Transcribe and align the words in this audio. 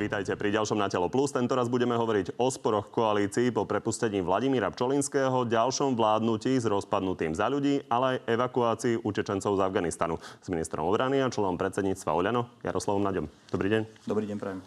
Vítajte 0.00 0.32
pri 0.32 0.48
ďalšom 0.56 0.80
Na 0.80 0.88
telo 0.88 1.12
plus. 1.12 1.28
Tento 1.28 1.52
raz 1.52 1.68
budeme 1.68 1.92
hovoriť 1.92 2.40
o 2.40 2.48
sporoch 2.48 2.88
koalícií 2.88 3.52
po 3.52 3.68
prepustení 3.68 4.24
Vladimíra 4.24 4.72
Pčolinského, 4.72 5.44
ďalšom 5.44 5.92
vládnutí 5.92 6.56
s 6.56 6.64
rozpadnutým 6.64 7.36
za 7.36 7.52
ľudí, 7.52 7.84
ale 7.92 8.16
aj 8.16 8.32
evakuácii 8.32 9.04
utečencov 9.04 9.52
z 9.52 9.60
Afganistanu 9.60 10.16
s 10.16 10.48
ministrom 10.48 10.88
obrany 10.88 11.20
a 11.20 11.28
členom 11.28 11.60
predsedníctva 11.60 12.16
Oľano 12.16 12.48
Jaroslavom 12.64 13.04
Naďom. 13.04 13.28
Dobrý 13.52 13.68
deň. 13.76 13.82
Dobrý 14.08 14.24
deň, 14.24 14.36
prajem. 14.40 14.64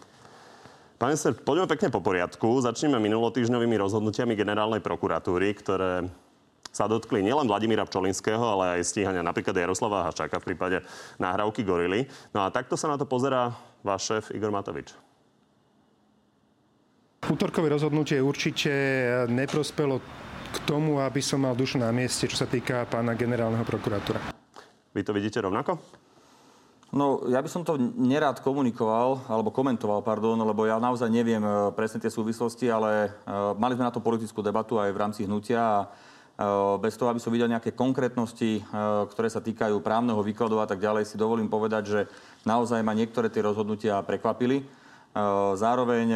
Pán 1.02 1.18
minister, 1.18 1.34
poďme 1.34 1.66
pekne 1.66 1.90
po 1.90 2.06
poriadku. 2.06 2.62
Začneme 2.62 3.02
minulotýždňovými 3.02 3.74
rozhodnutiami 3.82 4.38
generálnej 4.38 4.86
prokuratúry, 4.86 5.58
ktoré 5.58 6.14
sa 6.70 6.86
dotkli 6.86 7.26
nielen 7.26 7.50
Vladimíra 7.50 7.90
Pčolinského, 7.90 8.38
ale 8.38 8.78
aj 8.78 8.86
stíhania 8.86 9.26
napríklad 9.26 9.58
Jaroslava 9.58 10.06
Haščáka 10.06 10.38
v 10.38 10.54
prípade 10.54 10.78
nahrávky 11.18 11.66
Gorily. 11.66 12.06
No 12.38 12.46
a 12.46 12.54
takto 12.54 12.78
sa 12.78 12.86
na 12.86 13.02
to 13.02 13.10
pozerá 13.10 13.50
váš 13.82 14.14
šéf 14.14 14.30
Igor 14.38 14.54
Matovič. 14.54 14.94
Útorkové 17.24 17.72
rozhodnutie 17.72 18.20
určite 18.20 18.68
neprospelo 19.32 20.04
k 20.52 20.58
tomu, 20.68 21.00
aby 21.00 21.24
som 21.24 21.40
mal 21.40 21.56
dušu 21.56 21.80
na 21.80 21.88
mieste, 21.96 22.28
čo 22.28 22.36
sa 22.36 22.44
týka 22.44 22.84
pána 22.92 23.16
generálneho 23.16 23.64
prokurátora. 23.64 24.36
Vy 24.92 25.02
to 25.08 25.16
vidíte 25.16 25.40
rovnako? 25.40 25.80
No, 26.94 27.24
ja 27.32 27.40
by 27.40 27.50
som 27.50 27.64
to 27.64 27.80
nerád 27.80 28.44
komunikoval, 28.44 29.26
alebo 29.32 29.56
komentoval, 29.56 30.04
pardon, 30.06 30.36
lebo 30.36 30.68
ja 30.68 30.78
naozaj 30.78 31.10
neviem 31.10 31.42
e, 31.42 31.72
presne 31.74 31.98
tie 31.98 32.12
súvislosti, 32.12 32.70
ale 32.70 33.10
uh, 33.10 33.58
mali 33.58 33.74
sme 33.74 33.88
na 33.88 33.96
to 33.96 34.04
politickú 34.04 34.46
debatu 34.46 34.78
aj 34.78 34.94
v 34.94 35.02
rámci 35.02 35.26
hnutia 35.26 35.58
a 35.58 35.78
uh, 35.90 36.78
bez 36.78 36.94
toho, 36.94 37.10
aby 37.10 37.18
som 37.18 37.34
videl 37.34 37.50
nejaké 37.50 37.74
konkrétnosti, 37.74 38.62
uh, 38.62 39.10
ktoré 39.10 39.26
sa 39.32 39.42
týkajú 39.42 39.82
právneho 39.82 40.22
výkladu 40.22 40.62
a 40.62 40.70
tak 40.70 40.78
ďalej, 40.84 41.10
si 41.10 41.18
dovolím 41.18 41.50
povedať, 41.50 41.84
že 41.88 42.00
naozaj 42.46 42.84
ma 42.86 42.94
niektoré 42.94 43.32
tie 43.32 43.42
rozhodnutia 43.42 44.04
prekvapili. 44.06 44.84
Zároveň 45.54 46.10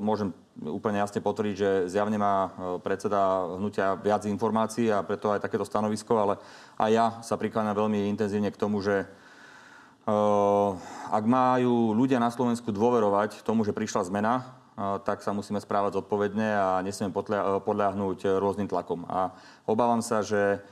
môžem 0.00 0.32
úplne 0.64 0.96
jasne 0.98 1.20
potvrdiť, 1.20 1.54
že 1.54 1.70
zjavne 1.92 2.16
má 2.16 2.48
predseda 2.80 3.44
hnutia 3.60 3.92
viac 4.00 4.24
informácií 4.24 4.88
a 4.88 5.04
preto 5.04 5.28
aj 5.28 5.44
takéto 5.44 5.68
stanovisko, 5.68 6.16
ale 6.16 6.34
aj 6.80 6.90
ja 6.90 7.06
sa 7.20 7.36
prikláňam 7.36 7.76
veľmi 7.76 8.08
intenzívne 8.08 8.48
k 8.48 8.56
tomu, 8.56 8.80
že 8.80 9.04
ak 11.12 11.24
majú 11.24 11.92
ľudia 11.96 12.20
na 12.20 12.32
Slovensku 12.32 12.72
dôverovať 12.72 13.44
tomu, 13.44 13.64
že 13.64 13.76
prišla 13.76 14.08
zmena, 14.08 14.56
tak 15.04 15.22
sa 15.22 15.30
musíme 15.30 15.62
správať 15.62 16.02
zodpovedne 16.02 16.48
a 16.56 16.68
nesmieme 16.82 17.14
podľahnúť 17.62 18.40
rôznym 18.42 18.66
tlakom. 18.66 19.06
A 19.06 19.30
obávam 19.68 20.02
sa, 20.02 20.24
že 20.24 20.64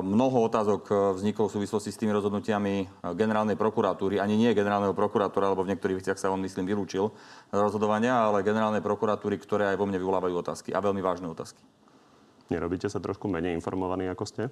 Mnoho 0.00 0.48
otázok 0.48 1.12
vzniklo 1.12 1.44
v 1.44 1.60
súvislosti 1.60 1.92
s 1.92 2.00
tými 2.00 2.08
rozhodnutiami 2.16 3.04
generálnej 3.12 3.52
prokuratúry, 3.60 4.16
ani 4.16 4.40
nie 4.40 4.56
generálneho 4.56 4.96
prokurátora, 4.96 5.52
lebo 5.52 5.60
v 5.60 5.76
niektorých 5.76 6.00
veciach 6.00 6.16
sa 6.16 6.32
on, 6.32 6.40
myslím, 6.40 6.64
vylúčil 6.64 7.12
z 7.52 7.60
rozhodovania, 7.60 8.16
ale 8.16 8.40
generálnej 8.40 8.80
prokuratúry, 8.80 9.36
ktoré 9.36 9.68
aj 9.68 9.76
vo 9.76 9.84
mne 9.84 10.00
vyvolávajú 10.00 10.40
otázky 10.40 10.72
a 10.72 10.80
veľmi 10.80 11.04
vážne 11.04 11.28
otázky. 11.28 11.60
Nerobíte 12.48 12.88
sa 12.88 12.96
trošku 12.96 13.28
menej 13.28 13.52
informovaní, 13.52 14.08
ako 14.08 14.24
ste? 14.24 14.42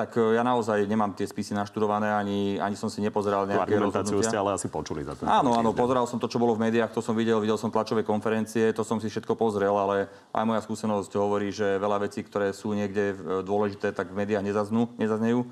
Tak 0.00 0.16
e, 0.16 0.40
ja 0.40 0.40
naozaj 0.40 0.88
nemám 0.88 1.12
tie 1.12 1.28
spisy 1.28 1.52
naštudované, 1.52 2.08
ani, 2.08 2.56
ani 2.56 2.72
som 2.72 2.88
si 2.88 3.04
nepozeral 3.04 3.44
nejaké 3.44 3.76
argumentáciu 3.76 4.24
ste 4.24 4.40
ale 4.40 4.56
asi 4.56 4.72
počuli 4.72 5.04
za 5.04 5.12
ten 5.12 5.28
Áno, 5.28 5.52
áno, 5.60 5.76
pozeral 5.76 6.08
som 6.08 6.16
to, 6.16 6.24
čo 6.24 6.40
bolo 6.40 6.56
v 6.56 6.72
médiách, 6.72 6.96
to 6.96 7.04
som 7.04 7.12
videl, 7.12 7.36
videl 7.36 7.60
som 7.60 7.68
tlačové 7.68 8.00
konferencie, 8.00 8.72
to 8.72 8.80
som 8.80 8.96
si 8.96 9.12
všetko 9.12 9.36
pozrel, 9.36 9.76
ale 9.76 10.08
aj 10.32 10.44
moja 10.48 10.64
skúsenosť 10.64 11.12
hovorí, 11.20 11.52
že 11.52 11.76
veľa 11.76 12.08
vecí, 12.08 12.24
ktoré 12.24 12.56
sú 12.56 12.72
niekde 12.72 13.12
dôležité, 13.44 13.92
tak 13.92 14.08
v 14.08 14.24
médiách 14.24 14.44
nezaznú, 14.46 14.88
nezaznejú, 14.96 15.44
e, 15.44 15.48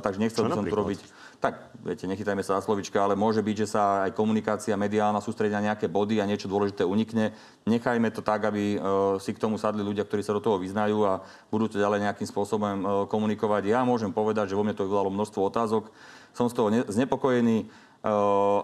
takže 0.00 0.18
nechcel 0.18 0.48
by 0.48 0.56
som 0.56 0.64
to 0.64 0.76
robiť 0.80 1.00
tak, 1.40 1.72
viete, 1.80 2.04
nechytajme 2.04 2.44
sa 2.44 2.60
za 2.60 2.68
slovička, 2.68 3.00
ale 3.00 3.16
môže 3.16 3.40
byť, 3.40 3.56
že 3.64 3.72
sa 3.72 4.04
aj 4.04 4.12
komunikácia 4.12 4.76
mediálna 4.76 5.24
sústredia 5.24 5.56
na 5.56 5.72
nejaké 5.72 5.88
body 5.88 6.20
a 6.20 6.28
niečo 6.28 6.52
dôležité 6.52 6.84
unikne. 6.84 7.32
Nechajme 7.64 8.12
to 8.12 8.20
tak, 8.20 8.44
aby 8.44 8.76
e, 8.76 8.78
si 9.24 9.32
k 9.32 9.40
tomu 9.40 9.56
sadli 9.56 9.80
ľudia, 9.80 10.04
ktorí 10.04 10.20
sa 10.20 10.36
do 10.36 10.44
toho 10.44 10.60
vyznajú 10.60 11.00
a 11.08 11.24
budú 11.48 11.72
to 11.72 11.80
ďalej 11.80 12.04
nejakým 12.04 12.28
spôsobom 12.28 12.76
e, 12.76 12.84
komunikovať. 13.08 13.72
Ja 13.72 13.88
môžem 13.88 14.12
povedať, 14.12 14.52
že 14.52 14.56
vo 14.60 14.68
mne 14.68 14.76
to 14.76 14.84
vyvolalo 14.84 15.08
množstvo 15.08 15.40
otázok. 15.48 15.88
Som 16.36 16.52
z 16.52 16.54
toho 16.60 16.68
znepokojený 16.92 17.64
e, 17.64 17.66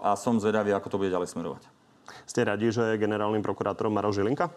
a 0.05 0.13
som 0.13 0.37
zvedavý, 0.37 0.69
ako 0.77 0.93
to 0.93 0.99
bude 1.01 1.09
ďalej 1.09 1.33
smerovať. 1.33 1.65
Ste 2.29 2.45
radi, 2.45 2.69
že 2.69 3.01
generálnym 3.01 3.41
prokurátorom 3.41 3.89
Maro 3.89 4.13
Žilinka? 4.13 4.53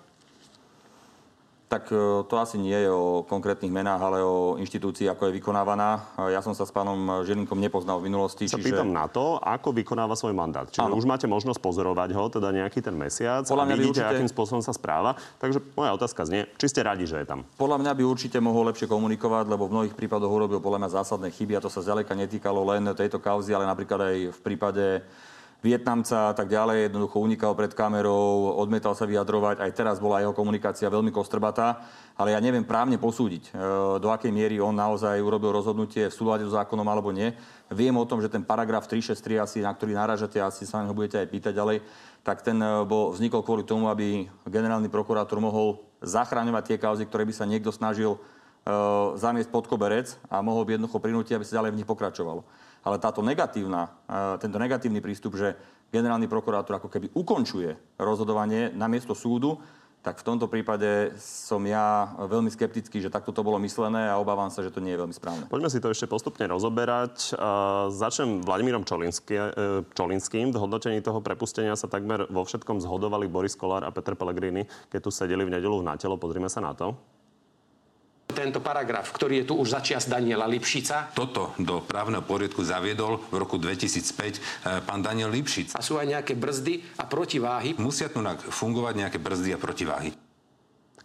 Tak 1.71 1.95
e, 1.95 2.27
to 2.27 2.35
asi 2.35 2.59
nie 2.59 2.75
je 2.75 2.91
o 2.91 3.23
konkrétnych 3.23 3.71
menách, 3.71 4.03
ale 4.03 4.19
o 4.27 4.59
inštitúcii, 4.59 5.07
ako 5.07 5.31
je 5.31 5.39
vykonávaná. 5.39 6.19
Ja 6.35 6.43
som 6.43 6.51
sa 6.51 6.67
s 6.67 6.75
pánom 6.75 7.23
Žilinkom 7.23 7.63
nepoznal 7.63 8.03
v 8.03 8.11
minulosti. 8.11 8.51
Sa 8.51 8.59
čiže... 8.59 8.75
pýtam 8.75 8.91
na 8.91 9.07
to, 9.07 9.39
ako 9.39 9.71
vykonáva 9.71 10.19
svoj 10.19 10.35
mandát. 10.35 10.67
Čiže 10.67 10.91
ano. 10.91 10.99
už 10.99 11.07
máte 11.07 11.31
možnosť 11.31 11.63
pozorovať 11.63 12.11
ho, 12.11 12.27
teda 12.27 12.51
nejaký 12.51 12.83
ten 12.83 12.99
mesiac 12.99 13.47
Podľa 13.47 13.71
a 13.71 13.79
vidíte, 13.79 14.03
určite... 14.03 14.11
akým 14.19 14.27
spôsobom 14.27 14.67
sa 14.67 14.75
správa. 14.75 15.15
Takže 15.39 15.63
moja 15.79 15.95
otázka 15.95 16.27
znie, 16.27 16.51
či 16.59 16.67
ste 16.67 16.83
radi, 16.83 17.07
že 17.07 17.23
je 17.23 17.27
tam? 17.31 17.47
Podľa 17.55 17.79
mňa 17.87 17.93
by 17.95 18.03
určite 18.03 18.43
mohol 18.43 18.67
lepšie 18.75 18.91
komunikovať, 18.91 19.47
lebo 19.47 19.71
v 19.71 19.75
mnohých 19.79 19.95
prípadoch 19.95 20.27
urobil 20.27 20.59
podľa 20.59 20.83
mňa 20.83 20.91
zásadné 20.91 21.31
chyby 21.31 21.55
a 21.55 21.63
to 21.63 21.71
sa 21.71 21.87
zďaleka 21.87 22.19
netýkalo 22.19 22.67
len 22.67 22.91
tejto 22.99 23.23
kauzy, 23.23 23.55
ale 23.55 23.63
napríklad 23.71 24.11
aj 24.11 24.17
v 24.35 24.41
prípade 24.43 25.07
Vietnamca 25.61 26.33
a 26.33 26.35
tak 26.35 26.49
ďalej, 26.49 26.89
jednoducho 26.89 27.21
unikal 27.21 27.53
pred 27.53 27.77
kamerou, 27.77 28.57
odmietal 28.57 28.97
sa 28.97 29.05
vyjadrovať, 29.05 29.61
aj 29.61 29.77
teraz 29.77 29.97
bola 30.01 30.25
jeho 30.25 30.33
komunikácia 30.33 30.89
veľmi 30.89 31.13
kostrbatá, 31.13 31.85
ale 32.17 32.33
ja 32.33 32.41
neviem 32.41 32.65
právne 32.65 32.97
posúdiť, 32.97 33.53
e, 33.53 34.01
do 34.01 34.09
akej 34.09 34.33
miery 34.33 34.57
on 34.57 34.73
naozaj 34.73 35.21
urobil 35.21 35.53
rozhodnutie 35.53 36.09
v 36.09 36.17
súlade 36.17 36.49
s 36.49 36.57
zákonom 36.57 36.89
alebo 36.89 37.13
nie. 37.13 37.37
Viem 37.69 37.93
o 38.01 38.09
tom, 38.09 38.25
že 38.25 38.33
ten 38.33 38.41
paragraf 38.41 38.89
363, 38.89 39.37
asi, 39.37 39.59
na 39.61 39.77
ktorý 39.77 39.93
náražate, 40.01 40.41
asi 40.41 40.65
sa 40.65 40.81
ho 40.81 40.97
budete 40.97 41.21
aj 41.21 41.29
pýtať 41.29 41.53
ďalej, 41.53 41.85
tak 42.25 42.41
ten 42.41 42.57
e, 42.57 42.89
bol, 42.89 43.13
vznikol 43.13 43.45
kvôli 43.45 43.69
tomu, 43.69 43.93
aby 43.93 44.33
generálny 44.49 44.89
prokurátor 44.89 45.45
mohol 45.45 45.85
zachráňovať 46.01 46.73
tie 46.73 46.79
kauzy, 46.81 47.05
ktoré 47.05 47.29
by 47.29 47.35
sa 47.37 47.45
niekto 47.45 47.69
snažil 47.69 48.17
uh, 48.17 49.13
zamiesť 49.21 49.53
pod 49.53 49.69
koberec 49.69 50.17
a 50.33 50.41
mohol 50.41 50.65
by 50.65 50.81
jednoducho 50.81 50.97
prinútiť, 50.97 51.37
aby 51.37 51.45
sa 51.45 51.61
ďalej 51.61 51.77
v 51.77 51.79
nich 51.81 51.89
pokračovalo. 51.89 52.41
Ale 52.85 52.97
táto 52.97 53.21
negatívna, 53.21 53.93
e, 54.09 54.41
tento 54.41 54.57
negatívny 54.57 55.05
prístup, 55.05 55.37
že 55.37 55.57
generálny 55.91 56.31
prokurátor 56.31 56.79
ako 56.79 56.89
keby 56.89 57.11
ukončuje 57.13 57.77
rozhodovanie 57.99 58.71
na 58.73 58.87
miesto 58.87 59.13
súdu, 59.13 59.59
tak 60.01 60.17
v 60.17 60.33
tomto 60.33 60.49
prípade 60.49 61.13
som 61.21 61.61
ja 61.69 62.17
veľmi 62.17 62.49
skeptický, 62.49 63.05
že 63.05 63.13
takto 63.13 63.37
to 63.37 63.45
bolo 63.45 63.61
myslené 63.61 64.09
a 64.09 64.17
obávam 64.17 64.49
sa, 64.49 64.65
že 64.65 64.73
to 64.73 64.81
nie 64.81 64.97
je 64.97 65.01
veľmi 65.05 65.13
správne. 65.13 65.45
Poďme 65.53 65.69
si 65.69 65.77
to 65.77 65.93
ešte 65.93 66.09
postupne 66.09 66.49
rozoberať. 66.49 67.37
Uh, 67.37 67.93
začnem 67.93 68.41
Vladimírom 68.41 68.81
e, 68.81 69.13
Čolinským. 69.93 70.57
V 70.57 70.57
hodnotení 70.57 71.05
toho 71.05 71.21
prepustenia 71.21 71.77
sa 71.77 71.85
takmer 71.85 72.25
vo 72.33 72.49
všetkom 72.49 72.81
zhodovali 72.81 73.29
Boris 73.29 73.53
Kolár 73.53 73.85
a 73.85 73.93
Peter 73.93 74.17
Pellegrini, 74.17 74.65
keď 74.89 75.01
tu 75.05 75.11
sedeli 75.13 75.45
v 75.45 75.61
nedelu 75.61 75.77
v 75.77 75.85
Natelo. 75.85 76.17
Pozrime 76.17 76.49
sa 76.49 76.65
na 76.65 76.73
to. 76.73 76.97
Tento 78.31 78.63
paragraf, 78.63 79.11
ktorý 79.11 79.43
je 79.43 79.49
tu 79.51 79.55
už 79.59 79.75
začias 79.75 80.07
Daniela 80.07 80.47
Lipšica. 80.47 81.13
Toto 81.13 81.53
do 81.59 81.83
právneho 81.83 82.23
poriadku 82.23 82.63
zaviedol 82.63 83.21
v 83.29 83.37
roku 83.43 83.59
2005 83.59 83.91
eh, 83.91 84.81
pán 84.87 85.03
Daniel 85.03 85.35
Lipšic. 85.35 85.75
A 85.75 85.83
sú 85.83 85.99
aj 85.99 86.07
nejaké 86.09 86.39
brzdy 86.39 86.81
a 86.97 87.05
protiváhy. 87.05 87.75
Musia 87.77 88.09
tu 88.09 88.23
fungovať 88.55 88.95
nejaké 88.97 89.19
brzdy 89.19 89.55
a 89.55 89.59
protiváhy. 89.59 90.15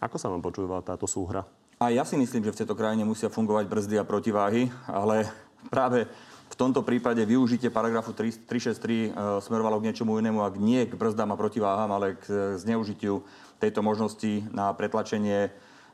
Ako 0.00 0.16
sa 0.16 0.30
vám 0.30 0.44
počúva 0.44 0.78
táto 0.84 1.08
súhra? 1.08 1.42
A 1.76 1.92
ja 1.92 2.08
si 2.08 2.16
myslím, 2.16 2.40
že 2.46 2.52
v 2.56 2.60
tejto 2.64 2.78
krajine 2.78 3.04
musia 3.04 3.28
fungovať 3.28 3.68
brzdy 3.68 3.96
a 4.00 4.08
protiváhy, 4.08 4.72
ale 4.88 5.28
práve 5.68 6.08
v 6.46 6.54
tomto 6.56 6.80
prípade 6.86 7.20
využitie 7.26 7.74
paragrafu 7.74 8.14
363 8.14 8.46
e, 8.46 9.10
eh, 9.10 9.10
smerovalo 9.42 9.82
k 9.82 9.92
niečomu 9.92 10.16
inému, 10.16 10.40
ak 10.40 10.56
nie 10.56 10.86
k 10.86 10.94
brzdám 10.94 11.34
a 11.34 11.40
protiváham, 11.40 11.90
ale 11.90 12.16
k 12.16 12.24
eh, 12.30 12.36
zneužitiu 12.56 13.20
tejto 13.58 13.80
možnosti 13.82 14.46
na 14.52 14.70
pretlačenie 14.72 15.50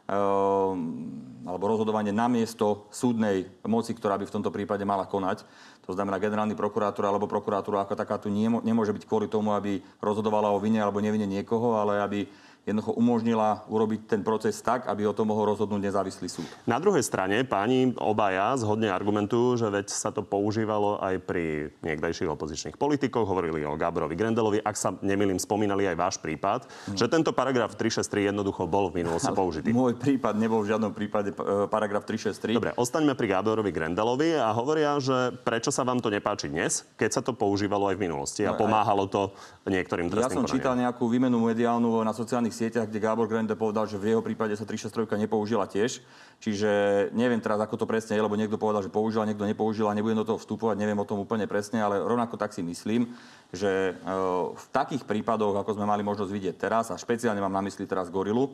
alebo 0.09 1.65
rozhodovanie 1.67 2.15
na 2.15 2.27
miesto 2.31 2.87
súdnej 2.95 3.51
moci, 3.67 3.95
ktorá 3.95 4.19
by 4.19 4.27
v 4.27 4.35
tomto 4.35 4.51
prípade 4.55 4.83
mala 4.87 5.07
konať. 5.07 5.43
To 5.87 5.95
znamená, 5.95 6.23
generálny 6.23 6.55
prokurátor 6.55 7.03
alebo 7.03 7.27
prokurátor 7.27 7.75
ako 7.83 7.99
taká 7.99 8.15
tu 8.19 8.31
nemôže 8.31 8.95
byť 8.95 9.05
kvôli 9.07 9.27
tomu, 9.27 9.51
aby 9.51 9.83
rozhodovala 9.99 10.55
o 10.55 10.63
vine 10.63 10.79
alebo 10.79 11.03
nevine 11.03 11.27
niekoho, 11.27 11.75
ale 11.75 11.99
aby 11.99 12.31
jednoducho 12.63 12.95
umožnila 12.95 13.67
urobiť 13.67 14.07
ten 14.07 14.21
proces 14.23 14.55
tak, 14.63 14.87
aby 14.87 15.03
o 15.11 15.15
tom 15.15 15.35
mohol 15.35 15.51
rozhodnúť 15.51 15.83
nezávislý 15.83 16.29
súd. 16.31 16.47
Na 16.63 16.79
druhej 16.79 17.03
strane 17.03 17.43
páni 17.43 17.91
obaja 17.99 18.55
zhodne 18.55 18.87
argumentujú, 18.87 19.59
že 19.59 19.67
veď 19.67 19.91
sa 19.91 20.15
to 20.15 20.23
používalo 20.23 21.03
aj 21.03 21.19
pri 21.27 21.75
niekdejších 21.83 22.31
opozičných 22.31 22.79
politikoch, 22.79 23.27
hovorili 23.27 23.67
o 23.67 23.75
Gáborovi 23.75 24.15
Grendelovi, 24.15 24.63
ak 24.63 24.77
sa 24.79 24.95
nemýlim, 25.03 25.43
spomínali 25.43 25.91
aj 25.91 25.97
váš 25.99 26.17
prípad, 26.23 26.71
hmm. 26.71 26.99
že 26.99 27.11
tento 27.11 27.35
paragraf 27.35 27.75
363 27.75 28.31
jednoducho 28.31 28.71
bol 28.71 28.95
v 28.95 29.03
minulosti 29.03 29.33
použitý. 29.43 29.75
Môj 29.75 29.99
prípad 29.99 30.39
nebol 30.39 30.63
v 30.63 30.71
žiadnom 30.71 30.95
prípade 30.95 31.35
e, 31.35 31.67
paragraf 31.67 32.07
363. 32.07 32.63
Dobre, 32.63 32.71
ostaňme 32.79 33.19
pri 33.19 33.27
Gáborovi 33.27 33.75
Grendelovi 33.75 34.39
a 34.39 34.55
hovoria, 34.55 34.95
že 35.03 35.35
prečo 35.43 35.75
sa 35.75 35.83
vám 35.83 35.99
to 35.99 36.15
nepáči 36.15 36.47
dnes, 36.47 36.87
keď 36.95 37.11
sa 37.11 37.21
to 37.27 37.35
používalo 37.35 37.91
aj 37.91 37.99
v 37.99 38.07
minulosti 38.07 38.47
a 38.47 38.55
no, 38.55 38.61
pomáhalo 38.61 39.11
to 39.11 39.35
niektorým 39.67 40.07
trestným 40.07 40.31
Ja 40.31 40.39
som 40.39 40.47
čítal 40.47 40.79
nejakú 40.79 41.11
výmenu 41.11 41.43
mediálnu 41.43 42.07
na 42.07 42.15
sociálnych 42.15 42.52
sociálnych 42.53 42.61
sieťach, 42.61 42.87
kde 42.93 43.01
Gábor 43.01 43.27
Grende 43.27 43.57
povedal, 43.57 43.89
že 43.89 43.97
v 43.97 44.13
jeho 44.13 44.23
prípade 44.23 44.53
sa 44.53 44.69
363 44.69 45.17
nepoužila 45.17 45.65
tiež. 45.65 46.05
Čiže 46.39 46.71
neviem 47.17 47.41
teraz, 47.41 47.57
ako 47.65 47.81
to 47.81 47.87
presne 47.89 48.15
je, 48.15 48.23
lebo 48.23 48.37
niekto 48.37 48.61
povedal, 48.61 48.85
že 48.85 48.93
použila, 48.93 49.25
niekto 49.25 49.49
nepoužila, 49.49 49.97
nebudem 49.97 50.21
do 50.21 50.29
toho 50.29 50.39
vstupovať, 50.39 50.77
neviem 50.77 51.01
o 51.01 51.09
tom 51.09 51.25
úplne 51.25 51.49
presne, 51.49 51.81
ale 51.81 52.03
rovnako 52.05 52.37
tak 52.37 52.53
si 52.53 52.61
myslím, 52.61 53.09
že 53.55 53.97
e, 53.97 54.13
v 54.53 54.67
takých 54.69 55.09
prípadoch, 55.09 55.57
ako 55.57 55.81
sme 55.81 55.89
mali 55.89 56.05
možnosť 56.05 56.31
vidieť 56.31 56.55
teraz, 56.61 56.93
a 56.93 57.01
špeciálne 57.01 57.41
mám 57.41 57.55
na 57.55 57.65
mysli 57.65 57.89
teraz 57.89 58.13
Gorilu, 58.13 58.53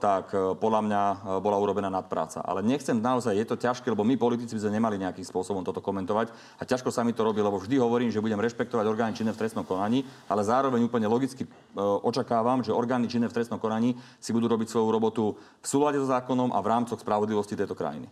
tak 0.00 0.32
e, 0.32 0.56
podľa 0.56 0.80
mňa 0.80 1.02
e, 1.04 1.16
bola 1.44 1.60
urobená 1.60 1.92
nadpráca. 1.92 2.40
Ale 2.40 2.64
nechcem 2.64 2.96
naozaj, 2.96 3.36
je 3.36 3.44
to 3.44 3.60
ťažké, 3.60 3.84
lebo 3.92 4.00
my 4.00 4.16
politici 4.16 4.56
by 4.56 4.64
sme 4.64 4.80
nemali 4.80 4.96
nejakým 4.96 5.28
spôsobom 5.28 5.60
toto 5.60 5.84
komentovať 5.84 6.32
a 6.56 6.62
ťažko 6.64 6.88
sa 6.88 7.04
mi 7.04 7.12
to 7.12 7.20
robí, 7.20 7.44
lebo 7.44 7.60
vždy 7.60 7.76
hovorím, 7.76 8.08
že 8.08 8.24
budem 8.24 8.40
rešpektovať 8.40 8.88
orgány 8.88 9.12
činné 9.12 9.36
v 9.36 9.40
trestnom 9.44 9.68
konaní, 9.68 10.08
ale 10.24 10.40
zároveň 10.40 10.88
úplne 10.88 11.04
logicky 11.04 11.44
očakávam, 11.76 12.64
že 12.64 12.72
orgány 12.72 13.12
činné 13.12 13.28
v 13.28 13.36
trestnom 13.36 13.60
konaní 13.60 13.92
si 14.16 14.32
budú 14.32 14.48
robiť 14.48 14.72
svoju 14.72 14.88
robotu 14.88 15.36
v 15.60 15.66
súlade 15.68 16.00
so 16.00 16.08
zákonom 16.08 16.56
a 16.56 16.58
v 16.64 16.70
rámcoch 16.72 17.00
spravodlivosti 17.00 17.52
tejto 17.52 17.76
krajiny. 17.76 18.08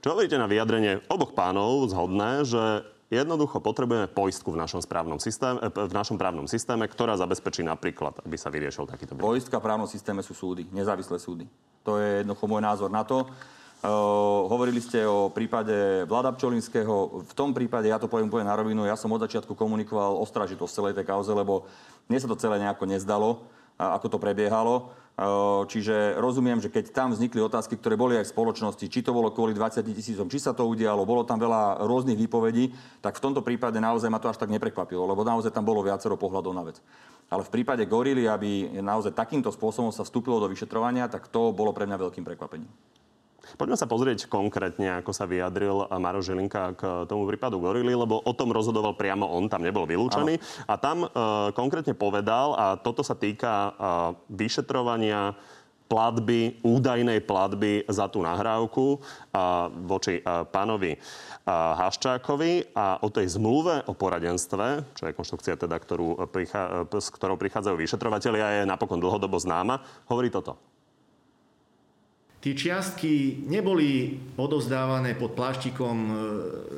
Čo 0.00 0.16
hovoríte 0.16 0.40
na 0.40 0.48
vyjadrenie 0.48 1.04
oboch 1.12 1.36
pánov 1.36 1.90
zhodné, 1.92 2.46
že 2.48 2.86
Jednoducho 3.08 3.64
potrebujeme 3.64 4.04
poistku 4.04 4.52
v 4.52 4.60
našom, 4.60 4.84
správnom 4.84 5.16
systéme, 5.16 5.64
v 5.72 5.94
našom 5.96 6.20
právnom 6.20 6.44
systéme, 6.44 6.84
ktorá 6.84 7.16
zabezpečí 7.16 7.64
napríklad, 7.64 8.20
aby 8.20 8.36
sa 8.36 8.52
vyriešil 8.52 8.84
takýto 8.84 9.16
prípad. 9.16 9.24
Poistka 9.24 9.56
v 9.56 9.64
právnom 9.64 9.88
systéme 9.88 10.20
sú 10.20 10.36
súdy, 10.36 10.68
nezávislé 10.68 11.16
súdy. 11.16 11.48
To 11.88 11.96
je 11.96 12.20
jednoducho 12.20 12.44
môj 12.44 12.60
názor 12.60 12.92
na 12.92 13.08
to. 13.08 13.24
Uh, 13.78 14.44
hovorili 14.50 14.82
ste 14.82 15.08
o 15.08 15.32
prípade 15.32 16.04
Vlada 16.04 16.36
Pčolinského. 16.36 17.24
V 17.24 17.32
tom 17.32 17.56
prípade, 17.56 17.88
ja 17.88 17.96
to 17.96 18.12
poviem 18.12 18.28
úplne 18.28 18.50
na 18.50 18.58
rovinu, 18.58 18.84
ja 18.84 18.98
som 18.98 19.08
od 19.14 19.24
začiatku 19.24 19.56
komunikoval 19.56 20.20
ostražitosť 20.20 20.74
celej 20.74 20.94
tej 20.98 21.08
kauze, 21.08 21.32
lebo 21.32 21.64
mne 22.12 22.18
sa 22.20 22.28
to 22.28 22.36
celé 22.36 22.60
nejako 22.60 22.84
nezdalo, 22.90 23.48
ako 23.80 24.06
to 24.12 24.18
prebiehalo. 24.20 24.92
Čiže 25.66 26.14
rozumiem, 26.22 26.62
že 26.62 26.70
keď 26.70 26.94
tam 26.94 27.10
vznikli 27.10 27.42
otázky, 27.42 27.74
ktoré 27.74 27.98
boli 27.98 28.14
aj 28.14 28.30
v 28.30 28.34
spoločnosti, 28.38 28.86
či 28.86 29.02
to 29.02 29.10
bolo 29.10 29.34
kvôli 29.34 29.50
20 29.50 29.82
tisícom, 29.82 30.30
či 30.30 30.38
sa 30.38 30.54
to 30.54 30.62
udialo, 30.62 31.02
bolo 31.02 31.26
tam 31.26 31.42
veľa 31.42 31.82
rôznych 31.82 32.14
výpovedí, 32.14 32.70
tak 33.02 33.18
v 33.18 33.24
tomto 33.26 33.42
prípade 33.42 33.82
naozaj 33.82 34.06
ma 34.14 34.22
to 34.22 34.30
až 34.30 34.38
tak 34.38 34.46
neprekvapilo, 34.46 35.02
lebo 35.10 35.26
naozaj 35.26 35.50
tam 35.50 35.66
bolo 35.66 35.82
viacero 35.82 36.14
pohľadov 36.14 36.54
na 36.54 36.62
vec. 36.62 36.78
Ale 37.34 37.42
v 37.42 37.50
prípade 37.50 37.82
Gorily, 37.90 38.30
aby 38.30 38.78
naozaj 38.78 39.10
takýmto 39.10 39.50
spôsobom 39.50 39.90
sa 39.90 40.06
vstúpilo 40.06 40.38
do 40.38 40.46
vyšetrovania, 40.46 41.10
tak 41.10 41.26
to 41.26 41.50
bolo 41.50 41.74
pre 41.74 41.90
mňa 41.90 41.98
veľkým 41.98 42.22
prekvapením. 42.22 42.70
Poďme 43.38 43.78
sa 43.78 43.86
pozrieť 43.86 44.26
konkrétne, 44.26 45.00
ako 45.00 45.14
sa 45.14 45.24
vyjadril 45.24 45.86
Maro 46.02 46.20
Žilinka 46.20 46.74
k 46.74 46.82
tomu 47.06 47.24
prípadu 47.24 47.62
Gorily, 47.62 47.94
lebo 47.94 48.20
o 48.20 48.32
tom 48.34 48.50
rozhodoval 48.50 48.98
priamo 48.98 49.24
on, 49.24 49.46
tam 49.46 49.62
nebol 49.64 49.86
vylúčený. 49.88 50.36
A 50.68 50.74
tam 50.76 51.06
e, 51.06 51.08
konkrétne 51.54 51.94
povedal, 51.94 52.52
a 52.58 52.76
toto 52.76 53.00
sa 53.06 53.16
týka 53.16 53.52
e, 53.54 53.70
vyšetrovania 54.36 55.38
platby, 55.88 56.60
údajnej 56.60 57.24
platby 57.24 57.88
za 57.88 58.12
tú 58.12 58.20
nahrávku 58.20 59.00
a, 59.32 59.72
voči 59.72 60.20
a, 60.20 60.44
pánovi 60.44 60.92
a, 60.94 61.00
Haščákovi 61.80 62.76
a 62.76 63.00
o 63.00 63.08
tej 63.08 63.40
zmluve 63.40 63.88
o 63.88 63.96
poradenstve, 63.96 64.92
čo 64.92 65.08
je 65.08 65.16
konštrukcia 65.16 65.56
teda, 65.56 65.80
ktorú, 65.80 66.28
prichá, 66.28 66.84
s 66.92 67.08
ktorou 67.08 67.40
prichádzajú 67.40 67.76
vyšetrovateľia, 67.80 68.62
je 68.62 68.68
napokon 68.68 69.00
dlhodobo 69.00 69.40
známa, 69.40 69.80
hovorí 70.12 70.28
toto. 70.28 70.67
Tie 72.38 72.54
čiastky 72.54 73.42
neboli 73.50 74.14
odozdávané 74.38 75.18
pod 75.18 75.34
pláštikom 75.34 75.96
e, 75.98 76.12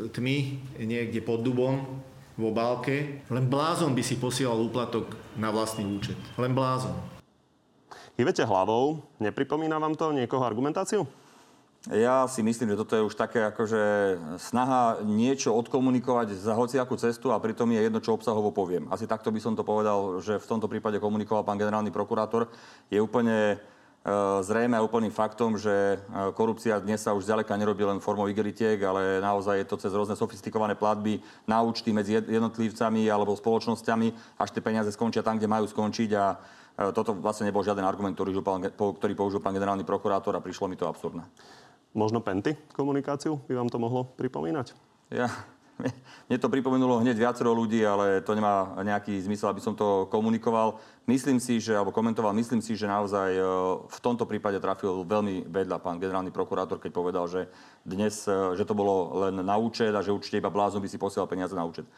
tmy 0.08 0.36
niekde 0.80 1.20
pod 1.20 1.44
dubom 1.44 2.00
vo 2.40 2.48
obálke. 2.48 3.20
Len 3.28 3.44
blázon 3.44 3.92
by 3.92 4.00
si 4.00 4.16
posielal 4.16 4.56
úplatok 4.56 5.12
na 5.36 5.52
vlastný 5.52 5.84
účet. 5.84 6.16
Len 6.40 6.56
blázon. 6.56 6.96
Hývete 8.16 8.40
hlavou. 8.48 9.04
Nepripomína 9.20 9.76
vám 9.76 9.96
to 9.96 10.16
niekoho 10.16 10.44
argumentáciu? 10.48 11.04
Ja 11.88 12.28
si 12.28 12.44
myslím, 12.44 12.76
že 12.76 12.80
toto 12.84 12.92
je 12.92 13.06
už 13.08 13.16
také 13.16 13.40
akože 13.40 13.80
snaha 14.36 15.00
niečo 15.00 15.56
odkomunikovať 15.56 16.36
za 16.36 16.52
hociakú 16.52 16.92
cestu 17.00 17.32
a 17.32 17.40
pritom 17.40 17.72
je 17.72 17.80
jedno, 17.80 18.04
čo 18.04 18.12
obsahovo 18.12 18.52
poviem. 18.52 18.84
Asi 18.92 19.08
takto 19.08 19.32
by 19.32 19.40
som 19.40 19.56
to 19.56 19.64
povedal, 19.64 20.20
že 20.20 20.36
v 20.36 20.48
tomto 20.48 20.68
prípade 20.68 21.00
komunikoval 21.00 21.40
pán 21.40 21.56
generálny 21.56 21.88
prokurátor. 21.88 22.52
Je 22.92 23.00
úplne 23.00 23.56
zrejme 24.40 24.80
a 24.80 24.84
úplným 24.84 25.12
faktom, 25.12 25.60
že 25.60 25.70
e, 25.70 25.96
korupcia 26.32 26.80
dnes 26.80 27.04
sa 27.04 27.12
už 27.12 27.28
ďaleka 27.28 27.52
nerobí 27.52 27.84
len 27.84 28.00
formou 28.00 28.24
igeritiek, 28.32 28.80
ale 28.80 29.20
naozaj 29.20 29.60
je 29.60 29.66
to 29.68 29.76
cez 29.76 29.92
rôzne 29.92 30.16
sofistikované 30.16 30.72
platby 30.72 31.20
na 31.44 31.60
účty 31.60 31.92
medzi 31.92 32.16
jednotlivcami 32.16 33.12
alebo 33.12 33.36
spoločnosťami, 33.36 34.40
až 34.40 34.48
tie 34.56 34.64
peniaze 34.64 34.88
skončia 34.96 35.20
tam, 35.20 35.36
kde 35.36 35.52
majú 35.52 35.68
skončiť 35.68 36.10
a 36.16 36.32
e, 36.32 36.36
toto 36.96 37.12
vlastne 37.12 37.44
nebol 37.44 37.60
žiaden 37.60 37.84
argument, 37.84 38.16
ktorý, 38.16 38.40
ktorý 38.72 39.12
použil 39.12 39.44
pán 39.44 39.52
generálny 39.52 39.84
prokurátor 39.84 40.32
a 40.32 40.40
prišlo 40.40 40.72
mi 40.72 40.80
to 40.80 40.88
absurdné. 40.88 41.28
Možno 41.92 42.24
penty 42.24 42.56
komunikáciu 42.72 43.36
by 43.44 43.52
vám 43.52 43.68
to 43.68 43.76
mohlo 43.76 44.08
pripomínať? 44.16 44.72
Ja, 45.12 45.28
mne 46.28 46.38
to 46.38 46.52
pripomenulo 46.52 47.00
hneď 47.00 47.16
viacero 47.16 47.50
ľudí, 47.50 47.82
ale 47.82 48.20
to 48.20 48.36
nemá 48.36 48.76
nejaký 48.80 49.16
zmysel, 49.24 49.50
aby 49.50 49.62
som 49.62 49.74
to 49.74 50.06
komunikoval. 50.12 50.78
Myslím 51.08 51.42
si, 51.42 51.58
že, 51.58 51.74
alebo 51.74 51.90
komentoval, 51.90 52.36
myslím 52.36 52.62
si, 52.62 52.78
že 52.78 52.86
naozaj 52.86 53.30
e, 53.34 53.42
v 53.88 53.98
tomto 53.98 54.28
prípade 54.28 54.62
trafil 54.62 55.02
veľmi 55.02 55.48
vedľa 55.50 55.82
pán 55.82 55.98
generálny 55.98 56.30
prokurátor, 56.30 56.78
keď 56.78 56.90
povedal, 56.94 57.24
že 57.26 57.50
dnes, 57.82 58.28
e, 58.30 58.54
že 58.54 58.62
to 58.62 58.76
bolo 58.76 59.26
len 59.26 59.42
na 59.42 59.56
účet 59.58 59.90
a 59.90 60.04
že 60.04 60.14
určite 60.14 60.38
iba 60.38 60.52
blázon 60.52 60.84
by 60.84 60.88
si 60.88 61.00
posielal 61.00 61.26
peniaze 61.26 61.56
na 61.56 61.66
účet. 61.66 61.88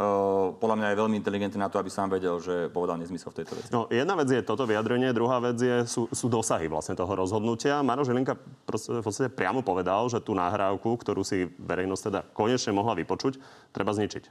Uh, 0.00 0.56
podľa 0.56 0.80
mňa 0.80 0.88
je 0.88 1.00
veľmi 1.04 1.16
inteligentný 1.20 1.60
na 1.60 1.68
to, 1.68 1.76
aby 1.76 1.92
sám 1.92 2.08
vedel, 2.08 2.40
že 2.40 2.72
povedal 2.72 2.96
nezmysel 2.96 3.36
v 3.36 3.44
tejto 3.44 3.52
veci. 3.52 3.68
No, 3.68 3.84
jedna 3.92 4.16
vec 4.16 4.32
je 4.32 4.40
toto 4.40 4.64
vyjadrenie, 4.64 5.12
druhá 5.12 5.36
vec 5.44 5.60
je, 5.60 5.84
sú, 5.84 6.08
sú 6.08 6.32
dosahy 6.32 6.72
vlastne 6.72 6.96
toho 6.96 7.12
rozhodnutia. 7.12 7.84
Maro 7.84 8.00
Žilinka 8.00 8.32
v 8.64 9.04
podstate 9.04 9.28
priamo 9.28 9.60
povedal, 9.60 10.08
že 10.08 10.24
tú 10.24 10.32
nahrávku, 10.32 10.96
ktorú 10.96 11.20
si 11.20 11.52
verejnosť 11.52 12.02
teda 12.08 12.20
konečne 12.32 12.72
mohla 12.72 12.96
vypočuť, 12.96 13.44
treba 13.76 13.92
zničiť. 13.92 14.24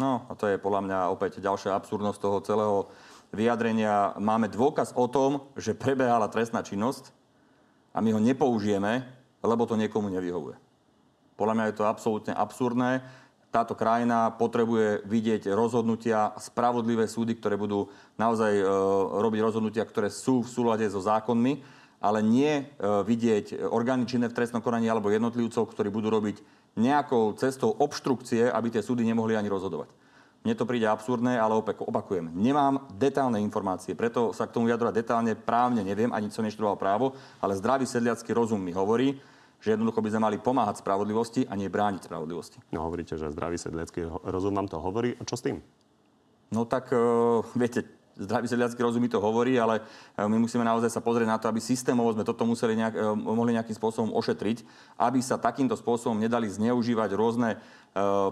No, 0.00 0.24
a 0.26 0.32
to 0.32 0.48
je 0.48 0.56
podľa 0.56 0.80
mňa 0.88 0.98
opäť 1.12 1.44
ďalšia 1.44 1.76
absurdnosť 1.76 2.16
toho 2.16 2.40
celého 2.40 2.76
vyjadrenia. 3.36 4.16
Máme 4.16 4.48
dôkaz 4.48 4.96
o 4.96 5.12
tom, 5.12 5.44
že 5.60 5.76
prebehala 5.76 6.32
trestná 6.32 6.64
činnosť 6.64 7.12
a 7.92 8.00
my 8.00 8.16
ho 8.16 8.20
nepoužijeme, 8.24 9.04
lebo 9.44 9.68
to 9.68 9.76
niekomu 9.76 10.08
nevyhovuje. 10.08 10.56
Podľa 11.36 11.54
mňa 11.58 11.64
je 11.68 11.76
to 11.76 11.84
absolútne 11.84 12.32
absurdné 12.32 13.04
táto 13.52 13.76
krajina 13.76 14.32
potrebuje 14.32 15.04
vidieť 15.04 15.52
rozhodnutia, 15.52 16.32
spravodlivé 16.40 17.04
súdy, 17.04 17.36
ktoré 17.36 17.60
budú 17.60 17.92
naozaj 18.16 18.52
e, 18.56 18.64
robiť 19.20 19.40
rozhodnutia, 19.44 19.84
ktoré 19.84 20.08
sú 20.08 20.40
v 20.40 20.48
súlade 20.48 20.88
so 20.88 21.04
zákonmi, 21.04 21.60
ale 22.00 22.24
nie 22.24 22.48
e, 22.48 22.62
vidieť 22.80 23.68
orgány 23.68 24.08
činné 24.08 24.32
v 24.32 24.36
trestnom 24.40 24.64
konaní 24.64 24.88
alebo 24.88 25.12
jednotlivcov, 25.12 25.68
ktorí 25.68 25.92
budú 25.92 26.08
robiť 26.08 26.40
nejakou 26.80 27.36
cestou 27.36 27.76
obštrukcie, 27.76 28.48
aby 28.48 28.72
tie 28.72 28.80
súdy 28.80 29.04
nemohli 29.04 29.36
ani 29.36 29.52
rozhodovať. 29.52 29.92
Mne 30.42 30.58
to 30.58 30.66
príde 30.66 30.88
absurdné, 30.90 31.38
ale 31.38 31.54
opak, 31.54 31.78
opakujem. 31.78 32.32
Nemám 32.34 32.90
detálne 32.98 33.38
informácie, 33.38 33.94
preto 33.94 34.34
sa 34.34 34.48
k 34.48 34.56
tomu 34.58 34.66
vyjadrovať 34.66 34.94
detálne 34.96 35.32
právne 35.38 35.86
neviem, 35.86 36.10
ani 36.10 36.34
som 36.34 36.42
neštudoval 36.42 36.74
právo, 36.80 37.14
ale 37.38 37.54
zdravý 37.54 37.86
sedliacký 37.86 38.34
rozum 38.34 38.58
mi 38.58 38.74
hovorí, 38.74 39.22
že 39.62 39.78
jednoducho 39.78 40.02
by 40.02 40.10
sme 40.10 40.26
mali 40.26 40.36
pomáhať 40.42 40.82
spravodlivosti 40.82 41.46
a 41.46 41.54
nie 41.54 41.70
brániť 41.70 42.10
spravodlivosti. 42.10 42.58
No 42.74 42.82
hovoríte, 42.82 43.14
že 43.14 43.30
zdravý 43.30 43.62
sedliacký 43.62 44.10
rozum 44.26 44.58
vám 44.58 44.66
to 44.66 44.82
hovorí. 44.82 45.14
Čo 45.22 45.38
s 45.38 45.46
tým? 45.46 45.62
No 46.50 46.66
tak, 46.66 46.90
uh, 46.90 47.46
viete, 47.54 47.86
zdravý 48.16 48.46
sedliacký 48.48 48.80
rozum 48.82 49.00
mi 49.00 49.10
to 49.12 49.20
hovorí, 49.20 49.56
ale 49.56 49.80
e, 49.80 50.26
my 50.26 50.36
musíme 50.40 50.64
naozaj 50.64 50.90
sa 50.92 51.04
pozrieť 51.04 51.28
na 51.28 51.38
to, 51.38 51.48
aby 51.48 51.60
systémovo 51.60 52.12
sme 52.12 52.26
toto 52.26 52.44
museli 52.44 52.76
nejak, 52.76 52.94
e, 52.94 53.00
mohli 53.16 53.56
nejakým 53.56 53.76
spôsobom 53.76 54.12
ošetriť, 54.12 54.64
aby 55.00 55.20
sa 55.20 55.40
takýmto 55.40 55.76
spôsobom 55.78 56.18
nedali 56.18 56.48
zneužívať 56.48 57.10
rôzne 57.14 57.60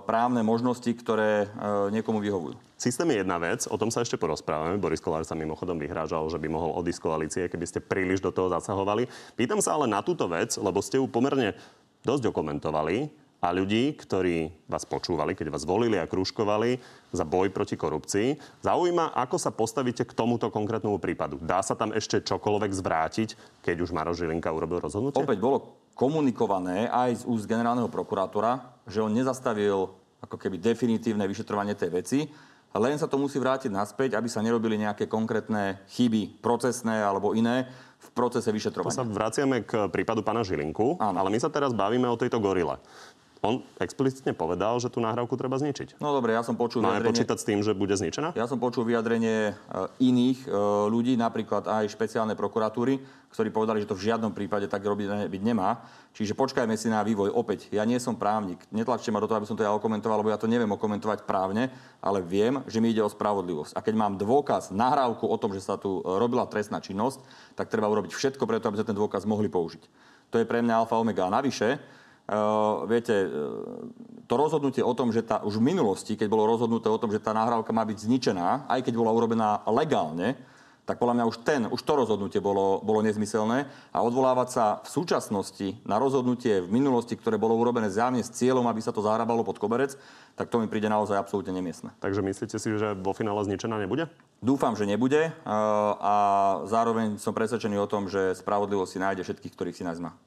právne 0.08 0.40
možnosti, 0.40 0.88
ktoré 0.88 1.52
niekomu 1.92 2.16
vyhovujú. 2.24 2.56
Systém 2.80 3.12
je 3.12 3.20
jedna 3.20 3.36
vec, 3.36 3.68
o 3.68 3.76
tom 3.76 3.92
sa 3.92 4.00
ešte 4.00 4.16
porozprávame. 4.16 4.80
Boris 4.80 5.04
Kolár 5.04 5.28
sa 5.28 5.36
mimochodom 5.36 5.76
vyhrážal, 5.76 6.24
že 6.32 6.40
by 6.40 6.48
mohol 6.48 6.80
odísť 6.80 7.04
koalície, 7.04 7.44
keby 7.44 7.68
ste 7.68 7.84
príliš 7.84 8.24
do 8.24 8.32
toho 8.32 8.48
zasahovali. 8.48 9.04
Pýtam 9.36 9.60
sa 9.60 9.76
ale 9.76 9.84
na 9.84 10.00
túto 10.00 10.24
vec, 10.32 10.56
lebo 10.56 10.80
ste 10.80 10.96
ju 10.96 11.04
pomerne 11.04 11.52
dosť 12.08 12.32
okomentovali 12.32 13.12
a 13.40 13.56
ľudí, 13.56 13.96
ktorí 13.96 14.52
vás 14.68 14.84
počúvali, 14.84 15.32
keď 15.32 15.48
vás 15.48 15.64
volili 15.64 15.96
a 15.96 16.04
krúžkovali 16.04 16.76
za 17.08 17.24
boj 17.24 17.48
proti 17.48 17.74
korupcii. 17.74 18.36
Zaujíma, 18.60 19.16
ako 19.16 19.36
sa 19.40 19.48
postavíte 19.48 20.04
k 20.04 20.12
tomuto 20.12 20.52
konkrétnemu 20.52 21.00
prípadu. 21.00 21.40
Dá 21.40 21.64
sa 21.64 21.72
tam 21.72 21.96
ešte 21.96 22.20
čokoľvek 22.20 22.70
zvrátiť, 22.76 23.28
keď 23.64 23.76
už 23.80 23.96
Maro 23.96 24.12
Žilinka 24.12 24.52
urobil 24.52 24.84
rozhodnutie? 24.84 25.24
Opäť 25.24 25.40
bolo 25.40 25.80
komunikované 25.96 26.92
aj 26.92 27.24
z 27.24 27.28
úst 27.28 27.48
generálneho 27.48 27.88
prokurátora, 27.88 28.76
že 28.84 29.00
on 29.00 29.10
nezastavil 29.10 29.96
ako 30.20 30.36
keby 30.36 30.60
definitívne 30.60 31.24
vyšetrovanie 31.24 31.72
tej 31.72 31.90
veci, 31.90 32.20
len 32.70 32.94
sa 32.94 33.10
to 33.10 33.18
musí 33.18 33.34
vrátiť 33.42 33.66
naspäť, 33.66 34.14
aby 34.14 34.30
sa 34.30 34.44
nerobili 34.46 34.78
nejaké 34.78 35.10
konkrétne 35.10 35.82
chyby 35.90 36.38
procesné 36.38 37.02
alebo 37.02 37.34
iné 37.34 37.66
v 37.98 38.08
procese 38.14 38.46
vyšetrovania. 38.54 38.94
To 38.94 39.02
sa 39.02 39.10
vraciame 39.10 39.66
k 39.66 39.90
prípadu 39.90 40.22
pána 40.22 40.46
Žilinku, 40.46 40.94
Áno. 41.02 41.18
ale 41.18 41.34
my 41.34 41.38
sa 41.42 41.50
teraz 41.50 41.74
bavíme 41.74 42.06
o 42.06 42.14
tejto 42.14 42.38
gorile. 42.38 42.78
On 43.40 43.64
explicitne 43.80 44.36
povedal, 44.36 44.76
že 44.84 44.92
tú 44.92 45.00
nahrávku 45.00 45.32
treba 45.32 45.56
zničiť. 45.56 45.96
No 45.96 46.12
dobre, 46.12 46.36
ja 46.36 46.44
som 46.44 46.60
počul 46.60 46.84
Máme 46.84 47.00
vyjadrenie... 47.00 47.08
počítať 47.08 47.36
s 47.40 47.44
tým, 47.48 47.64
že 47.64 47.72
bude 47.72 47.96
zničená? 47.96 48.36
Ja 48.36 48.44
som 48.44 48.60
počul 48.60 48.84
vyjadrenie 48.84 49.52
e, 49.52 49.52
iných 49.96 50.44
e, 50.44 50.48
ľudí, 50.92 51.16
napríklad 51.16 51.64
aj 51.64 51.88
špeciálnej 51.88 52.36
prokuratúry, 52.36 53.00
ktorí 53.32 53.48
povedali, 53.48 53.80
že 53.80 53.88
to 53.88 53.96
v 53.96 54.12
žiadnom 54.12 54.36
prípade 54.36 54.68
tak 54.68 54.84
robiť 54.84 55.32
byť 55.32 55.42
nemá. 55.42 55.80
Čiže 56.12 56.36
počkajme 56.36 56.76
si 56.76 56.92
na 56.92 57.00
vývoj. 57.00 57.32
Opäť, 57.32 57.72
ja 57.72 57.88
nie 57.88 57.96
som 57.96 58.12
právnik. 58.12 58.60
Netlačte 58.68 59.08
ma 59.08 59.24
do 59.24 59.30
toho, 59.30 59.40
aby 59.40 59.48
som 59.48 59.56
to 59.56 59.64
ja 59.64 59.72
okomentoval, 59.72 60.20
lebo 60.20 60.28
ja 60.28 60.36
to 60.36 60.50
neviem 60.50 60.68
okomentovať 60.76 61.24
právne, 61.24 61.72
ale 62.04 62.20
viem, 62.20 62.60
že 62.68 62.82
mi 62.82 62.92
ide 62.92 63.00
o 63.00 63.08
spravodlivosť. 63.08 63.72
A 63.72 63.80
keď 63.80 63.94
mám 63.96 64.20
dôkaz, 64.20 64.68
nahrávku 64.68 65.24
o 65.24 65.36
tom, 65.40 65.56
že 65.56 65.64
sa 65.64 65.80
tu 65.80 66.04
robila 66.04 66.44
trestná 66.44 66.82
činnosť, 66.82 67.24
tak 67.56 67.72
treba 67.72 67.88
urobiť 67.88 68.12
všetko 68.12 68.44
preto, 68.44 68.68
aby 68.68 68.82
sme 68.82 68.90
ten 68.92 68.98
dôkaz 68.98 69.24
mohli 69.24 69.48
použiť. 69.48 69.86
To 70.34 70.36
je 70.36 70.44
pre 70.44 70.60
mňa 70.60 70.84
alfa 70.84 70.98
omega. 70.98 71.30
A 71.30 71.30
navyše, 71.30 71.78
viete, 72.86 73.26
uh, 73.26 73.90
to 74.30 74.34
rozhodnutie 74.38 74.86
o 74.86 74.94
tom, 74.94 75.10
že 75.10 75.26
tá, 75.26 75.42
už 75.42 75.58
v 75.58 75.74
minulosti, 75.74 76.14
keď 76.14 76.28
bolo 76.30 76.46
rozhodnuté 76.46 76.86
o 76.86 77.00
tom, 77.00 77.10
že 77.10 77.18
tá 77.18 77.34
nahrávka 77.34 77.74
má 77.74 77.82
byť 77.82 77.98
zničená, 78.06 78.70
aj 78.70 78.80
keď 78.86 78.94
bola 78.94 79.10
urobená 79.10 79.66
legálne, 79.66 80.38
tak 80.90 80.98
podľa 80.98 81.22
mňa 81.22 81.28
už, 81.30 81.36
ten, 81.46 81.62
už 81.70 81.86
to 81.86 81.92
rozhodnutie 81.94 82.42
bolo, 82.42 82.82
bolo 82.82 82.98
nezmyselné 82.98 83.70
a 83.94 83.98
odvolávať 84.02 84.48
sa 84.50 84.64
v 84.82 84.88
súčasnosti 84.90 85.78
na 85.86 86.02
rozhodnutie 86.02 86.66
v 86.66 86.66
minulosti, 86.66 87.14
ktoré 87.14 87.38
bolo 87.38 87.54
urobené 87.54 87.86
zjavne 87.86 88.18
s 88.18 88.34
cieľom, 88.34 88.66
aby 88.66 88.82
sa 88.82 88.90
to 88.90 88.98
zahrabalo 88.98 89.46
pod 89.46 89.62
koberec, 89.62 89.94
tak 90.34 90.50
to 90.50 90.58
mi 90.58 90.66
príde 90.66 90.90
naozaj 90.90 91.14
absolútne 91.14 91.54
nemiestne. 91.54 91.94
Takže 92.02 92.26
myslíte 92.26 92.58
si, 92.58 92.74
že 92.74 92.98
vo 92.98 93.14
finále 93.14 93.38
zničená 93.46 93.78
nebude? 93.78 94.10
Dúfam, 94.42 94.74
že 94.74 94.82
nebude 94.82 95.30
uh, 95.30 95.54
a 95.94 96.14
zároveň 96.66 97.22
som 97.22 97.38
presvedčený 97.38 97.78
o 97.78 97.86
tom, 97.86 98.10
že 98.10 98.34
spravodlivosť 98.42 98.90
si 98.90 98.98
nájde 98.98 99.22
všetkých, 99.22 99.54
ktorých 99.54 99.76
si 99.78 99.86
nájsť 99.86 100.02
má. 100.02 100.18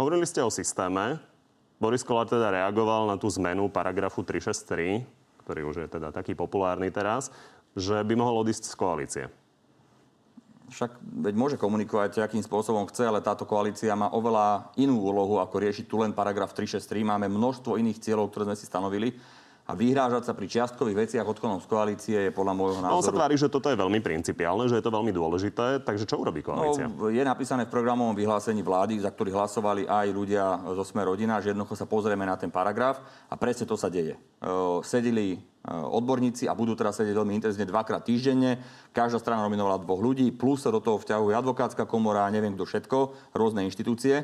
Hovorili 0.00 0.24
ste 0.24 0.40
o 0.40 0.48
systéme. 0.48 1.35
Boris 1.76 2.00
Kolár 2.00 2.24
teda 2.24 2.48
reagoval 2.48 3.04
na 3.04 3.20
tú 3.20 3.28
zmenu 3.28 3.68
paragrafu 3.68 4.24
363, 4.24 5.04
ktorý 5.44 5.60
už 5.68 5.76
je 5.84 5.88
teda 5.92 6.08
taký 6.08 6.32
populárny 6.32 6.88
teraz, 6.88 7.28
že 7.76 8.00
by 8.00 8.16
mohol 8.16 8.40
odísť 8.40 8.64
z 8.72 8.74
koalície. 8.74 9.24
Však 10.66 10.98
veď 10.98 11.34
môže 11.38 11.56
komunikovať, 11.60 12.18
akým 12.18 12.42
spôsobom 12.42 12.90
chce, 12.90 13.06
ale 13.06 13.22
táto 13.22 13.46
koalícia 13.46 13.94
má 13.94 14.10
oveľa 14.10 14.74
inú 14.80 14.98
úlohu, 14.98 15.38
ako 15.38 15.62
riešiť 15.62 15.86
tu 15.86 16.02
len 16.02 16.10
paragraf 16.10 16.56
363. 16.56 17.06
Máme 17.06 17.30
množstvo 17.30 17.78
iných 17.78 18.02
cieľov, 18.02 18.34
ktoré 18.34 18.50
sme 18.50 18.56
si 18.58 18.66
stanovili 18.66 19.14
a 19.66 19.74
vyhrážať 19.74 20.30
sa 20.30 20.32
pri 20.32 20.46
čiastkových 20.46 21.06
veciach 21.06 21.26
odklonom 21.26 21.58
z 21.58 21.66
koalície 21.66 22.18
je 22.26 22.32
podľa 22.32 22.54
môjho 22.54 22.78
názoru... 22.78 22.94
No, 22.94 23.02
on 23.02 23.06
sa 23.06 23.10
tvári, 23.10 23.34
že 23.34 23.50
toto 23.50 23.66
je 23.66 23.74
veľmi 23.74 23.98
principiálne, 23.98 24.70
že 24.70 24.78
je 24.78 24.84
to 24.86 24.94
veľmi 24.94 25.10
dôležité, 25.10 25.82
takže 25.82 26.06
čo 26.06 26.22
urobí 26.22 26.46
koalícia? 26.46 26.86
No, 26.86 27.10
je 27.10 27.18
napísané 27.26 27.66
v 27.66 27.74
programovom 27.74 28.14
vyhlásení 28.14 28.62
vlády, 28.62 29.02
za 29.02 29.10
ktorý 29.10 29.34
hlasovali 29.34 29.90
aj 29.90 30.06
ľudia 30.14 30.62
zo 30.70 30.86
Sme 30.86 31.02
rodina, 31.02 31.42
že 31.42 31.50
jednoducho 31.50 31.74
sa 31.74 31.90
pozrieme 31.90 32.22
na 32.22 32.38
ten 32.38 32.48
paragraf 32.48 33.02
a 33.26 33.34
presne 33.34 33.66
to 33.66 33.74
sa 33.74 33.90
deje. 33.90 34.14
Sedeli 34.86 35.42
odborníci 35.66 36.46
a 36.46 36.54
budú 36.54 36.78
teraz 36.78 37.02
sedieť 37.02 37.18
veľmi 37.18 37.42
intenzívne 37.42 37.66
dvakrát 37.66 38.06
týždenne. 38.06 38.62
Každá 38.94 39.18
strana 39.18 39.42
nominovala 39.42 39.82
dvoch 39.82 39.98
ľudí, 39.98 40.30
plus 40.30 40.62
sa 40.62 40.70
do 40.70 40.78
toho 40.78 41.02
vťahuje 41.02 41.34
advokátska 41.34 41.90
komora, 41.90 42.30
neviem 42.30 42.54
kto 42.54 42.70
všetko, 42.70 42.98
rôzne 43.34 43.66
inštitúcie. 43.66 44.22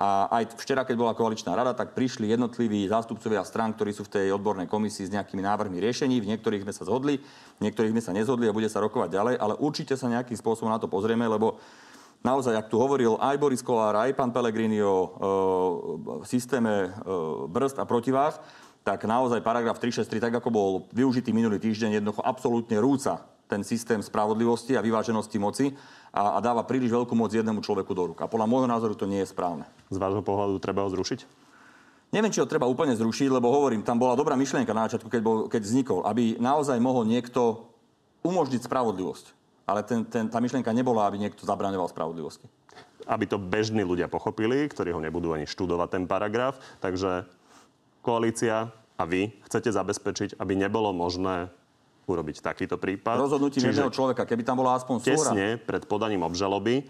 A 0.00 0.26
aj 0.40 0.56
včera, 0.56 0.88
keď 0.88 0.96
bola 0.96 1.12
koaličná 1.12 1.52
rada, 1.52 1.76
tak 1.76 1.92
prišli 1.92 2.32
jednotliví 2.32 2.88
zástupcovia 2.88 3.44
strán, 3.44 3.76
ktorí 3.76 3.92
sú 3.92 4.08
v 4.08 4.12
tej 4.18 4.26
odbornej 4.32 4.64
komisii 4.64 5.12
s 5.12 5.14
nejakými 5.14 5.44
návrhmi 5.44 5.76
riešení. 5.78 6.16
V 6.16 6.30
niektorých 6.32 6.64
sme 6.64 6.72
sa 6.72 6.88
zhodli, 6.88 7.20
v 7.60 7.62
niektorých 7.62 7.92
sme 7.92 8.02
sa 8.02 8.16
nezhodli 8.16 8.48
a 8.48 8.56
bude 8.56 8.72
sa 8.72 8.80
rokovať 8.80 9.12
ďalej, 9.12 9.34
ale 9.36 9.54
určite 9.60 9.92
sa 9.94 10.08
nejakým 10.08 10.34
spôsobom 10.34 10.72
na 10.72 10.80
to 10.80 10.88
pozrieme, 10.88 11.28
lebo 11.28 11.60
naozaj, 12.24 12.56
ak 12.56 12.70
tu 12.72 12.80
hovoril 12.80 13.20
aj 13.20 13.36
Boris 13.36 13.60
Kolár, 13.60 14.00
aj 14.00 14.16
pán 14.16 14.32
Pelegrini 14.32 14.80
o 14.80 14.96
e, 14.96 15.06
systéme 16.24 16.88
e, 16.88 16.90
brzd 17.52 17.82
a 17.82 17.84
protiváh, 17.84 18.34
tak 18.82 19.04
naozaj 19.06 19.44
paragraf 19.44 19.78
363, 19.78 20.18
tak 20.18 20.34
ako 20.40 20.48
bol 20.50 20.70
využitý 20.90 21.30
minulý 21.30 21.60
týždeň, 21.60 22.00
jednoducho 22.00 22.24
absolútne 22.24 22.80
rúca 22.80 23.22
ten 23.52 23.60
systém 23.60 24.00
spravodlivosti 24.00 24.80
a 24.80 24.80
vyváženosti 24.80 25.36
moci 25.36 25.76
a, 26.12 26.36
a 26.36 26.38
dáva 26.44 26.62
príliš 26.68 26.92
veľkú 26.92 27.16
moc 27.16 27.32
jednému 27.32 27.64
človeku 27.64 27.92
do 27.96 28.12
rúk. 28.12 28.20
A 28.20 28.28
podľa 28.28 28.44
môjho 28.44 28.68
názoru 28.68 28.92
to 28.92 29.08
nie 29.08 29.24
je 29.24 29.32
správne. 29.32 29.64
Z 29.88 29.96
vášho 29.96 30.20
pohľadu 30.20 30.60
treba 30.60 30.84
ho 30.84 30.92
zrušiť? 30.92 31.24
Neviem, 32.12 32.28
či 32.28 32.44
ho 32.44 32.46
treba 32.46 32.68
úplne 32.68 32.92
zrušiť, 32.92 33.32
lebo 33.32 33.48
hovorím, 33.48 33.80
tam 33.80 33.96
bola 33.96 34.12
dobrá 34.12 34.36
myšlienka 34.36 34.76
na 34.76 34.84
začiatku, 34.84 35.08
keď, 35.08 35.22
bol, 35.24 35.36
keď 35.48 35.64
vznikol, 35.64 36.04
aby 36.04 36.36
naozaj 36.36 36.76
mohol 36.76 37.08
niekto 37.08 37.64
umožniť 38.20 38.68
spravodlivosť. 38.68 39.26
Ale 39.64 39.80
ten, 39.88 40.04
ten, 40.04 40.28
tá 40.28 40.36
myšlienka 40.36 40.68
nebola, 40.76 41.08
aby 41.08 41.16
niekto 41.16 41.48
zabraňoval 41.48 41.88
spravodlivosti. 41.88 42.44
Aby 43.08 43.24
to 43.24 43.40
bežní 43.40 43.80
ľudia 43.80 44.12
pochopili, 44.12 44.68
ktorí 44.68 44.92
ho 44.92 45.00
nebudú 45.00 45.32
ani 45.32 45.48
študovať 45.48 45.88
ten 45.88 46.04
paragraf. 46.04 46.60
Takže 46.84 47.24
koalícia 48.04 48.68
a 49.00 49.02
vy 49.08 49.32
chcete 49.48 49.72
zabezpečiť, 49.72 50.36
aby 50.36 50.52
nebolo 50.52 50.92
možné 50.92 51.48
urobiť 52.06 52.42
takýto 52.42 52.76
prípad. 52.78 53.18
Rozhodnutí 53.18 53.62
jedného 53.62 53.90
človeka, 53.90 54.26
keby 54.26 54.42
tam 54.42 54.58
bola 54.58 54.78
aspoň 54.78 54.96
súra. 55.02 55.30
Tesne 55.32 55.46
pred 55.58 55.86
podaním 55.86 56.26
obžaloby, 56.26 56.82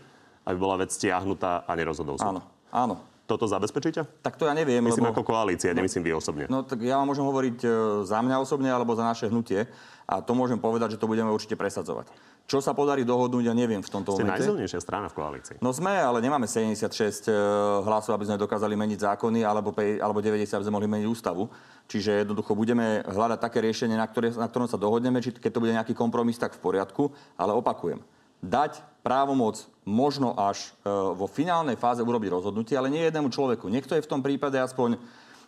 aby 0.49 0.57
bola 0.57 0.81
vec 0.81 0.91
stiahnutá 0.93 1.69
a 1.69 1.73
nerozhodol 1.77 2.17
súd. 2.17 2.29
Áno, 2.29 2.41
áno. 2.73 2.97
Toto 3.23 3.47
zabezpečíte? 3.47 4.03
Tak 4.21 4.35
to 4.35 4.45
ja 4.45 4.53
neviem. 4.53 4.83
Myslím 4.83 5.09
lebo... 5.09 5.15
ako 5.15 5.23
koalícia, 5.25 5.71
no, 5.73 5.81
nemyslím 5.81 6.05
vy 6.05 6.13
osobne. 6.13 6.45
No 6.51 6.67
tak 6.67 6.83
ja 6.83 6.99
vám 6.99 7.07
môžem 7.07 7.23
hovoriť 7.23 7.59
e, 7.65 7.69
za 8.03 8.19
mňa 8.19 8.37
osobne 8.43 8.69
alebo 8.69 8.93
za 8.99 9.07
naše 9.07 9.31
hnutie 9.31 9.71
a 10.05 10.21
to 10.21 10.35
môžem 10.35 10.59
povedať, 10.59 10.99
že 10.99 11.01
to 11.01 11.07
budeme 11.07 11.31
určite 11.31 11.55
presadzovať. 11.55 12.11
Čo 12.53 12.61
sa 12.61 12.77
podarí 12.77 13.01
dohodnúť, 13.01 13.49
ja 13.49 13.57
neviem 13.57 13.81
v 13.81 13.89
tomto 13.89 14.13
Ste 14.13 14.29
momente. 14.29 14.45
najsilnejšia 14.45 14.81
strana 14.85 15.09
v 15.09 15.17
koalícii. 15.17 15.57
No 15.65 15.73
sme, 15.73 15.89
ale 15.97 16.21
nemáme 16.21 16.45
76 16.45 16.85
e, 16.85 17.33
hlasov, 17.81 18.13
aby 18.13 18.29
sme 18.29 18.37
dokázali 18.37 18.77
meniť 18.77 19.09
zákony, 19.09 19.41
alebo, 19.41 19.73
alebo 19.73 20.21
90, 20.21 20.45
aby 20.61 20.65
sme 20.69 20.77
mohli 20.77 20.85
meniť 20.85 21.09
ústavu. 21.09 21.49
Čiže 21.89 22.29
jednoducho 22.29 22.53
budeme 22.53 23.01
hľadať 23.09 23.41
také 23.41 23.65
riešenie, 23.65 23.97
na, 23.97 24.05
ktoré, 24.05 24.37
na 24.37 24.53
ktorom 24.53 24.69
sa 24.69 24.77
dohodneme, 24.77 25.25
či 25.25 25.33
keď 25.33 25.49
to 25.49 25.63
bude 25.65 25.73
nejaký 25.73 25.97
kompromis, 25.97 26.37
tak 26.37 26.53
v 26.53 26.61
poriadku. 26.61 27.09
Ale 27.41 27.57
opakujem, 27.57 28.05
dať 28.45 28.85
právomoc 29.01 29.57
možno 29.89 30.37
až 30.37 30.77
e, 30.85 30.93
vo 30.93 31.25
finálnej 31.25 31.81
fáze 31.81 32.05
urobiť 32.05 32.37
rozhodnutie, 32.37 32.77
ale 32.77 32.93
nie 32.93 33.01
jednému 33.09 33.33
človeku. 33.33 33.73
Niekto 33.73 33.97
je 33.97 34.05
v 34.05 34.11
tom 34.13 34.21
prípade 34.21 34.61
aspoň 34.61 35.01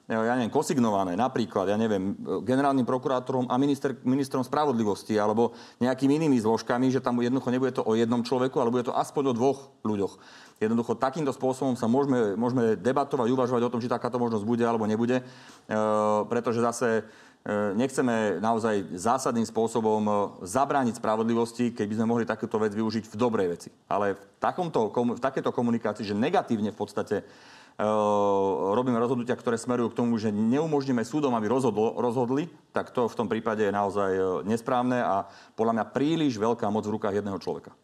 ja 0.05 0.37
neviem, 0.37 0.53
kosignované 0.53 1.17
napríklad, 1.17 1.65
ja 1.65 1.81
neviem, 1.81 2.13
generálnym 2.45 2.85
prokurátorom 2.85 3.49
a 3.49 3.57
minister, 3.57 3.97
ministrom 4.05 4.45
spravodlivosti 4.45 5.17
alebo 5.17 5.57
nejakými 5.81 6.21
inými 6.21 6.37
zložkami, 6.45 6.93
že 6.93 7.01
tam 7.01 7.25
jednoducho 7.25 7.49
nebude 7.49 7.73
to 7.73 7.81
o 7.81 7.97
jednom 7.97 8.21
človeku, 8.21 8.61
ale 8.61 8.69
bude 8.69 8.85
to 8.85 8.93
aspoň 8.93 9.33
o 9.33 9.37
dvoch 9.37 9.73
ľuďoch. 9.81 10.21
Jednoducho 10.61 11.01
takýmto 11.01 11.33
spôsobom 11.33 11.73
sa 11.73 11.89
môžeme, 11.89 12.37
môžeme 12.37 12.77
debatovať, 12.77 13.33
uvažovať 13.33 13.63
o 13.65 13.73
tom, 13.73 13.81
či 13.81 13.89
takáto 13.89 14.21
možnosť 14.21 14.45
bude 14.45 14.65
alebo 14.69 14.85
nebude, 14.85 15.19
e, 15.19 15.25
pretože 16.29 16.61
zase 16.61 16.89
e, 17.01 17.03
nechceme 17.73 18.45
naozaj 18.45 18.93
zásadným 18.93 19.49
spôsobom 19.49 20.05
e, 20.05 20.13
zabrániť 20.45 21.01
spravodlivosti, 21.01 21.73
keď 21.73 21.87
by 21.89 21.95
sme 21.97 22.11
mohli 22.13 22.25
takúto 22.29 22.61
vec 22.61 22.77
využiť 22.77 23.09
v 23.09 23.19
dobrej 23.19 23.49
veci. 23.57 23.69
Ale 23.89 24.15
v, 24.15 24.23
takomto, 24.37 24.93
v 24.93 25.21
takéto 25.21 25.49
komunikácii, 25.49 26.07
že 26.07 26.15
negatívne 26.15 26.71
v 26.71 26.79
podstate 26.79 27.25
robíme 28.75 28.95
rozhodnutia, 29.03 29.35
ktoré 29.35 29.59
smerujú 29.59 29.91
k 29.91 29.99
tomu, 29.99 30.15
že 30.15 30.31
neumožníme 30.31 31.03
súdom, 31.03 31.35
aby 31.35 31.51
rozhodlo, 31.51 31.99
rozhodli, 31.99 32.47
tak 32.71 32.95
to 32.95 33.11
v 33.11 33.19
tom 33.19 33.27
prípade 33.27 33.67
je 33.67 33.75
naozaj 33.75 34.11
eh, 34.15 34.25
nesprávne 34.47 35.03
a 35.03 35.27
podľa 35.59 35.83
mňa 35.83 35.85
príliš 35.91 36.39
veľká 36.39 36.71
moc 36.71 36.87
v 36.87 36.95
rukách 36.95 37.19
jedného 37.19 37.39
človeka. 37.43 37.75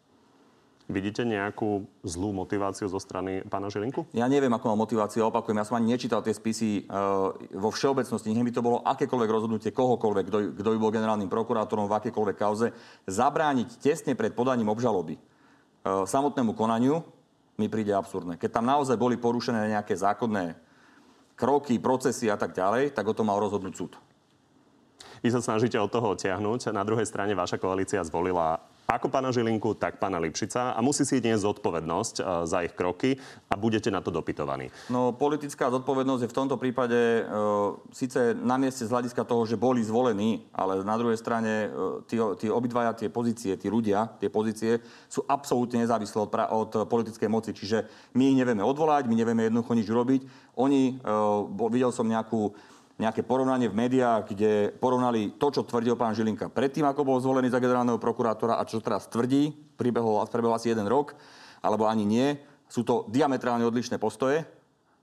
Vidíte 0.91 1.23
nejakú 1.23 1.87
zlú 2.03 2.35
motiváciu 2.35 2.83
zo 2.91 2.99
strany 2.99 3.47
pána 3.47 3.71
Žilinku? 3.71 4.11
Ja 4.11 4.27
neviem, 4.27 4.51
ako 4.51 4.75
má 4.75 4.83
motiváciu. 4.83 5.23
Opakujem, 5.23 5.55
ja 5.55 5.63
som 5.63 5.79
ani 5.79 5.95
nečítal 5.95 6.19
tie 6.19 6.35
spisy 6.35 6.83
uh, 6.83 7.31
vo 7.55 7.71
všeobecnosti. 7.71 8.35
Nech 8.35 8.43
by 8.43 8.51
to 8.51 8.65
bolo 8.65 8.83
akékoľvek 8.83 9.29
rozhodnutie 9.31 9.71
kohokoľvek, 9.71 10.25
kto, 10.27 10.37
kto 10.51 10.69
by 10.75 10.77
bol 10.83 10.91
generálnym 10.91 11.31
prokurátorom 11.31 11.87
v 11.87 11.95
akékoľvek 11.95 12.35
kauze, 12.35 12.75
zabrániť 13.07 13.79
tesne 13.79 14.19
pred 14.19 14.35
podaním 14.35 14.67
obžaloby 14.67 15.15
uh, 15.15 16.03
samotnému 16.03 16.59
konaniu, 16.59 17.07
mi 17.61 17.69
príde 17.69 17.93
absurdné. 17.93 18.41
Keď 18.41 18.49
tam 18.49 18.65
naozaj 18.65 18.97
boli 18.97 19.21
porušené 19.21 19.77
nejaké 19.77 19.93
zákonné 19.93 20.57
kroky, 21.37 21.77
procesy 21.77 22.33
a 22.33 22.37
tak 22.37 22.57
ďalej, 22.57 22.97
tak 22.97 23.05
o 23.05 23.13
tom 23.13 23.29
mal 23.29 23.37
rozhodnúť 23.37 23.73
súd. 23.77 23.93
Vy 25.21 25.29
sa 25.29 25.37
snažíte 25.37 25.77
od 25.77 25.93
toho 25.93 26.17
odtiahnuť. 26.17 26.73
Na 26.73 26.81
druhej 26.81 27.05
strane 27.05 27.37
vaša 27.37 27.61
koalícia 27.61 28.01
zvolila 28.01 28.57
ako 28.91 29.07
pána 29.07 29.31
Žilinku, 29.31 29.71
tak 29.79 29.97
pána 30.03 30.19
Lipšica 30.19 30.75
a 30.75 30.79
musí 30.83 31.07
si 31.07 31.23
dnes 31.23 31.47
zodpovednosť 31.47 32.15
e, 32.19 32.23
za 32.43 32.59
ich 32.65 32.75
kroky 32.75 33.15
a 33.47 33.55
budete 33.55 33.87
na 33.87 34.03
to 34.03 34.11
dopytovaní. 34.11 34.67
No, 34.91 35.15
politická 35.15 35.71
zodpovednosť 35.71 36.21
je 36.27 36.31
v 36.31 36.37
tomto 36.37 36.59
prípade 36.59 36.99
e, 36.99 37.21
síce 37.95 38.35
na 38.35 38.59
mieste 38.59 38.83
z 38.83 38.91
hľadiska 38.91 39.23
toho, 39.23 39.47
že 39.47 39.55
boli 39.55 39.79
zvolení, 39.79 40.43
ale 40.51 40.83
na 40.83 40.99
druhej 40.99 41.15
strane 41.15 41.71
e, 41.71 42.37
tí, 42.37 42.47
obidvaja 42.51 42.91
tie 42.91 43.07
pozície, 43.07 43.55
tí 43.55 43.71
ľudia, 43.71 44.19
tie 44.19 44.27
pozície 44.27 44.83
sú 45.07 45.23
absolútne 45.23 45.79
nezávislé 45.87 46.27
od, 46.27 46.29
pra, 46.29 46.51
od 46.51 46.71
politickej 46.85 47.29
moci. 47.31 47.55
Čiže 47.55 47.87
my 48.19 48.35
ich 48.35 48.39
nevieme 48.43 48.65
odvolať, 48.65 49.07
my 49.07 49.15
nevieme 49.15 49.47
jednoducho 49.47 49.71
nič 49.77 49.87
urobiť. 49.87 50.21
Oni, 50.59 50.99
e, 50.99 51.13
videl 51.71 51.95
som 51.95 52.03
nejakú 52.03 52.51
nejaké 53.01 53.25
porovnanie 53.25 53.65
v 53.65 53.75
médiách, 53.75 54.29
kde 54.29 54.69
porovnali 54.77 55.33
to, 55.41 55.49
čo 55.49 55.65
tvrdil 55.65 55.97
pán 55.97 56.13
Žilinka 56.13 56.53
predtým, 56.53 56.85
ako 56.85 57.01
bol 57.01 57.17
zvolený 57.17 57.49
za 57.49 57.57
generálneho 57.57 57.97
prokurátora 57.97 58.61
a 58.61 58.67
čo 58.69 58.77
teraz 58.77 59.09
tvrdí, 59.09 59.49
pribehol, 59.75 60.21
prebehol 60.29 60.53
asi 60.53 60.69
jeden 60.69 60.85
rok, 60.85 61.17
alebo 61.65 61.89
ani 61.89 62.05
nie. 62.05 62.37
Sú 62.69 62.85
to 62.85 63.09
diametrálne 63.09 63.65
odlišné 63.65 63.97
postoje 63.97 64.45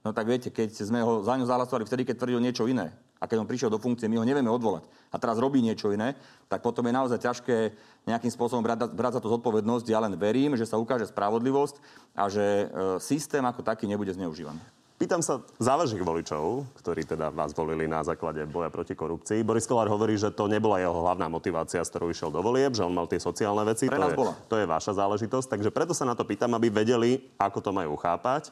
No 0.07 0.14
tak 0.14 0.31
viete, 0.31 0.49
keď 0.49 0.71
sme 0.73 1.02
ho 1.02 1.26
za 1.26 1.35
ňo 1.35 1.45
zahlasovali 1.45 1.85
vtedy, 1.85 2.02
keď 2.07 2.17
tvrdil 2.23 2.40
niečo 2.40 2.71
iné, 2.71 2.95
a 3.19 3.26
keď 3.26 3.43
on 3.43 3.50
prišiel 3.50 3.67
do 3.67 3.83
funkcie, 3.83 4.07
my 4.07 4.23
ho 4.23 4.25
nevieme 4.25 4.47
odvolať 4.47 4.87
a 5.11 5.19
teraz 5.19 5.43
robí 5.43 5.59
niečo 5.59 5.90
iné, 5.90 6.14
tak 6.47 6.62
potom 6.62 6.87
je 6.87 6.95
naozaj 6.95 7.19
ťažké 7.19 7.75
nejakým 8.07 8.31
spôsobom 8.31 8.62
brať, 8.62 8.95
brať 8.95 9.19
za 9.19 9.23
to 9.26 9.35
zodpovednosť. 9.35 9.90
Ja 9.90 9.99
len 9.99 10.14
verím, 10.14 10.55
že 10.55 10.71
sa 10.71 10.78
ukáže 10.78 11.11
spravodlivosť 11.11 11.83
a 12.14 12.31
že 12.31 12.47
e, 12.47 12.67
systém 13.02 13.43
ako 13.43 13.67
taký 13.67 13.90
nebude 13.90 14.14
zneužívaný. 14.14 14.62
Pýtam 14.99 15.23
sa 15.23 15.38
závažných 15.62 16.02
voličov, 16.02 16.67
ktorí 16.83 17.07
teda 17.07 17.31
vás 17.31 17.55
volili 17.55 17.87
na 17.87 18.02
základe 18.02 18.43
boja 18.50 18.67
proti 18.67 18.99
korupcii. 18.99 19.47
Boris 19.47 19.62
Kolár 19.62 19.87
hovorí, 19.87 20.19
že 20.19 20.35
to 20.35 20.50
nebola 20.50 20.83
jeho 20.83 20.90
hlavná 20.90 21.31
motivácia, 21.31 21.78
s 21.78 21.95
ktorou 21.95 22.11
išiel 22.11 22.35
do 22.35 22.43
volieb, 22.43 22.75
že 22.75 22.83
on 22.83 22.90
mal 22.90 23.07
tie 23.07 23.23
sociálne 23.23 23.62
veci. 23.62 23.87
Pre 23.87 23.95
to, 23.95 24.02
nás 24.02 24.11
je, 24.11 24.19
bola. 24.19 24.35
to 24.50 24.59
je 24.59 24.67
vaša 24.67 24.99
záležitosť. 24.99 25.55
Takže 25.55 25.71
preto 25.71 25.95
sa 25.95 26.02
na 26.02 26.19
to 26.19 26.26
pýtam, 26.26 26.50
aby 26.59 26.67
vedeli, 26.67 27.31
ako 27.38 27.62
to 27.62 27.71
majú 27.71 27.95
chápať. 27.95 28.50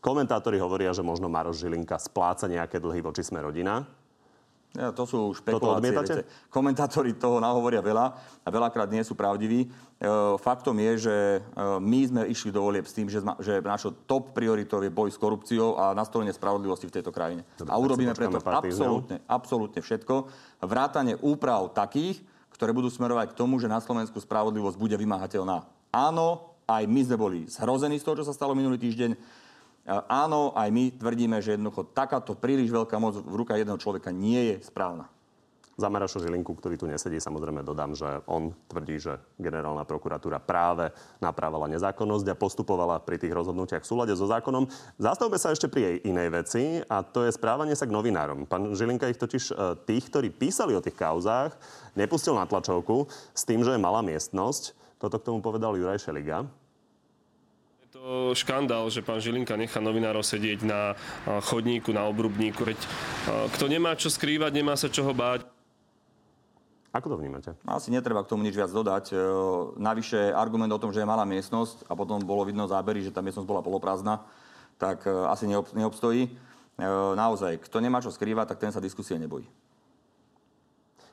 Komentátori 0.00 0.56
hovoria, 0.56 0.96
že 0.96 1.04
možno 1.04 1.28
Maroš 1.28 1.60
Žilinka 1.60 2.00
spláca 2.00 2.48
nejaké 2.48 2.80
dlhy 2.80 3.04
voči 3.04 3.20
sme 3.20 3.44
rodina. 3.44 3.84
Ja, 4.70 4.94
to 4.94 5.02
sú 5.02 5.34
špekulácie. 5.34 5.90
viete. 5.90 6.22
Komentátori 6.46 7.18
toho 7.18 7.42
nahovoria 7.42 7.82
veľa 7.82 8.06
a 8.46 8.48
veľakrát 8.54 8.86
nie 8.86 9.02
sú 9.02 9.18
pravdiví. 9.18 9.66
E, 9.66 9.68
faktom 10.38 10.78
je, 10.78 11.10
že 11.10 11.16
e, 11.16 11.40
my 11.82 12.00
sme 12.06 12.22
išli 12.30 12.54
do 12.54 12.62
volieb 12.62 12.86
s 12.86 12.94
tým, 12.94 13.10
že, 13.10 13.18
zma, 13.18 13.34
že 13.42 13.58
našou 13.58 13.90
top 14.06 14.30
prioritou 14.30 14.78
je 14.78 14.94
boj 14.94 15.10
s 15.10 15.18
korupciou 15.18 15.74
a 15.74 15.90
nastolenie 15.90 16.30
spravodlivosti 16.30 16.86
v 16.86 16.94
tejto 17.02 17.10
krajine. 17.10 17.42
Dobre, 17.58 17.66
a 17.66 17.82
urobíme 17.82 18.14
preto 18.14 18.38
absolútne, 18.38 19.18
absolútne 19.26 19.80
všetko. 19.82 20.30
Vrátanie 20.62 21.18
úprav 21.18 21.74
takých, 21.74 22.22
ktoré 22.54 22.70
budú 22.70 22.86
smerovať 22.94 23.34
k 23.34 23.38
tomu, 23.42 23.58
že 23.58 23.66
na 23.66 23.82
Slovensku 23.82 24.22
spravodlivosť 24.22 24.78
bude 24.78 24.94
vymáhateľná. 24.94 25.66
Áno, 25.90 26.54
aj 26.70 26.86
my 26.86 27.00
sme 27.02 27.16
boli 27.18 27.38
zhrození 27.50 27.98
z 27.98 28.06
toho, 28.06 28.22
čo 28.22 28.28
sa 28.30 28.36
stalo 28.36 28.54
minulý 28.54 28.78
týždeň. 28.78 29.18
Áno, 29.88 30.52
aj 30.52 30.68
my 30.68 30.92
tvrdíme, 30.92 31.40
že 31.40 31.56
jednoducho 31.56 31.88
takáto 31.96 32.36
príliš 32.36 32.68
veľká 32.68 33.00
moc 33.00 33.16
v 33.16 33.34
rukách 33.40 33.64
jedného 33.64 33.80
človeka 33.80 34.12
nie 34.12 34.54
je 34.54 34.56
správna. 34.62 35.08
Za 35.80 35.88
Maroša 35.88 36.20
Žilinku, 36.20 36.52
ktorý 36.52 36.76
tu 36.76 36.84
nesedí, 36.84 37.16
samozrejme 37.16 37.64
dodám, 37.64 37.96
že 37.96 38.04
on 38.28 38.52
tvrdí, 38.68 39.00
že 39.00 39.16
generálna 39.40 39.88
prokuratúra 39.88 40.36
práve 40.36 40.92
napravila 41.24 41.64
nezákonnosť 41.72 42.26
a 42.28 42.36
postupovala 42.36 43.00
pri 43.00 43.16
tých 43.16 43.32
rozhodnutiach 43.32 43.80
v 43.80 43.88
súlade 43.88 44.12
so 44.12 44.28
zákonom. 44.28 44.68
Zastavme 45.00 45.40
sa 45.40 45.56
ešte 45.56 45.72
pri 45.72 45.80
jej 45.80 45.96
inej 46.12 46.28
veci 46.36 46.62
a 46.84 47.00
to 47.00 47.24
je 47.24 47.32
správanie 47.32 47.72
sa 47.72 47.88
k 47.88 47.96
novinárom. 47.96 48.44
Pán 48.44 48.76
Žilinka 48.76 49.08
ich 49.08 49.16
totiž 49.16 49.44
e, 49.48 49.54
tých, 49.88 50.12
ktorí 50.12 50.28
písali 50.28 50.76
o 50.76 50.84
tých 50.84 51.00
kauzách, 51.00 51.56
nepustil 51.96 52.36
na 52.36 52.44
tlačovku 52.44 53.08
s 53.32 53.48
tým, 53.48 53.64
že 53.64 53.72
je 53.72 53.80
malá 53.80 54.04
miestnosť. 54.04 54.76
Toto 55.00 55.16
k 55.16 55.32
tomu 55.32 55.40
povedal 55.40 55.80
Juraj 55.80 56.04
Šeliga. 56.04 56.44
To 58.00 58.32
škandál, 58.32 58.88
že 58.88 59.04
pán 59.04 59.20
Žilinka 59.20 59.60
nechá 59.60 59.76
novinárov 59.76 60.24
sedieť 60.24 60.64
na 60.64 60.96
chodníku, 61.44 61.92
na 61.92 62.08
obrubníku. 62.08 62.64
Veď, 62.64 62.80
kto 63.52 63.68
nemá 63.68 63.92
čo 63.92 64.08
skrývať, 64.08 64.56
nemá 64.56 64.72
sa 64.72 64.88
čoho 64.88 65.12
báť. 65.12 65.44
Ako 66.96 67.12
to 67.12 67.20
vnímate? 67.20 67.52
Asi 67.68 67.92
netreba 67.92 68.24
k 68.24 68.32
tomu 68.32 68.40
nič 68.40 68.56
viac 68.56 68.72
dodať. 68.72 69.12
E, 69.12 69.20
Navyše 69.76 70.32
argument 70.32 70.72
o 70.72 70.80
tom, 70.80 70.96
že 70.96 71.04
je 71.04 71.10
malá 71.12 71.28
miestnosť 71.28 71.86
a 71.86 71.94
potom 71.94 72.18
bolo 72.24 72.42
vidno 72.48 72.64
zábery, 72.64 73.04
že 73.04 73.12
tá 73.12 73.20
miestnosť 73.20 73.46
bola 73.46 73.60
poloprázdna, 73.62 74.24
tak 74.80 75.04
e, 75.04 75.12
asi 75.28 75.44
neob- 75.46 75.70
neobstojí. 75.70 76.22
E, 76.26 76.30
Naozaj, 77.14 77.62
kto 77.68 77.84
nemá 77.84 78.00
čo 78.00 78.10
skrývať, 78.10 78.56
tak 78.56 78.64
ten 78.64 78.72
sa 78.72 78.82
diskusie 78.82 79.20
nebojí. 79.20 79.44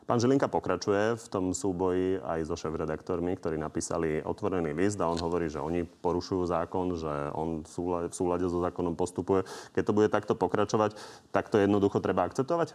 Pán 0.07 0.23
Žilinka 0.23 0.47
pokračuje 0.47 1.19
v 1.19 1.27
tom 1.27 1.51
súboji 1.51 2.15
aj 2.23 2.47
so 2.47 2.55
šéf-redaktormi, 2.55 3.35
ktorí 3.35 3.59
napísali 3.59 4.23
otvorený 4.23 4.71
list 4.71 4.95
a 5.03 5.11
on 5.11 5.19
hovorí, 5.19 5.51
že 5.51 5.59
oni 5.59 5.83
porušujú 5.83 6.47
zákon, 6.47 6.95
že 6.95 7.11
on 7.35 7.67
v 7.67 8.15
súlade, 8.15 8.47
so 8.47 8.63
zákonom 8.63 8.95
postupuje. 8.95 9.43
Keď 9.75 9.83
to 9.83 9.91
bude 9.91 10.07
takto 10.07 10.31
pokračovať, 10.31 10.95
tak 11.35 11.51
to 11.51 11.59
jednoducho 11.59 11.99
treba 11.99 12.23
akceptovať? 12.23 12.71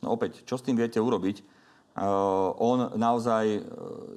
No 0.00 0.16
opäť, 0.16 0.40
čo 0.48 0.56
s 0.56 0.64
tým 0.64 0.80
viete 0.80 0.96
urobiť? 0.96 1.44
Uh, 1.96 2.48
on 2.64 2.96
naozaj 2.96 3.60
uh, 3.60 3.60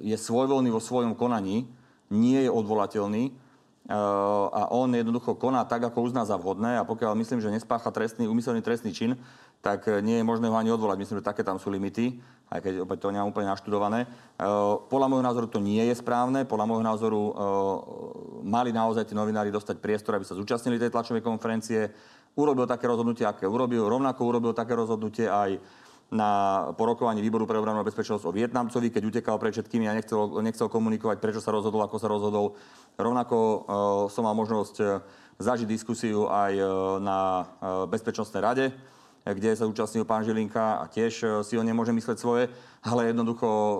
je 0.00 0.16
svojvoľný 0.16 0.72
vo 0.72 0.80
svojom 0.80 1.12
konaní, 1.12 1.68
nie 2.08 2.40
je 2.40 2.48
odvolateľný 2.48 3.28
uh, 3.28 4.48
a 4.48 4.72
on 4.72 4.88
jednoducho 4.96 5.36
koná 5.36 5.68
tak, 5.68 5.84
ako 5.84 6.08
uzná 6.08 6.24
za 6.24 6.40
vhodné 6.40 6.80
a 6.80 6.88
pokiaľ 6.88 7.12
myslím, 7.20 7.44
že 7.44 7.52
nespácha 7.52 7.92
trestný, 7.92 8.24
umyselný 8.24 8.64
trestný 8.64 8.96
čin, 8.96 9.20
tak 9.60 9.88
uh, 9.88 10.00
nie 10.00 10.20
je 10.20 10.24
možné 10.24 10.48
ho 10.48 10.56
ani 10.56 10.72
odvolať. 10.72 10.96
Myslím, 11.00 11.18
že 11.20 11.28
také 11.28 11.44
tam 11.44 11.60
sú 11.60 11.68
limity, 11.68 12.20
aj 12.50 12.60
keď 12.66 12.74
opäť 12.82 13.06
to 13.06 13.14
nemám 13.14 13.30
úplne 13.30 13.52
naštudované. 13.52 14.08
Uh, 14.40 14.80
podľa 14.88 15.06
môjho 15.06 15.24
názoru 15.24 15.46
to 15.46 15.62
nie 15.62 15.84
je 15.86 15.94
správne. 15.94 16.48
Podľa 16.48 16.66
môjho 16.66 16.84
názoru 16.84 17.20
uh, 17.20 17.32
mali 18.42 18.74
naozaj 18.74 19.06
tí 19.06 19.14
novinári 19.14 19.54
dostať 19.54 19.78
priestor, 19.78 20.18
aby 20.18 20.26
sa 20.26 20.34
zúčastnili 20.34 20.80
tej 20.80 20.90
tlačovej 20.90 21.22
konferencie. 21.22 21.92
Urobil 22.34 22.66
také 22.66 22.90
rozhodnutie, 22.90 23.22
aké 23.22 23.46
urobil. 23.46 23.86
Rovnako 23.86 24.20
urobil 24.26 24.52
také 24.56 24.74
rozhodnutie 24.74 25.30
aj 25.30 25.60
na 26.10 26.66
porokovaní 26.74 27.22
výboru 27.22 27.46
pre 27.46 27.54
obranu 27.54 27.78
a 27.78 27.86
bezpečnosť 27.86 28.26
o 28.26 28.34
Vietnamcovi, 28.34 28.90
keď 28.90 29.02
utekal 29.06 29.38
pred 29.38 29.54
všetkými 29.54 29.86
a 29.86 29.94
nechcel, 29.94 30.42
nechcel 30.42 30.66
komunikovať, 30.66 31.22
prečo 31.22 31.38
sa 31.38 31.54
rozhodol, 31.54 31.86
ako 31.86 32.02
sa 32.02 32.10
rozhodol. 32.10 32.58
Rovnako 32.98 33.38
uh, 33.38 33.62
som 34.10 34.26
mal 34.26 34.34
možnosť 34.34 35.06
zažiť 35.38 35.70
diskusiu 35.70 36.26
aj 36.26 36.52
uh, 36.58 36.66
na 36.98 37.46
uh, 37.46 37.86
Bezpečnostnej 37.86 38.42
rade, 38.42 38.64
kde 39.24 39.52
sa 39.52 39.68
účastnil 39.68 40.08
pán 40.08 40.24
Žilinka 40.24 40.80
a 40.80 40.84
tiež 40.88 41.12
uh, 41.22 41.28
si 41.44 41.56
ho 41.56 41.64
nemôže 41.64 41.92
mysleť 41.92 42.18
svoje, 42.18 42.48
ale 42.80 43.12
jednoducho 43.12 43.48
uh, 43.48 43.76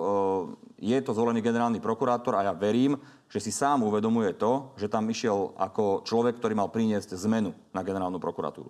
je 0.81 0.97
to 1.01 1.13
zvolený 1.13 1.41
generálny 1.41 1.81
prokurátor 1.81 2.37
a 2.37 2.45
ja 2.45 2.53
verím, 2.53 2.97
že 3.31 3.39
si 3.39 3.51
sám 3.53 3.85
uvedomuje 3.87 4.35
to, 4.35 4.75
že 4.75 4.91
tam 4.91 5.07
išiel 5.07 5.55
ako 5.55 6.03
človek, 6.03 6.37
ktorý 6.37 6.53
mal 6.57 6.67
priniesť 6.67 7.15
zmenu 7.25 7.55
na 7.71 7.81
generálnu 7.81 8.19
prokuratúru. 8.19 8.67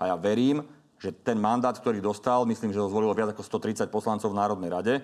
A 0.00 0.10
ja 0.10 0.16
verím, 0.16 0.64
že 1.00 1.14
ten 1.14 1.40
mandát, 1.40 1.72
ktorý 1.72 2.02
dostal, 2.02 2.44
myslím, 2.44 2.74
že 2.74 2.80
ho 2.82 2.90
zvolilo 2.90 3.16
viac 3.16 3.32
ako 3.32 3.40
130 3.40 3.88
poslancov 3.88 4.28
v 4.28 4.40
Národnej 4.40 4.70
rade, 4.72 4.94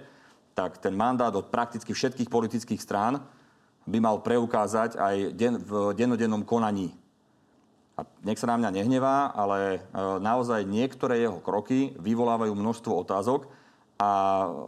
tak 0.53 0.81
ten 0.81 0.93
mandát 0.97 1.33
od 1.33 1.49
prakticky 1.53 1.93
všetkých 1.93 2.33
politických 2.33 2.81
strán 2.81 3.21
by 3.87 3.99
mal 4.03 4.21
preukázať 4.21 4.99
aj 4.99 5.17
v 5.63 5.73
dennodennom 5.95 6.43
konaní. 6.43 6.93
A 7.97 8.05
nech 8.21 8.37
sa 8.37 8.53
na 8.53 8.61
mňa 8.61 8.71
nehnevá, 8.77 9.33
ale 9.33 9.81
e, 9.81 10.01
naozaj 10.21 10.69
niektoré 10.69 11.25
jeho 11.25 11.41
kroky 11.41 11.97
vyvolávajú 11.97 12.53
množstvo 12.53 12.93
otázok 12.93 13.49
a, 13.97 14.13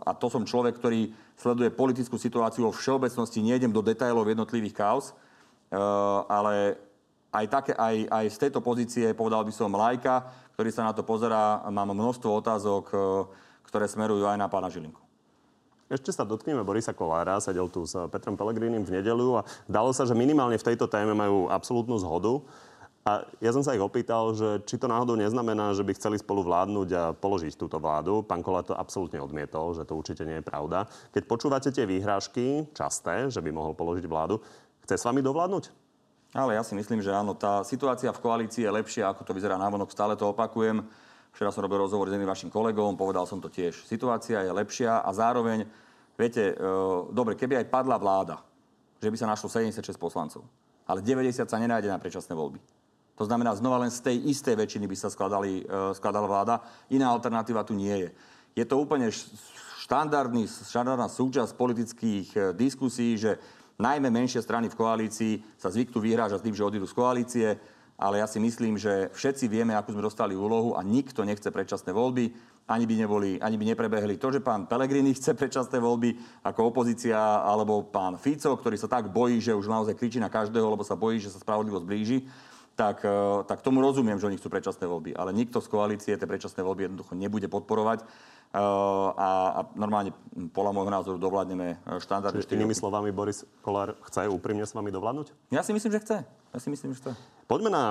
a 0.08 0.10
to 0.16 0.32
som 0.32 0.48
človek, 0.48 0.80
ktorý 0.80 1.12
sleduje 1.36 1.68
politickú 1.68 2.16
situáciu 2.16 2.66
vo 2.66 2.72
všeobecnosti, 2.72 3.44
nejdem 3.44 3.68
do 3.68 3.84
detajlov 3.84 4.32
jednotlivých 4.32 4.72
kauz, 4.72 5.12
e, 5.12 5.14
ale 6.24 6.80
aj, 7.28 7.44
také, 7.52 7.72
aj, 7.76 7.96
aj 8.08 8.24
z 8.32 8.36
tejto 8.48 8.64
pozície, 8.64 9.12
povedal 9.12 9.44
by 9.44 9.52
som, 9.52 9.76
lajka, 9.76 10.24
ktorý 10.56 10.70
sa 10.72 10.88
na 10.88 10.96
to 10.96 11.04
pozerá, 11.04 11.60
mám 11.68 11.92
množstvo 11.92 12.32
otázok, 12.32 12.84
e, 12.90 12.96
ktoré 13.68 13.84
smerujú 13.84 14.24
aj 14.24 14.40
na 14.40 14.48
pána 14.48 14.72
Žilinku. 14.72 15.04
Ešte 15.88 16.12
sa 16.12 16.24
dotkneme 16.24 16.64
Borisa 16.64 16.92
Kolára, 16.92 17.40
sedel 17.40 17.68
tu 17.72 17.84
s 17.84 17.96
Petrom 18.12 18.36
Pelegrínim 18.36 18.84
v 18.84 19.00
nedelu 19.00 19.40
a 19.40 19.46
dalo 19.64 19.88
sa, 19.92 20.04
že 20.04 20.12
minimálne 20.12 20.60
v 20.60 20.66
tejto 20.72 20.84
téme 20.84 21.16
majú 21.16 21.48
absolútnu 21.48 21.96
zhodu. 21.96 22.44
A 23.08 23.24
ja 23.40 23.56
som 23.56 23.64
sa 23.64 23.72
ich 23.72 23.80
opýtal, 23.80 24.36
že 24.36 24.60
či 24.68 24.76
to 24.76 24.84
náhodou 24.84 25.16
neznamená, 25.16 25.72
že 25.72 25.80
by 25.80 25.96
chceli 25.96 26.20
spolu 26.20 26.44
vládnuť 26.44 26.88
a 26.92 27.02
položiť 27.16 27.56
túto 27.56 27.80
vládu. 27.80 28.20
Pán 28.20 28.44
Kolár 28.44 28.68
to 28.68 28.76
absolútne 28.76 29.16
odmietol, 29.16 29.72
že 29.72 29.88
to 29.88 29.96
určite 29.96 30.28
nie 30.28 30.36
je 30.36 30.44
pravda. 30.44 30.84
Keď 31.16 31.24
počúvate 31.24 31.72
tie 31.72 31.88
výhrážky, 31.88 32.68
časté, 32.76 33.32
že 33.32 33.40
by 33.40 33.48
mohol 33.48 33.72
položiť 33.72 34.04
vládu, 34.04 34.44
chce 34.84 35.00
s 35.00 35.06
vami 35.08 35.24
dovládnuť? 35.24 35.72
Ale 36.36 36.52
ja 36.52 36.60
si 36.60 36.76
myslím, 36.76 37.00
že 37.00 37.08
áno, 37.08 37.32
tá 37.32 37.64
situácia 37.64 38.12
v 38.12 38.20
koalícii 38.20 38.68
je 38.68 38.76
lepšia, 38.76 39.08
ako 39.08 39.24
to 39.24 39.32
vyzerá 39.32 39.56
návonok, 39.56 39.88
stále 39.88 40.12
to 40.12 40.28
opakujem. 40.28 40.84
Včera 41.32 41.48
som 41.48 41.64
robil 41.64 41.80
rozhovor 41.80 42.12
s 42.12 42.12
jedným 42.12 42.28
vašim 42.28 42.52
kolegom, 42.52 43.00
povedal 43.00 43.24
som 43.24 43.40
to 43.40 43.48
tiež. 43.48 43.88
Situácia 43.88 44.44
je 44.44 44.52
lepšia 44.52 45.00
a 45.00 45.08
zároveň, 45.16 45.64
viete, 46.20 46.52
e, 46.52 46.54
dobre, 47.08 47.40
keby 47.40 47.64
aj 47.64 47.72
padla 47.72 47.96
vláda, 47.96 48.44
že 49.00 49.08
by 49.08 49.16
sa 49.16 49.32
našlo 49.32 49.48
76 49.48 49.96
poslancov, 49.96 50.44
ale 50.84 51.00
90 51.00 51.48
sa 51.48 51.56
nenájde 51.56 51.88
na 51.88 51.96
predčasné 51.96 52.36
voľby. 52.36 52.60
To 53.18 53.26
znamená, 53.26 53.50
znova 53.58 53.82
len 53.82 53.90
z 53.90 53.98
tej 53.98 54.16
istej 54.30 54.54
väčšiny 54.54 54.86
by 54.86 54.96
sa 54.96 55.10
skladali, 55.10 55.66
e, 55.66 55.92
skladala 55.98 56.30
vláda. 56.30 56.54
Iná 56.94 57.10
alternatíva 57.10 57.66
tu 57.66 57.74
nie 57.74 57.90
je. 57.90 58.08
Je 58.54 58.64
to 58.64 58.78
úplne 58.78 59.10
štandardný, 59.82 60.46
štandardná 60.46 61.10
súčasť 61.10 61.58
politických 61.58 62.26
e, 62.32 62.38
diskusí, 62.54 63.18
že 63.18 63.42
najmä 63.82 64.06
menšie 64.06 64.38
strany 64.38 64.70
v 64.70 64.78
koalícii 64.78 65.32
sa 65.58 65.66
zvyknú 65.74 65.98
vyhrážať 65.98 66.46
tým, 66.46 66.54
že 66.54 66.62
odídu 66.62 66.86
z 66.86 66.94
koalície, 66.94 67.48
ale 67.98 68.22
ja 68.22 68.30
si 68.30 68.38
myslím, 68.38 68.78
že 68.78 69.10
všetci 69.10 69.50
vieme, 69.50 69.74
akú 69.74 69.90
sme 69.90 70.06
dostali 70.06 70.38
úlohu 70.38 70.78
a 70.78 70.86
nikto 70.86 71.26
nechce 71.26 71.50
predčasné 71.50 71.90
voľby, 71.90 72.30
ani 72.68 72.84
by, 72.84 72.94
neboli, 73.00 73.30
ani 73.40 73.56
by 73.56 73.64
neprebehli 73.74 74.20
to, 74.20 74.28
že 74.28 74.44
pán 74.44 74.68
Pelegrini 74.68 75.10
chce 75.18 75.34
predčasné 75.34 75.82
voľby 75.82 76.14
ako 76.46 76.70
opozícia, 76.70 77.18
alebo 77.42 77.82
pán 77.88 78.14
Fico, 78.20 78.54
ktorý 78.54 78.78
sa 78.78 78.86
tak 78.86 79.10
bojí, 79.10 79.42
že 79.42 79.56
už 79.56 79.66
naozaj 79.66 79.98
kričí 79.98 80.22
na 80.22 80.30
každého, 80.30 80.70
lebo 80.70 80.86
sa 80.86 80.94
bojí, 80.94 81.18
že 81.18 81.32
sa 81.32 81.42
spravodlivosť 81.42 81.86
blíži. 81.88 82.22
Tak, 82.78 83.02
e, 83.02 83.42
tak 83.50 83.58
tomu 83.66 83.82
rozumiem, 83.82 84.22
že 84.22 84.30
oni 84.30 84.38
chcú 84.38 84.54
predčasné 84.54 84.86
voľby. 84.86 85.18
Ale 85.18 85.34
nikto 85.34 85.58
z 85.58 85.66
koalície 85.66 86.14
tie 86.14 86.30
predčasné 86.30 86.62
voľby 86.62 86.86
jednoducho 86.86 87.18
nebude 87.18 87.50
podporovať. 87.50 88.06
E, 88.06 88.06
a, 89.18 89.30
a 89.50 89.60
normálne 89.74 90.14
podľa 90.54 90.72
môjho 90.78 90.92
názoru 90.94 91.16
dovládneme 91.18 91.82
štandardne. 91.98 92.38
Inými 92.38 92.78
slovami, 92.78 93.10
Boris 93.10 93.42
Kolár 93.66 93.98
chce 94.06 94.30
úprimne 94.30 94.62
s 94.62 94.78
vami 94.78 94.94
dovládnuť? 94.94 95.50
Ja 95.50 95.66
si 95.66 95.74
myslím, 95.74 95.90
že 95.90 96.00
chce. 96.06 96.16
Ja 96.54 96.58
si 96.62 96.70
myslím, 96.70 96.94
že 96.94 97.02
chce. 97.02 97.12
Poďme 97.50 97.74
na 97.74 97.84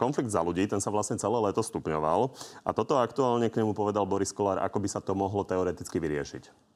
konflikt 0.00 0.32
za 0.32 0.40
ľudí, 0.40 0.64
ten 0.66 0.80
sa 0.80 0.88
vlastne 0.88 1.20
celé 1.20 1.36
leto 1.38 1.60
stupňoval. 1.60 2.32
A 2.62 2.70
toto 2.72 2.98
aktuálne 2.98 3.46
k 3.52 3.58
nemu 3.60 3.76
povedal 3.76 4.08
Boris 4.08 4.32
Kolár, 4.34 4.62
ako 4.62 4.82
by 4.82 4.88
sa 4.88 5.04
to 5.04 5.14
mohlo 5.14 5.44
teoreticky 5.44 6.00
vyriešiť. 6.00 6.70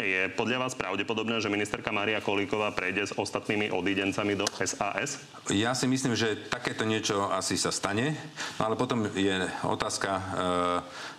Je 0.00 0.32
podľa 0.32 0.64
vás 0.64 0.72
pravdepodobné, 0.72 1.44
že 1.44 1.52
ministerka 1.52 1.92
Maria 1.92 2.24
Kolíková 2.24 2.72
prejde 2.72 3.04
s 3.04 3.12
ostatnými 3.12 3.68
odídencami 3.68 4.32
do 4.32 4.48
SAS? 4.56 5.20
Ja 5.52 5.76
si 5.76 5.84
myslím, 5.84 6.16
že 6.16 6.40
takéto 6.48 6.88
niečo 6.88 7.28
asi 7.28 7.60
sa 7.60 7.68
stane, 7.68 8.16
no 8.56 8.62
ale 8.64 8.80
potom 8.80 9.12
je 9.12 9.44
otázka, 9.60 10.10
e, 10.16 10.22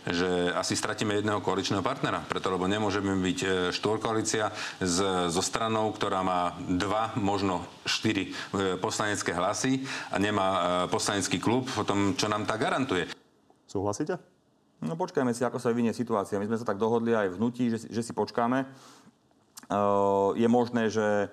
že 0.10 0.30
asi 0.58 0.74
stratíme 0.74 1.14
jedného 1.14 1.46
koaličného 1.46 1.86
partnera, 1.86 2.26
preto 2.26 2.50
lebo 2.50 2.66
nemôžeme 2.66 3.14
byť 3.22 3.40
e, 3.46 3.48
štvorkoalícia 3.70 4.50
so 5.30 5.42
stranou, 5.46 5.94
ktorá 5.94 6.26
má 6.26 6.58
dva, 6.66 7.14
možno 7.22 7.62
štyri 7.86 8.34
e, 8.34 8.82
poslanecké 8.82 9.30
hlasy 9.38 9.86
a 10.10 10.18
nemá 10.18 10.50
poslanecký 10.90 11.38
klub, 11.38 11.70
potom 11.70 12.18
čo 12.18 12.26
nám 12.26 12.50
tá 12.50 12.58
garantuje. 12.58 13.06
Súhlasíte? 13.70 14.31
No 14.82 14.98
počkajme 14.98 15.30
si, 15.30 15.46
ako 15.46 15.62
sa 15.62 15.70
vyvinie 15.70 15.94
situácia. 15.94 16.42
My 16.42 16.50
sme 16.50 16.58
sa 16.58 16.66
tak 16.66 16.82
dohodli 16.82 17.14
aj 17.14 17.30
v 17.30 17.38
hnutí, 17.38 17.70
že, 17.70 17.86
že 17.86 18.02
si 18.02 18.18
počkáme. 18.18 18.66
Uh, 19.70 20.34
je 20.34 20.50
možné, 20.50 20.90
že 20.90 21.30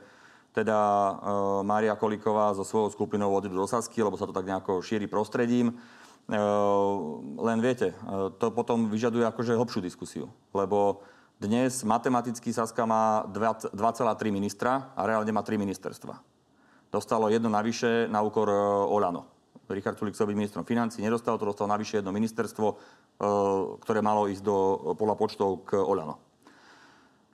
teda 0.52 0.76
uh, 0.76 1.16
Mária 1.64 1.96
Kolíková 1.96 2.52
so 2.52 2.60
svojou 2.60 2.92
skupinou 2.92 3.32
odídu 3.32 3.56
do 3.56 3.64
Sasky, 3.64 4.04
lebo 4.04 4.20
sa 4.20 4.28
to 4.28 4.36
tak 4.36 4.44
nejako 4.44 4.84
šíri 4.84 5.08
prostredím. 5.08 5.80
Uh, 6.28 7.24
len 7.40 7.64
viete, 7.64 7.96
to 8.36 8.52
potom 8.52 8.92
vyžaduje 8.92 9.24
akože 9.24 9.56
hlbšiu 9.56 9.80
diskusiu. 9.80 10.28
Lebo 10.52 11.00
dnes 11.40 11.80
matematicky 11.88 12.52
Saska 12.52 12.84
má 12.84 13.24
2,3 13.32 13.72
ministra 14.28 14.92
a 14.92 15.08
reálne 15.08 15.32
má 15.32 15.40
3 15.40 15.56
ministerstva. 15.56 16.20
Dostalo 16.92 17.32
jedno 17.32 17.48
navyše 17.48 18.12
na 18.12 18.20
úkor 18.20 18.52
Olano. 18.92 19.37
Richard 19.68 20.00
Sulik 20.00 20.16
chcel 20.16 20.32
byť 20.32 20.36
ministrom 20.36 20.64
financí, 20.64 21.04
nedostal 21.04 21.36
to, 21.36 21.44
dostal 21.44 21.68
navyše 21.68 22.00
jedno 22.00 22.12
ministerstvo, 22.12 22.66
E, 23.18 23.26
ktoré 23.82 23.98
malo 23.98 24.30
ísť 24.30 24.46
do 24.46 24.56
pola 24.94 25.18
počtov 25.18 25.66
k 25.66 25.74
Oľano. 25.74 26.22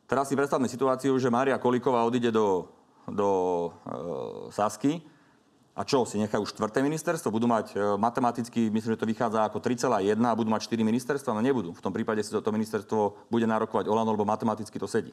Teraz 0.09 0.33
si 0.33 0.37
predstavme 0.37 0.65
situáciu, 0.65 1.13
že 1.21 1.29
Mária 1.29 1.61
Kolíková 1.61 2.09
odíde 2.09 2.33
do, 2.33 2.73
do 3.05 3.29
e, 3.29 3.71
Sasky 4.49 5.05
a 5.77 5.85
čo, 5.85 6.09
si 6.09 6.17
nechajú 6.17 6.41
štvrté 6.49 6.81
ministerstvo? 6.81 7.29
Budú 7.29 7.45
mať 7.45 7.77
e, 7.77 8.01
matematicky, 8.01 8.73
myslím, 8.73 8.97
že 8.97 9.01
to 9.05 9.11
vychádza 9.13 9.45
ako 9.45 9.61
3,1 9.61 10.17
a 10.25 10.33
budú 10.33 10.49
mať 10.49 10.73
4 10.73 10.81
ministerstva? 10.81 11.37
No 11.37 11.45
nebudú. 11.45 11.77
V 11.77 11.85
tom 11.85 11.93
prípade 11.93 12.25
si 12.25 12.33
to, 12.33 12.41
to 12.41 12.49
ministerstvo 12.49 13.29
bude 13.29 13.45
nárokovať 13.45 13.85
Olano, 13.85 14.17
lebo 14.17 14.25
matematicky 14.25 14.81
to 14.81 14.89
sedí. 14.89 15.13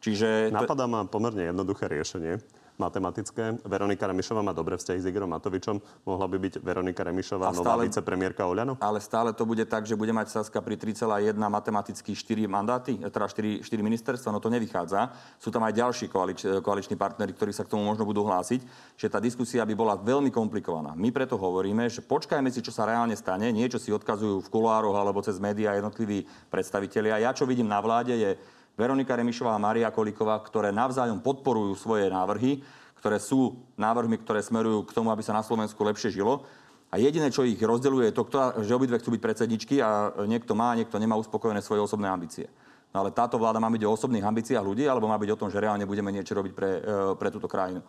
Čiže... 0.00 0.48
Napadá 0.48 0.88
ma 0.88 1.04
pomerne 1.04 1.52
jednoduché 1.52 1.92
riešenie 1.92 2.40
matematické. 2.80 3.60
Veronika 3.64 4.08
Remišová 4.08 4.40
má 4.40 4.56
dobré 4.56 4.76
vzťahy 4.80 4.98
s 5.00 5.06
Igorom 5.08 5.30
Matovičom. 5.32 5.80
Mohla 6.08 6.26
by 6.28 6.36
byť 6.40 6.54
Veronika 6.64 7.02
Remišová 7.04 7.52
nová 7.52 7.76
vicepremiérka 7.80 8.48
Oľano? 8.48 8.80
Ale 8.80 9.00
stále 9.02 9.36
to 9.36 9.44
bude 9.44 9.64
tak, 9.68 9.84
že 9.84 9.98
bude 9.98 10.12
mať 10.12 10.40
Saska 10.40 10.64
pri 10.64 10.80
3,1 10.80 11.36
matematicky 11.36 12.16
4 12.16 12.48
mandáty, 12.48 12.96
teda 12.98 13.26
4, 13.28 13.64
4 13.64 13.68
ministerstva. 13.82 14.32
No 14.32 14.40
to 14.40 14.48
nevychádza. 14.48 15.12
Sú 15.36 15.52
tam 15.52 15.66
aj 15.68 15.72
ďalší 15.76 16.06
koalič, 16.08 16.62
koaliční 16.64 16.96
partnery, 16.96 17.32
ktorí 17.36 17.52
sa 17.52 17.66
k 17.66 17.72
tomu 17.76 17.84
možno 17.84 18.08
budú 18.08 18.24
hlásiť, 18.24 18.60
že 18.96 19.06
tá 19.12 19.20
diskusia 19.20 19.62
by 19.66 19.74
bola 19.76 19.94
veľmi 19.98 20.32
komplikovaná. 20.32 20.96
My 20.96 21.12
preto 21.12 21.36
hovoríme, 21.36 21.88
že 21.92 22.00
počkajme 22.00 22.48
si, 22.48 22.64
čo 22.64 22.72
sa 22.72 22.88
reálne 22.88 23.14
stane. 23.14 23.52
Niečo 23.52 23.76
si 23.76 23.92
odkazujú 23.92 24.40
v 24.42 24.50
kuloároch 24.52 24.96
alebo 24.96 25.20
cez 25.20 25.36
médiá 25.36 25.76
jednotliví 25.76 26.24
predstavitelia. 26.48 27.20
Ja 27.20 27.36
čo 27.36 27.44
vidím 27.44 27.68
na 27.68 27.78
vláde 27.78 28.14
je 28.16 28.30
Veronika 28.76 29.12
Remišová 29.12 29.52
a 29.52 29.62
Maria 29.62 29.92
Kolíková, 29.92 30.40
ktoré 30.40 30.72
navzájom 30.72 31.20
podporujú 31.20 31.76
svoje 31.76 32.08
návrhy, 32.08 32.64
ktoré 32.96 33.20
sú 33.20 33.60
návrhmi, 33.76 34.16
ktoré 34.22 34.40
smerujú 34.40 34.88
k 34.88 34.94
tomu, 34.96 35.12
aby 35.12 35.20
sa 35.20 35.36
na 35.36 35.44
Slovensku 35.44 35.82
lepšie 35.82 36.14
žilo. 36.14 36.46
A 36.92 37.00
jediné, 37.00 37.32
čo 37.32 37.44
ich 37.44 37.60
rozdeľuje, 37.60 38.12
je 38.12 38.16
to, 38.16 38.24
že 38.62 38.76
obidve 38.76 39.00
chcú 39.00 39.16
byť 39.16 39.22
predsedničky 39.24 39.80
a 39.80 40.12
niekto 40.28 40.52
má, 40.52 40.76
niekto 40.76 41.00
nemá 41.00 41.16
uspokojené 41.16 41.64
svoje 41.64 41.80
osobné 41.80 42.08
ambície. 42.08 42.46
No 42.92 43.00
ale 43.00 43.16
táto 43.16 43.40
vláda 43.40 43.56
má 43.56 43.72
byť 43.72 43.82
o 43.88 43.94
osobných 43.96 44.24
ambíciách 44.24 44.60
ľudí, 44.60 44.84
alebo 44.84 45.08
má 45.08 45.16
byť 45.16 45.30
o 45.32 45.40
tom, 45.40 45.48
že 45.48 45.60
reálne 45.60 45.88
budeme 45.88 46.12
niečo 46.12 46.36
robiť 46.36 46.52
pre, 46.52 46.70
e, 46.78 46.80
pre 47.16 47.28
túto 47.32 47.48
krajinu. 47.48 47.80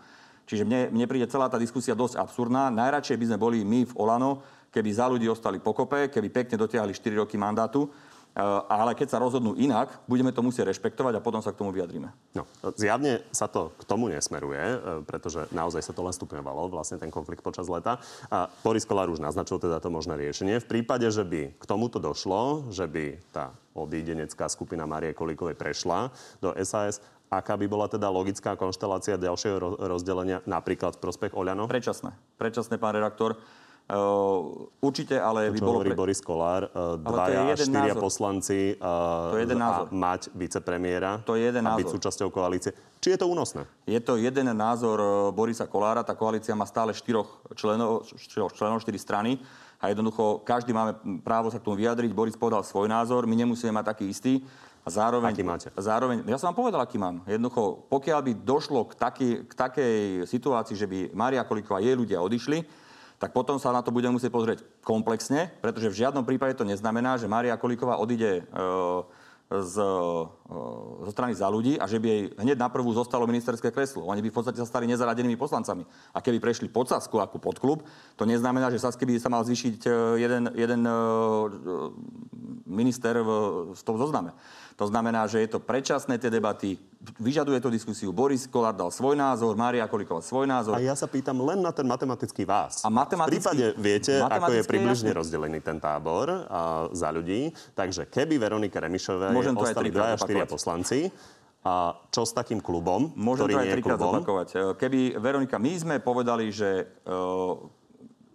Čiže 0.48 0.64
mne, 0.64 0.92
mne 0.96 1.06
príde 1.08 1.28
celá 1.28 1.52
tá 1.52 1.60
diskusia 1.60 1.96
dosť 1.96 2.20
absurdná. 2.20 2.72
Najradšej 2.72 3.20
by 3.20 3.26
sme 3.32 3.38
boli 3.40 3.68
my 3.68 3.84
v 3.84 3.94
Olano, 4.00 4.40
keby 4.72 4.90
za 4.96 5.12
ľudí 5.12 5.28
ostali 5.28 5.60
pokope, 5.60 6.08
keby 6.08 6.32
pekne 6.32 6.56
dotiahli 6.56 6.96
4 6.96 7.28
roky 7.28 7.36
mandátu 7.36 7.92
ale 8.42 8.98
keď 8.98 9.14
sa 9.14 9.22
rozhodnú 9.22 9.54
inak, 9.54 9.94
budeme 10.10 10.34
to 10.34 10.42
musieť 10.42 10.74
rešpektovať 10.74 11.22
a 11.22 11.26
potom 11.26 11.38
sa 11.46 11.54
k 11.54 11.60
tomu 11.62 11.70
vyjadríme. 11.70 12.10
No, 12.34 12.50
zjavne 12.74 13.22
sa 13.30 13.46
to 13.46 13.70
k 13.78 13.84
tomu 13.86 14.10
nesmeruje, 14.10 14.58
eh, 14.58 14.78
pretože 15.06 15.46
naozaj 15.54 15.86
sa 15.86 15.94
to 15.94 16.02
len 16.02 16.14
stupňovalo, 16.14 16.74
vlastne 16.74 16.98
ten 16.98 17.14
konflikt 17.14 17.46
počas 17.46 17.70
leta. 17.70 18.02
A 18.34 18.50
Boris 18.66 18.90
Kolár 18.90 19.14
už 19.14 19.22
naznačil 19.22 19.62
teda 19.62 19.78
to 19.78 19.94
možné 19.94 20.18
riešenie. 20.18 20.58
V 20.66 20.70
prípade, 20.70 21.06
že 21.14 21.22
by 21.22 21.54
k 21.54 21.64
tomuto 21.70 22.02
došlo, 22.02 22.74
že 22.74 22.90
by 22.90 23.22
tá 23.30 23.54
odídenecká 23.78 24.50
skupina 24.50 24.90
Marie 24.90 25.14
Kolíkovej 25.14 25.58
prešla 25.58 26.10
do 26.42 26.54
SAS, 26.66 27.02
aká 27.30 27.58
by 27.58 27.66
bola 27.66 27.90
teda 27.90 28.10
logická 28.14 28.54
konštelácia 28.54 29.18
ďalšieho 29.18 29.58
rozdelenia 29.90 30.46
napríklad 30.46 30.98
v 30.98 31.02
prospech 31.02 31.34
Oľano? 31.34 31.66
Predčasné. 31.66 32.14
Predčasné, 32.38 32.78
pán 32.78 32.94
redaktor. 32.94 33.42
Uh, 33.84 34.72
určite, 34.80 35.20
ale 35.20 35.52
to, 35.52 35.60
by 35.60 35.60
bolo... 35.60 35.80
pre... 35.84 35.92
Boris 35.92 36.24
Kolár, 36.24 36.72
uh, 36.72 36.96
dvaja, 36.96 37.52
štyria 37.60 37.92
názor. 37.92 38.00
poslanci 38.00 38.80
uh, 38.80 39.36
to 39.36 39.38
je 39.38 39.44
jeden 39.44 39.60
názor. 39.60 39.92
mať 39.92 40.22
vicepremiéra 40.32 41.20
to 41.28 41.36
je 41.36 41.52
jeden 41.52 41.68
a 41.68 41.76
byť 41.76 41.92
súčasťou 41.92 42.32
koalície. 42.32 42.72
Či 43.04 43.14
je 43.14 43.20
to 43.20 43.28
únosné? 43.28 43.68
Je 43.84 44.00
to 44.00 44.16
jeden 44.16 44.48
názor 44.56 45.04
Borisa 45.36 45.68
Kolára. 45.68 46.00
Tá 46.00 46.16
koalícia 46.16 46.56
má 46.56 46.64
stále 46.64 46.96
štyroch 46.96 47.44
členov, 47.60 48.08
štyroch 48.16 48.56
členov 48.56 48.80
štyri 48.80 48.96
strany 48.96 49.36
a 49.84 49.92
jednoducho 49.92 50.40
každý 50.48 50.72
máme 50.72 50.96
právo 51.20 51.52
sa 51.52 51.60
k 51.60 51.68
tomu 51.68 51.76
vyjadriť. 51.76 52.16
Boris 52.16 52.40
povedal 52.40 52.64
svoj 52.64 52.88
názor, 52.88 53.28
my 53.28 53.36
nemusíme 53.36 53.76
mať 53.76 53.86
taký 53.92 54.08
istý. 54.08 54.34
A 54.84 54.92
zároveň, 54.92 55.32
aký 55.32 55.48
máte? 55.48 55.68
zároveň, 55.80 56.28
ja 56.28 56.36
som 56.36 56.52
vám 56.52 56.60
povedal, 56.60 56.84
aký 56.84 57.00
mám. 57.00 57.24
Jednoducho, 57.24 57.88
pokiaľ 57.88 58.20
by 58.20 58.32
došlo 58.44 58.92
k, 58.92 58.94
taký, 59.00 59.30
k 59.48 59.54
takej 59.56 59.96
situácii, 60.28 60.76
že 60.76 60.88
by 60.88 61.16
Maria 61.16 61.44
Kolíková 61.48 61.80
a 61.80 61.84
jej 61.84 61.96
ľudia 61.96 62.20
odišli, 62.20 62.83
tak 63.24 63.32
potom 63.32 63.56
sa 63.56 63.72
na 63.72 63.80
to 63.80 63.96
budeme 63.96 64.20
musieť 64.20 64.36
pozrieť 64.36 64.60
komplexne, 64.84 65.48
pretože 65.64 65.88
v 65.88 66.04
žiadnom 66.04 66.28
prípade 66.28 66.60
to 66.60 66.68
neznamená, 66.68 67.16
že 67.16 67.32
Mária 67.32 67.56
Kolíková 67.56 67.96
odíde 67.96 68.44
e, 68.44 68.60
z, 69.48 69.76
e, 69.80 71.08
zo 71.08 71.12
strany 71.16 71.32
za 71.32 71.48
ľudí 71.48 71.80
a 71.80 71.88
že 71.88 72.04
by 72.04 72.08
jej 72.12 72.22
hneď 72.36 72.60
na 72.60 72.68
prvú 72.68 72.92
zostalo 72.92 73.24
ministerské 73.24 73.72
kreslo. 73.72 74.12
Oni 74.12 74.20
by 74.20 74.28
v 74.28 74.36
podstate 74.36 74.60
sa 74.60 74.68
stali 74.68 74.92
nezaradenými 74.92 75.40
poslancami. 75.40 75.88
A 76.12 76.20
keby 76.20 76.44
prešli 76.44 76.68
pod 76.68 76.92
Sasku 76.92 77.24
ako 77.24 77.40
pod 77.40 77.64
klub, 77.64 77.80
to 78.20 78.28
neznamená, 78.28 78.68
že 78.68 78.84
Saske 78.84 79.08
by 79.08 79.16
sa 79.16 79.32
mal 79.32 79.48
zvýšiť 79.48 79.88
e, 79.88 79.90
jeden, 80.20 80.44
jeden 80.60 80.82
minister 82.68 83.24
v, 83.24 83.30
v 83.72 83.82
tom 83.88 83.96
zozname. 83.96 84.36
To 84.74 84.86
znamená, 84.90 85.30
že 85.30 85.46
je 85.46 85.50
to 85.54 85.60
predčasné 85.62 86.18
tie 86.18 86.34
debaty, 86.34 86.82
vyžaduje 87.22 87.60
to 87.62 87.70
diskusiu. 87.70 88.10
Boris 88.10 88.50
Kolár 88.50 88.74
dal 88.74 88.90
svoj 88.90 89.14
názor, 89.14 89.54
Mária 89.54 89.86
Kolíková 89.86 90.24
svoj 90.24 90.50
názor. 90.50 90.74
A 90.76 90.82
ja 90.82 90.98
sa 90.98 91.06
pýtam 91.06 91.38
len 91.46 91.62
na 91.62 91.70
ten 91.70 91.86
matematický 91.86 92.48
vás. 92.48 92.82
A 92.82 92.90
matematický, 92.90 93.30
v 93.30 93.38
prípade 93.38 93.66
viete, 93.78 94.14
ako 94.18 94.52
je 94.56 94.64
približne 94.66 95.12
jasný. 95.14 95.20
rozdelený 95.20 95.60
ten 95.62 95.78
tábor 95.78 96.50
a, 96.50 96.90
za 96.90 97.14
ľudí. 97.14 97.54
Takže 97.78 98.10
keby 98.10 98.42
Veronika 98.42 98.82
Remišová 98.82 99.30
ostali 99.54 99.94
dvaja, 99.94 100.18
štyria 100.18 100.48
poslanci, 100.50 101.12
a 101.64 101.96
čo 102.12 102.28
s 102.28 102.36
takým 102.36 102.60
klubom, 102.60 103.16
Môžem 103.16 103.48
ktorý 103.48 103.54
to 103.56 103.60
aj 103.60 103.64
nie 103.64 103.72
je 103.80 103.86
klubom? 103.88 104.14
zopakovať. 104.20 104.48
E, 104.52 104.60
keby, 104.76 105.00
Veronika, 105.16 105.56
my 105.56 105.72
sme 105.80 105.96
povedali, 106.04 106.52
že 106.52 106.92
uh, 107.08 107.56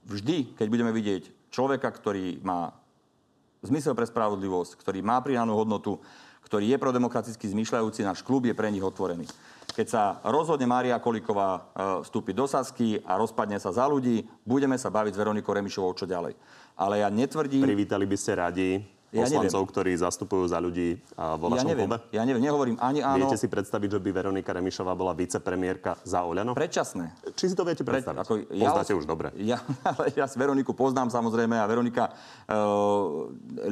vždy, 0.09 0.57
keď 0.57 0.66
budeme 0.72 0.92
vidieť 0.96 1.53
človeka, 1.53 1.92
ktorý 1.92 2.40
má 2.40 2.72
zmysel 3.62 3.94
pre 3.94 4.07
spravodlivosť, 4.07 4.79
ktorý 4.79 5.03
má 5.03 5.18
pridanú 5.23 5.59
hodnotu, 5.59 5.99
ktorý 6.44 6.73
je 6.73 6.79
prodemokraticky 6.81 7.44
zmyšľajúci, 7.44 8.07
náš 8.07 8.25
klub 8.25 8.49
je 8.49 8.57
pre 8.57 8.73
nich 8.73 8.83
otvorený. 8.85 9.29
Keď 9.77 9.87
sa 9.87 10.03
rozhodne 10.25 10.64
Mária 10.64 10.97
Kolíková 10.97 11.49
e, 11.55 11.61
vstúpiť 12.03 12.35
do 12.35 12.47
Sasky 12.49 12.99
a 13.05 13.21
rozpadne 13.21 13.61
sa 13.61 13.71
za 13.71 13.85
ľudí, 13.85 14.25
budeme 14.42 14.81
sa 14.81 14.88
baviť 14.88 15.12
s 15.12 15.21
Veronikou 15.21 15.53
Remišovou 15.53 15.92
čo 15.92 16.09
ďalej. 16.09 16.35
Ale 16.81 17.05
ja 17.05 17.12
netvrdím... 17.12 17.62
Privítali 17.62 18.09
by 18.09 18.16
ste 18.16 18.33
radi 18.35 18.68
poslancov, 19.09 19.62
neviem. 19.64 19.73
ktorí 19.73 19.90
zastupujú 19.97 20.44
za 20.53 20.61
ľudí 20.61 21.01
vo 21.16 21.49
vašom 21.49 21.64
ja 21.64 21.71
neviem. 21.73 21.88
klube? 21.88 21.99
Ja 22.12 22.23
neviem, 22.29 22.42
nehovorím 22.44 22.77
ani 22.77 23.01
áno. 23.01 23.25
Viete 23.25 23.40
si 23.40 23.49
predstaviť, 23.49 23.97
že 23.97 24.01
by 24.05 24.11
Veronika 24.12 24.53
Remišová 24.53 24.92
bola 24.92 25.16
vicepremiérka 25.16 25.97
za 26.05 26.29
Oľano? 26.29 26.53
Predčasné. 26.53 27.16
Či 27.33 27.53
si 27.53 27.55
to 27.57 27.64
viete 27.64 27.81
predstaviť? 27.83 28.16
Pre, 28.21 28.25
ako, 28.25 28.35
ja, 28.53 28.68
Poznáte 28.68 28.92
už 28.92 29.07
dobre. 29.09 29.33
Ja, 29.40 29.64
ale 29.88 30.12
ja 30.12 30.29
Veroniku 30.29 30.77
poznám 30.77 31.09
samozrejme 31.09 31.57
a 31.57 31.64
Veronika 31.64 32.12
e, 32.12 32.12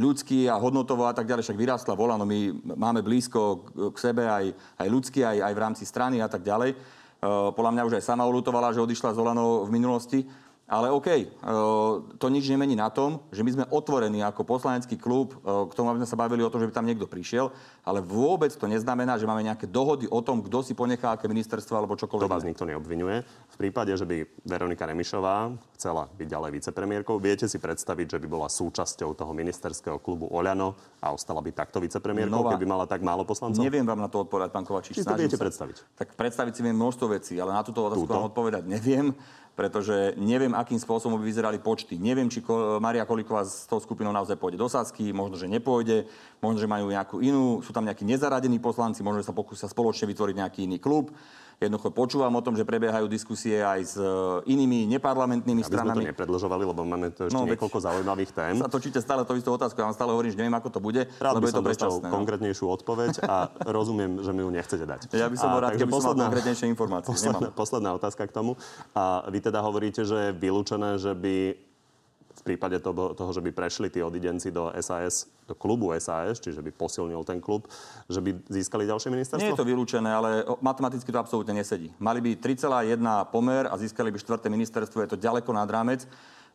ľudský 0.00 0.48
a 0.48 0.56
hodnotovo 0.56 1.04
a 1.04 1.12
tak 1.12 1.28
ďalej 1.28 1.44
však 1.44 1.60
vyrástla 1.60 1.92
v 1.92 2.02
Oľano. 2.08 2.24
My 2.24 2.56
máme 2.72 3.04
blízko 3.04 3.68
k 3.92 3.96
sebe 4.00 4.24
aj, 4.24 4.56
aj 4.80 4.88
ľudský, 4.88 5.20
aj, 5.20 5.52
aj 5.52 5.52
v 5.52 5.62
rámci 5.62 5.84
strany 5.84 6.24
a 6.24 6.28
tak 6.32 6.40
ďalej. 6.40 6.72
podľa 7.52 7.72
mňa 7.72 7.86
už 7.88 7.94
aj 8.00 8.04
sama 8.04 8.24
ulutovala, 8.24 8.72
že 8.72 8.80
odišla 8.80 9.12
z 9.12 9.18
Olano 9.20 9.64
v 9.64 9.70
minulosti. 9.72 10.20
Ale 10.66 10.90
OK, 10.90 11.06
e, 11.06 11.26
to 12.18 12.26
nič 12.26 12.50
nemení 12.50 12.74
na 12.74 12.90
tom, 12.90 13.22
že 13.30 13.46
my 13.46 13.50
sme 13.54 13.64
otvorení 13.70 14.18
ako 14.26 14.42
poslanecký 14.42 14.98
klub 14.98 15.38
e, 15.38 15.70
k 15.70 15.72
tomu, 15.78 15.94
aby 15.94 16.02
sme 16.02 16.10
sa 16.10 16.18
bavili 16.18 16.42
o 16.42 16.50
tom, 16.50 16.58
že 16.58 16.66
by 16.66 16.74
tam 16.74 16.90
niekto 16.90 17.06
prišiel, 17.06 17.54
ale 17.86 18.02
vôbec 18.02 18.50
to 18.50 18.66
neznamená, 18.66 19.14
že 19.14 19.30
máme 19.30 19.46
nejaké 19.46 19.70
dohody 19.70 20.10
o 20.10 20.18
tom, 20.26 20.42
kto 20.42 20.66
si 20.66 20.74
ponechá 20.74 21.14
aké 21.14 21.30
ministerstvo 21.30 21.70
alebo 21.78 21.94
čokoľvek. 21.94 22.26
To 22.26 22.34
vás 22.34 22.42
nikto 22.42 22.66
neobvinuje. 22.66 23.22
V 23.22 23.56
prípade, 23.62 23.94
že 23.94 24.02
by 24.02 24.26
Veronika 24.42 24.90
Remišová 24.90 25.54
chcela 25.78 26.10
byť 26.10 26.26
ďalej 26.26 26.50
vicepremiérkou, 26.58 27.14
viete 27.22 27.46
si 27.46 27.62
predstaviť, 27.62 28.18
že 28.18 28.18
by 28.18 28.26
bola 28.26 28.50
súčasťou 28.50 29.14
toho 29.14 29.30
ministerského 29.30 30.02
klubu 30.02 30.26
Oľano 30.34 30.74
a 30.98 31.14
ostala 31.14 31.38
by 31.46 31.54
takto 31.54 31.78
vicepremiérkou, 31.78 32.42
Nová. 32.42 32.58
keby 32.58 32.66
mala 32.66 32.90
tak 32.90 33.06
málo 33.06 33.22
poslancov? 33.22 33.62
Neviem 33.62 33.86
vám 33.86 34.02
na 34.02 34.10
to 34.10 34.26
odpovedať, 34.26 34.50
pán 34.50 34.66
Kovačič. 34.66 34.98
Či 34.98 35.06
to 35.06 35.14
viete 35.14 35.38
sa. 35.38 35.46
predstaviť? 35.46 35.76
Tak 35.94 36.18
predstaviť 36.18 36.52
si 36.58 36.60
viem 36.66 36.74
množstvo 36.74 37.06
vecí, 37.06 37.38
ale 37.38 37.54
na 37.54 37.62
túto 37.62 37.86
otázku 37.86 38.02
vám 38.02 38.34
odpovedať 38.34 38.66
neviem 38.66 39.14
pretože 39.56 40.12
neviem, 40.20 40.52
akým 40.52 40.76
spôsobom 40.76 41.16
by 41.16 41.24
vyzerali 41.24 41.56
počty. 41.56 41.96
Neviem, 41.96 42.28
či 42.28 42.44
Maria 42.76 43.08
Kolíková 43.08 43.40
s 43.48 43.64
tou 43.64 43.80
skupinou 43.80 44.12
naozaj 44.12 44.36
pôjde 44.36 44.60
do 44.60 44.68
Sasky, 44.68 45.16
možno, 45.16 45.40
že 45.40 45.48
nepôjde, 45.48 46.04
možno, 46.44 46.60
že 46.60 46.68
majú 46.68 46.92
nejakú 46.92 47.24
inú, 47.24 47.64
sú 47.64 47.72
tam 47.72 47.88
nejakí 47.88 48.04
nezaradení 48.04 48.60
poslanci, 48.60 49.00
možno, 49.00 49.24
že 49.24 49.32
sa 49.32 49.34
pokúsia 49.34 49.64
spoločne 49.64 50.12
vytvoriť 50.12 50.36
nejaký 50.36 50.60
iný 50.68 50.76
klub. 50.76 51.08
Jednoducho 51.56 51.88
počúvam 51.88 52.36
o 52.36 52.42
tom, 52.44 52.52
že 52.52 52.68
prebiehajú 52.68 53.08
diskusie 53.08 53.64
aj 53.64 53.80
s 53.80 53.96
e, 53.96 54.04
inými 54.44 54.84
neparlamentnými 54.92 55.64
Aby 55.64 55.70
stranami. 55.72 55.88
Aby 55.88 55.96
sme 55.96 56.04
to 56.04 56.12
nepredlžovali, 56.12 56.62
lebo 56.68 56.80
máme 56.84 57.08
to 57.16 57.32
ešte 57.32 57.40
no, 57.40 57.48
niekoľko 57.48 57.78
zaujímavých 57.80 58.30
tém. 58.36 58.54
Sa 58.60 58.68
točíte 58.68 59.00
stále 59.00 59.24
to 59.24 59.32
istú 59.32 59.56
otázku, 59.56 59.80
ja 59.80 59.88
vám 59.88 59.96
stále 59.96 60.12
hovorím, 60.12 60.36
že 60.36 60.38
neviem, 60.44 60.52
ako 60.52 60.68
to 60.68 60.80
bude, 60.84 61.08
rád 61.16 61.40
lebo 61.40 61.48
by 61.48 61.48
je 61.48 61.56
to 61.56 61.64
dostal 61.64 61.92
no. 61.96 62.12
konkrétnejšiu 62.12 62.66
odpoveď 62.68 63.24
a 63.24 63.48
rozumiem, 63.76 64.20
že 64.20 64.36
mi 64.36 64.44
ju 64.44 64.50
nechcete 64.52 64.84
dať. 64.84 65.00
Ja 65.16 65.32
by 65.32 65.36
som 65.40 65.48
bol 65.48 65.60
rád, 65.64 65.80
keby 65.80 65.88
posledná, 65.88 66.04
som 66.04 66.12
mal 66.12 66.24
konkrétnejšie 66.28 66.66
informácie. 66.68 67.08
Posledná, 67.08 67.48
posledná 67.56 67.90
otázka 67.96 68.22
k 68.28 68.32
tomu. 68.36 68.60
A 68.92 69.24
vy 69.32 69.38
teda 69.40 69.64
hovoríte, 69.64 70.04
že 70.04 70.28
je 70.28 70.30
vylúčené, 70.36 71.00
že 71.00 71.16
by 71.16 71.65
v 72.40 72.54
prípade 72.54 72.76
toho, 72.80 73.16
toho, 73.16 73.30
že 73.32 73.40
by 73.40 73.50
prešli 73.52 73.88
tí 73.88 74.04
odidenci 74.04 74.52
do 74.52 74.68
SAS, 74.84 75.28
do 75.48 75.54
klubu 75.56 75.94
SAS, 75.96 76.42
čiže 76.42 76.60
by 76.60 76.70
posilnil 76.74 77.24
ten 77.24 77.40
klub, 77.40 77.64
že 78.10 78.20
by 78.20 78.36
získali 78.50 78.84
ďalšie 78.84 79.08
ministerstvo? 79.08 79.42
Nie 79.42 79.56
je 79.56 79.60
to 79.60 79.68
vylúčené, 79.68 80.10
ale 80.12 80.44
matematicky 80.60 81.08
to 81.08 81.18
absolútne 81.18 81.56
nesedí. 81.56 81.88
Mali 81.96 82.20
by 82.20 82.30
3,1 82.36 83.00
pomer 83.32 83.64
a 83.70 83.74
získali 83.80 84.12
by 84.12 84.18
štvrté 84.20 84.52
ministerstvo, 84.52 85.00
je 85.00 85.10
to 85.16 85.18
ďaleko 85.20 85.50
nad 85.56 85.68
rámec 85.70 86.04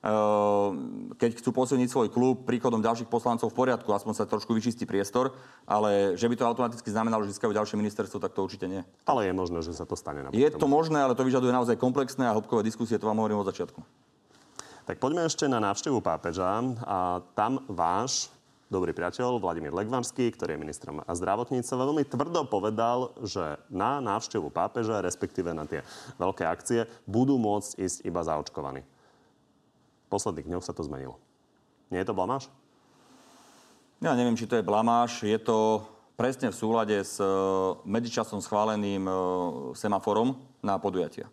ehm, 0.06 1.14
keď 1.18 1.42
chcú 1.42 1.50
posilniť 1.54 1.90
svoj 1.90 2.08
klub 2.14 2.46
príchodom 2.46 2.82
ďalších 2.82 3.10
poslancov 3.10 3.50
v 3.50 3.58
poriadku, 3.66 3.90
aspoň 3.94 4.14
sa 4.18 4.30
trošku 4.30 4.54
vyčistí 4.54 4.86
priestor, 4.86 5.34
ale 5.66 6.18
že 6.18 6.26
by 6.30 6.36
to 6.38 6.46
automaticky 6.46 6.90
znamenalo, 6.90 7.26
že 7.26 7.38
získajú 7.38 7.54
ďalšie 7.54 7.78
ministerstvo, 7.78 8.22
tak 8.22 8.34
to 8.34 8.46
určite 8.46 8.66
nie. 8.66 8.82
Ale 9.06 9.30
je 9.30 9.34
možné, 9.34 9.62
že 9.66 9.78
sa 9.78 9.86
to 9.86 9.98
stane. 9.98 10.26
Je 10.34 10.50
to 10.50 10.68
možné, 10.70 11.02
ale 11.02 11.18
to 11.18 11.26
vyžaduje 11.26 11.54
naozaj 11.54 11.78
komplexné 11.78 12.30
a 12.30 12.36
hĺbkové 12.38 12.66
diskusie, 12.66 13.02
to 13.02 13.10
vám 13.10 13.22
hovorím 13.22 13.42
od 13.42 13.50
začiatku. 13.50 14.11
Tak 14.92 15.00
poďme 15.00 15.24
ešte 15.24 15.48
na 15.48 15.64
návštevu 15.64 16.04
pápeža. 16.04 16.60
A 16.84 17.24
tam 17.32 17.64
váš 17.72 18.28
dobrý 18.68 18.92
priateľ 18.92 19.40
Vladimír 19.40 19.72
Legvarský, 19.72 20.28
ktorý 20.36 20.60
je 20.60 20.64
ministrom 20.68 21.00
zdravotníctva, 21.08 21.80
veľmi 21.80 22.04
tvrdo 22.04 22.44
povedal, 22.44 23.16
že 23.24 23.56
na 23.72 24.04
návštevu 24.04 24.52
pápeža, 24.52 25.00
respektíve 25.00 25.56
na 25.56 25.64
tie 25.64 25.80
veľké 26.20 26.44
akcie, 26.44 26.92
budú 27.08 27.40
môcť 27.40 27.80
ísť 27.80 28.04
iba 28.04 28.20
zaočkovaní. 28.20 28.84
V 28.84 30.08
posledných 30.12 30.52
dňoch 30.52 30.68
sa 30.68 30.76
to 30.76 30.84
zmenilo. 30.84 31.16
Nie 31.88 32.04
je 32.04 32.12
to 32.12 32.18
blamáš? 32.20 32.52
Ja 34.04 34.12
neviem, 34.12 34.36
či 34.36 34.44
to 34.44 34.60
je 34.60 34.68
blamáš. 34.68 35.24
Je 35.24 35.40
to 35.40 35.88
presne 36.20 36.52
v 36.52 36.60
súlade 36.60 37.00
s 37.00 37.16
e, 37.16 37.32
medzičasom 37.88 38.44
schváleným 38.44 39.08
e, 39.08 39.14
semaforom 39.72 40.36
na 40.60 40.76
podujatia. 40.84 41.32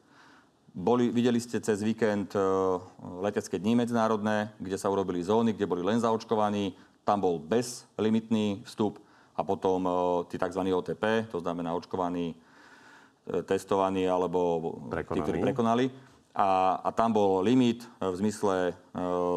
Boli, 0.78 1.10
videli 1.10 1.42
ste 1.42 1.58
cez 1.58 1.82
víkend 1.82 2.38
uh, 2.38 2.78
letecké 3.18 3.58
dní 3.58 3.74
medzinárodné, 3.74 4.54
kde 4.62 4.78
sa 4.78 4.86
urobili 4.86 5.18
zóny, 5.18 5.50
kde 5.50 5.66
boli 5.66 5.82
len 5.82 5.98
zaočkovaní. 5.98 6.70
Tam 7.02 7.18
bol 7.18 7.42
bezlimitný 7.42 8.62
vstup 8.62 9.02
a 9.34 9.42
potom 9.42 9.82
uh, 9.82 9.94
tí 10.30 10.38
tzv. 10.38 10.62
OTP, 10.62 11.34
to 11.34 11.42
znamená 11.42 11.74
očkovaní, 11.74 12.30
uh, 12.30 13.42
testovaní 13.42 14.06
alebo 14.06 14.70
prekonaní. 14.86 15.18
tí, 15.18 15.24
ktorí 15.26 15.38
prekonali. 15.50 15.90
A, 16.38 16.78
a 16.78 16.94
tam 16.94 17.10
bol 17.10 17.42
limit 17.42 17.82
v 17.98 18.14
zmysle 18.14 18.70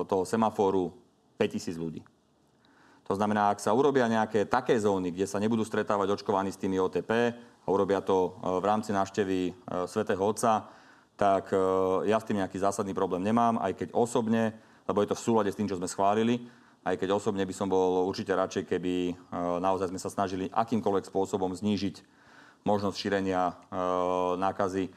toho 0.06 0.21
semaforu 0.21 0.93
5000 1.41 1.73
ľudí. 1.73 2.06
To 3.10 3.17
znamená, 3.17 3.49
ak 3.49 3.58
sa 3.58 3.73
urobia 3.73 4.06
nejaké 4.06 4.45
také 4.45 4.77
zóny, 4.77 5.10
kde 5.10 5.25
sa 5.25 5.41
nebudú 5.41 5.65
stretávať 5.65 6.21
očkovaní 6.21 6.54
s 6.54 6.62
tými 6.62 6.77
OTP 6.77 7.34
a 7.65 7.67
urobia 7.73 8.06
to 8.06 8.38
v 8.38 8.62
rámci 8.62 8.93
návštevy 8.93 9.49
svätého 9.89 10.21
Otca, 10.21 10.69
tak 11.21 11.53
e, 11.53 11.57
ja 12.10 12.17
s 12.17 12.25
tým 12.25 12.41
nejaký 12.41 12.57
zásadný 12.57 12.97
problém 12.97 13.21
nemám, 13.21 13.62
aj 13.62 13.77
keď 13.77 13.93
osobne, 13.93 14.57
lebo 14.89 15.05
je 15.05 15.13
to 15.13 15.17
v 15.21 15.25
súlade 15.29 15.53
s 15.53 15.57
tým, 15.57 15.69
čo 15.69 15.77
sme 15.77 15.86
schválili, 15.86 16.49
aj 16.81 16.97
keď 16.97 17.13
osobne 17.13 17.45
by 17.45 17.53
som 17.53 17.69
bol 17.69 18.10
určite 18.10 18.34
radšej, 18.34 18.65
keby 18.65 19.13
e, 19.13 19.13
naozaj 19.62 19.93
sme 19.93 20.01
sa 20.01 20.10
snažili 20.10 20.49
akýmkoľvek 20.49 21.05
spôsobom 21.13 21.53
znížiť 21.53 22.01
možnosť 22.65 22.97
šírenia 22.97 23.53
e, 23.53 23.53
nákazy 24.41 24.89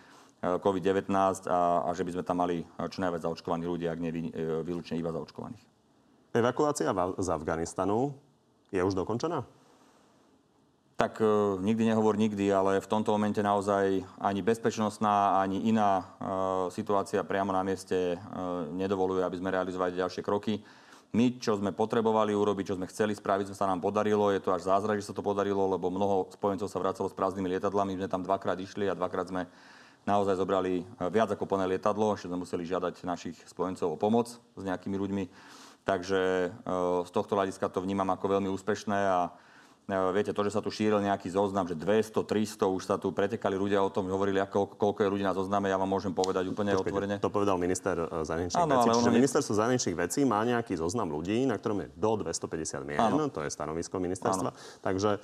COVID-19 0.44 1.08
a, 1.48 1.88
a 1.88 1.90
že 1.96 2.04
by 2.04 2.10
sme 2.12 2.24
tam 2.28 2.44
mali 2.44 2.68
čo 2.92 3.00
najviac 3.00 3.24
zaočkovaných 3.24 3.64
ľudí, 3.64 3.88
ak 3.88 3.96
nie 3.96 4.28
vylúčne 4.60 5.00
iba 5.00 5.08
zaočkovaných. 5.08 5.64
Evakuácia 6.36 6.92
z 7.16 7.28
Afganistanu 7.32 8.12
je 8.68 8.76
už 8.76 8.92
dokončená? 8.92 9.40
Tak 10.94 11.18
e, 11.18 11.26
nikdy 11.58 11.90
nehovor 11.90 12.14
nikdy, 12.14 12.54
ale 12.54 12.78
v 12.78 12.86
tomto 12.86 13.10
momente 13.10 13.42
naozaj 13.42 14.06
ani 14.22 14.40
bezpečnostná, 14.46 15.42
ani 15.42 15.66
iná 15.66 15.98
e, 15.98 16.04
situácia 16.70 17.26
priamo 17.26 17.50
na 17.50 17.66
mieste 17.66 18.14
e, 18.14 18.16
nedovoluje, 18.70 19.26
aby 19.26 19.34
sme 19.34 19.50
realizovali 19.50 19.98
ďalšie 19.98 20.22
kroky. 20.22 20.62
My, 21.14 21.34
čo 21.42 21.58
sme 21.58 21.74
potrebovali 21.74 22.30
urobiť, 22.30 22.64
čo 22.70 22.78
sme 22.78 22.86
chceli 22.86 23.10
spraviť, 23.10 23.58
sa 23.58 23.66
nám 23.66 23.82
podarilo. 23.82 24.30
Je 24.30 24.38
to 24.38 24.54
až 24.54 24.70
zázrak, 24.70 25.02
že 25.02 25.10
sa 25.10 25.14
to 25.14 25.22
podarilo, 25.22 25.66
lebo 25.66 25.90
mnoho 25.90 26.30
spojencov 26.30 26.70
sa 26.70 26.78
vracalo 26.78 27.10
s 27.10 27.14
prázdnymi 27.14 27.58
lietadlami. 27.58 27.98
My 27.98 28.06
sme 28.06 28.10
tam 28.14 28.22
dvakrát 28.22 28.58
išli 28.58 28.86
a 28.86 28.98
dvakrát 28.98 29.30
sme 29.30 29.46
naozaj 30.06 30.38
zobrali 30.38 30.82
viac 31.14 31.30
ako 31.30 31.46
plné 31.46 31.70
lietadlo. 31.70 32.18
Ešte 32.18 32.26
sme 32.30 32.42
museli 32.42 32.66
žiadať 32.66 33.06
našich 33.06 33.38
spojencov 33.46 33.94
o 33.94 33.98
pomoc 33.98 34.26
s 34.34 34.62
nejakými 34.62 34.98
ľuďmi. 34.98 35.24
Takže 35.86 36.50
z 37.06 37.10
tohto 37.14 37.38
hľadiska 37.38 37.70
to 37.70 37.78
vnímam 37.78 38.10
ako 38.10 38.34
veľmi 38.34 38.50
úspešné 38.50 38.98
a 38.98 39.30
Viete, 39.84 40.32
to, 40.32 40.40
že 40.48 40.56
sa 40.56 40.64
tu 40.64 40.72
šíril 40.72 40.96
nejaký 41.04 41.28
zoznam, 41.28 41.68
že 41.68 41.76
200, 41.76 42.24
300, 42.24 42.72
už 42.72 42.82
sa 42.88 42.96
tu 42.96 43.12
pretekali 43.12 43.52
ľudia 43.52 43.84
o 43.84 43.92
tom, 43.92 44.08
hovorili, 44.08 44.40
ako, 44.40 44.80
koľko 44.80 45.04
je 45.04 45.08
ľudí 45.12 45.24
na 45.28 45.36
zozname, 45.36 45.68
ja 45.68 45.76
vám 45.76 45.92
môžem 45.92 46.16
povedať 46.16 46.48
úplne 46.48 46.72
Počkejte, 46.72 46.88
otvorene. 46.88 47.16
To 47.20 47.28
povedal 47.28 47.60
minister 47.60 47.92
e, 48.00 48.24
zahraničných 48.24 48.64
vecí. 48.64 48.88
Čiže 48.96 49.12
ministerstvo 49.12 49.52
zahraničných 49.52 49.98
vecí 50.00 50.24
má 50.24 50.40
nejaký 50.40 50.80
zoznam 50.80 51.12
ľudí, 51.12 51.44
na 51.44 51.60
ktorom 51.60 51.84
je 51.84 51.88
do 52.00 52.10
250 52.16 52.80
mien, 52.88 52.96
to 53.28 53.44
je 53.44 53.50
stanovisko 53.52 54.00
ministerstva. 54.00 54.50
Ano. 54.56 54.80
Takže 54.80 55.20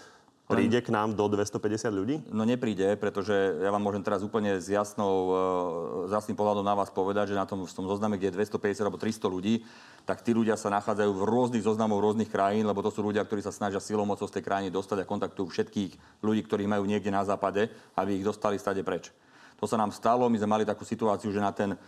Príde 0.51 0.83
k 0.83 0.91
nám 0.91 1.15
do 1.15 1.31
250 1.31 1.95
ľudí? 1.95 2.19
No 2.35 2.43
nepríde, 2.43 2.99
pretože 2.99 3.31
ja 3.33 3.71
vám 3.71 3.87
môžem 3.87 4.03
teraz 4.03 4.27
úplne 4.27 4.59
s, 4.59 4.67
jasnou, 4.67 5.15
e, 5.31 6.11
s 6.11 6.13
jasným 6.13 6.35
pohľadom 6.35 6.67
na 6.67 6.75
vás 6.75 6.91
povedať, 6.91 7.31
že 7.31 7.39
na 7.39 7.47
tom, 7.47 7.63
v 7.63 7.71
tom 7.71 7.87
zozname, 7.87 8.19
kde 8.19 8.35
je 8.35 8.51
250 8.51 8.83
alebo 8.83 8.99
300 8.99 9.31
ľudí, 9.31 9.63
tak 10.03 10.27
tí 10.27 10.35
ľudia 10.35 10.59
sa 10.59 10.67
nachádzajú 10.75 11.07
v 11.15 11.23
rôznych 11.23 11.63
zoznamoch 11.63 12.03
rôznych 12.03 12.35
krajín, 12.35 12.67
lebo 12.67 12.83
to 12.83 12.91
sú 12.91 12.99
ľudia, 12.99 13.23
ktorí 13.23 13.47
sa 13.47 13.55
snažia 13.55 13.79
silou 13.79 14.03
mocou 14.03 14.27
z 14.27 14.43
tej 14.43 14.51
krajiny 14.51 14.75
dostať 14.75 15.07
a 15.07 15.11
kontaktujú 15.11 15.55
všetkých 15.55 16.19
ľudí, 16.19 16.43
ktorí 16.43 16.67
majú 16.67 16.83
niekde 16.83 17.15
na 17.15 17.23
západe, 17.23 17.71
aby 17.95 18.19
ich 18.19 18.27
dostali 18.27 18.59
stade 18.59 18.83
preč. 18.83 19.15
To 19.63 19.71
sa 19.71 19.79
nám 19.79 19.95
stalo, 19.95 20.27
my 20.27 20.35
sme 20.35 20.51
mali 20.51 20.65
takú 20.67 20.83
situáciu, 20.83 21.31
že 21.31 21.39
na 21.39 21.55
ten 21.55 21.79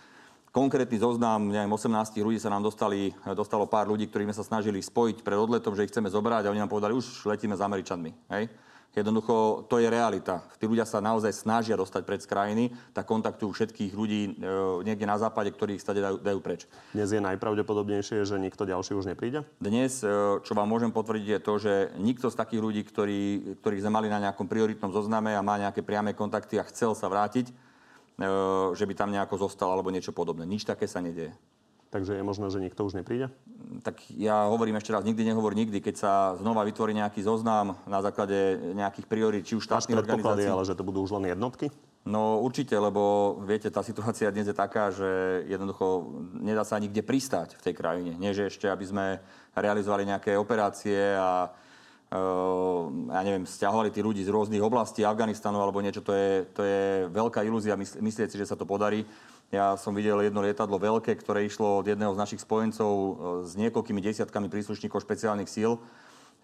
konkrétny 0.52 1.00
zoznam, 1.00 1.48
neviem, 1.48 1.72
18 1.72 2.12
ľudí 2.20 2.36
sa 2.36 2.52
nám 2.52 2.62
dostali, 2.62 3.10
dostalo 3.32 3.64
pár 3.64 3.88
ľudí, 3.88 4.06
ktorých 4.06 4.30
sme 4.30 4.38
sa 4.38 4.44
snažili 4.44 4.84
spojiť 4.84 5.24
pred 5.24 5.40
odletom, 5.40 5.72
že 5.72 5.88
ich 5.88 5.90
chceme 5.90 6.12
zobrať 6.12 6.46
a 6.46 6.52
oni 6.52 6.60
nám 6.60 6.70
povedali, 6.70 6.92
už 6.92 7.24
letíme 7.24 7.56
s 7.56 7.64
Američanmi. 7.64 8.12
Hej? 8.28 8.52
Jednoducho, 8.92 9.64
to 9.72 9.80
je 9.80 9.88
realita. 9.88 10.44
Tí 10.60 10.68
ľudia 10.68 10.84
sa 10.84 11.00
naozaj 11.00 11.32
snažia 11.32 11.80
dostať 11.80 12.04
pred 12.04 12.20
z 12.20 12.28
krajiny, 12.28 12.64
tak 12.92 13.08
kontaktujú 13.08 13.48
všetkých 13.48 13.96
ľudí 13.96 14.20
e, 14.28 14.30
niekde 14.84 15.08
na 15.08 15.16
západe, 15.16 15.48
ktorí 15.48 15.80
ich 15.80 15.84
stade 15.84 16.04
dajú, 16.04 16.20
dajú 16.20 16.38
preč. 16.44 16.68
Dnes 16.92 17.08
je 17.08 17.24
najpravdepodobnejšie, 17.24 18.28
že 18.28 18.36
nikto 18.36 18.68
ďalší 18.68 18.92
už 18.92 19.08
nepríde? 19.08 19.48
Dnes, 19.64 20.04
e, 20.04 20.12
čo 20.44 20.52
vám 20.52 20.68
môžem 20.68 20.92
potvrdiť, 20.92 21.24
je 21.24 21.40
to, 21.40 21.54
že 21.56 21.74
nikto 21.96 22.28
z 22.28 22.36
takých 22.36 22.60
ľudí, 22.60 22.82
ktorí, 22.84 23.20
ktorých 23.64 23.80
sme 23.80 23.96
mali 23.96 24.12
na 24.12 24.28
nejakom 24.28 24.44
prioritnom 24.44 24.92
zozname 24.92 25.32
a 25.32 25.40
má 25.40 25.56
nejaké 25.56 25.80
priame 25.80 26.12
kontakty 26.12 26.60
a 26.60 26.68
chcel 26.68 26.92
sa 26.92 27.08
vrátiť, 27.08 27.48
že 28.72 28.84
by 28.86 28.94
tam 28.94 29.10
nejako 29.10 29.48
zostal 29.48 29.72
alebo 29.72 29.90
niečo 29.90 30.14
podobné. 30.14 30.46
Nič 30.46 30.66
také 30.66 30.86
sa 30.86 31.02
nedieje. 31.02 31.34
Takže 31.92 32.16
je 32.16 32.24
možné, 32.24 32.48
že 32.48 32.64
nikto 32.64 32.88
už 32.88 32.96
nepríde? 32.96 33.28
Tak 33.84 34.00
ja 34.16 34.48
hovorím 34.48 34.80
ešte 34.80 34.96
raz, 34.96 35.04
nikdy 35.04 35.28
nehovor 35.28 35.52
nikdy. 35.52 35.84
Keď 35.84 35.94
sa 36.00 36.12
znova 36.40 36.64
vytvorí 36.64 36.96
nejaký 36.96 37.20
zoznam 37.20 37.76
na 37.84 38.00
základe 38.00 38.56
nejakých 38.72 39.04
priorít, 39.04 39.44
či 39.44 39.60
už 39.60 39.68
štátnych 39.68 40.00
organizácií. 40.00 40.48
ale 40.48 40.64
že 40.64 40.72
to 40.72 40.88
budú 40.88 41.04
už 41.04 41.20
len 41.20 41.36
jednotky? 41.36 41.68
No 42.08 42.40
určite, 42.40 42.72
lebo 42.80 43.36
viete, 43.44 43.68
tá 43.68 43.84
situácia 43.84 44.32
dnes 44.32 44.48
je 44.48 44.56
taká, 44.56 44.88
že 44.88 45.44
jednoducho 45.44 46.16
nedá 46.40 46.64
sa 46.64 46.80
nikde 46.80 47.04
pristať 47.04 47.60
v 47.60 47.64
tej 47.70 47.74
krajine. 47.76 48.16
Nie, 48.16 48.32
že 48.32 48.48
ešte, 48.48 48.72
aby 48.72 48.88
sme 48.88 49.20
realizovali 49.52 50.08
nejaké 50.08 50.32
operácie 50.40 51.12
a 51.12 51.52
ja 52.12 53.20
neviem, 53.24 53.48
stiahovali 53.48 53.88
tí 53.88 54.04
ľudí 54.04 54.20
z 54.20 54.28
rôznych 54.28 54.60
oblastí 54.60 55.00
Afganistanu 55.00 55.64
alebo 55.64 55.80
niečo, 55.80 56.04
to 56.04 56.12
je, 56.12 56.44
to 56.52 56.60
je 56.60 57.08
veľká 57.08 57.40
ilúzia 57.40 57.72
myslieť 57.78 58.28
si, 58.28 58.36
že 58.36 58.52
sa 58.52 58.56
to 58.56 58.68
podarí. 58.68 59.08
Ja 59.48 59.76
som 59.80 59.96
videl 59.96 60.20
jedno 60.20 60.44
lietadlo 60.44 60.76
veľké, 60.76 61.12
ktoré 61.20 61.44
išlo 61.48 61.80
od 61.80 61.86
jedného 61.88 62.12
z 62.12 62.20
našich 62.20 62.44
spojencov 62.44 62.92
s 63.48 63.52
niekoľkými 63.56 64.00
desiatkami 64.00 64.48
príslušníkov 64.48 65.04
špeciálnych 65.04 65.48
síl. 65.48 65.80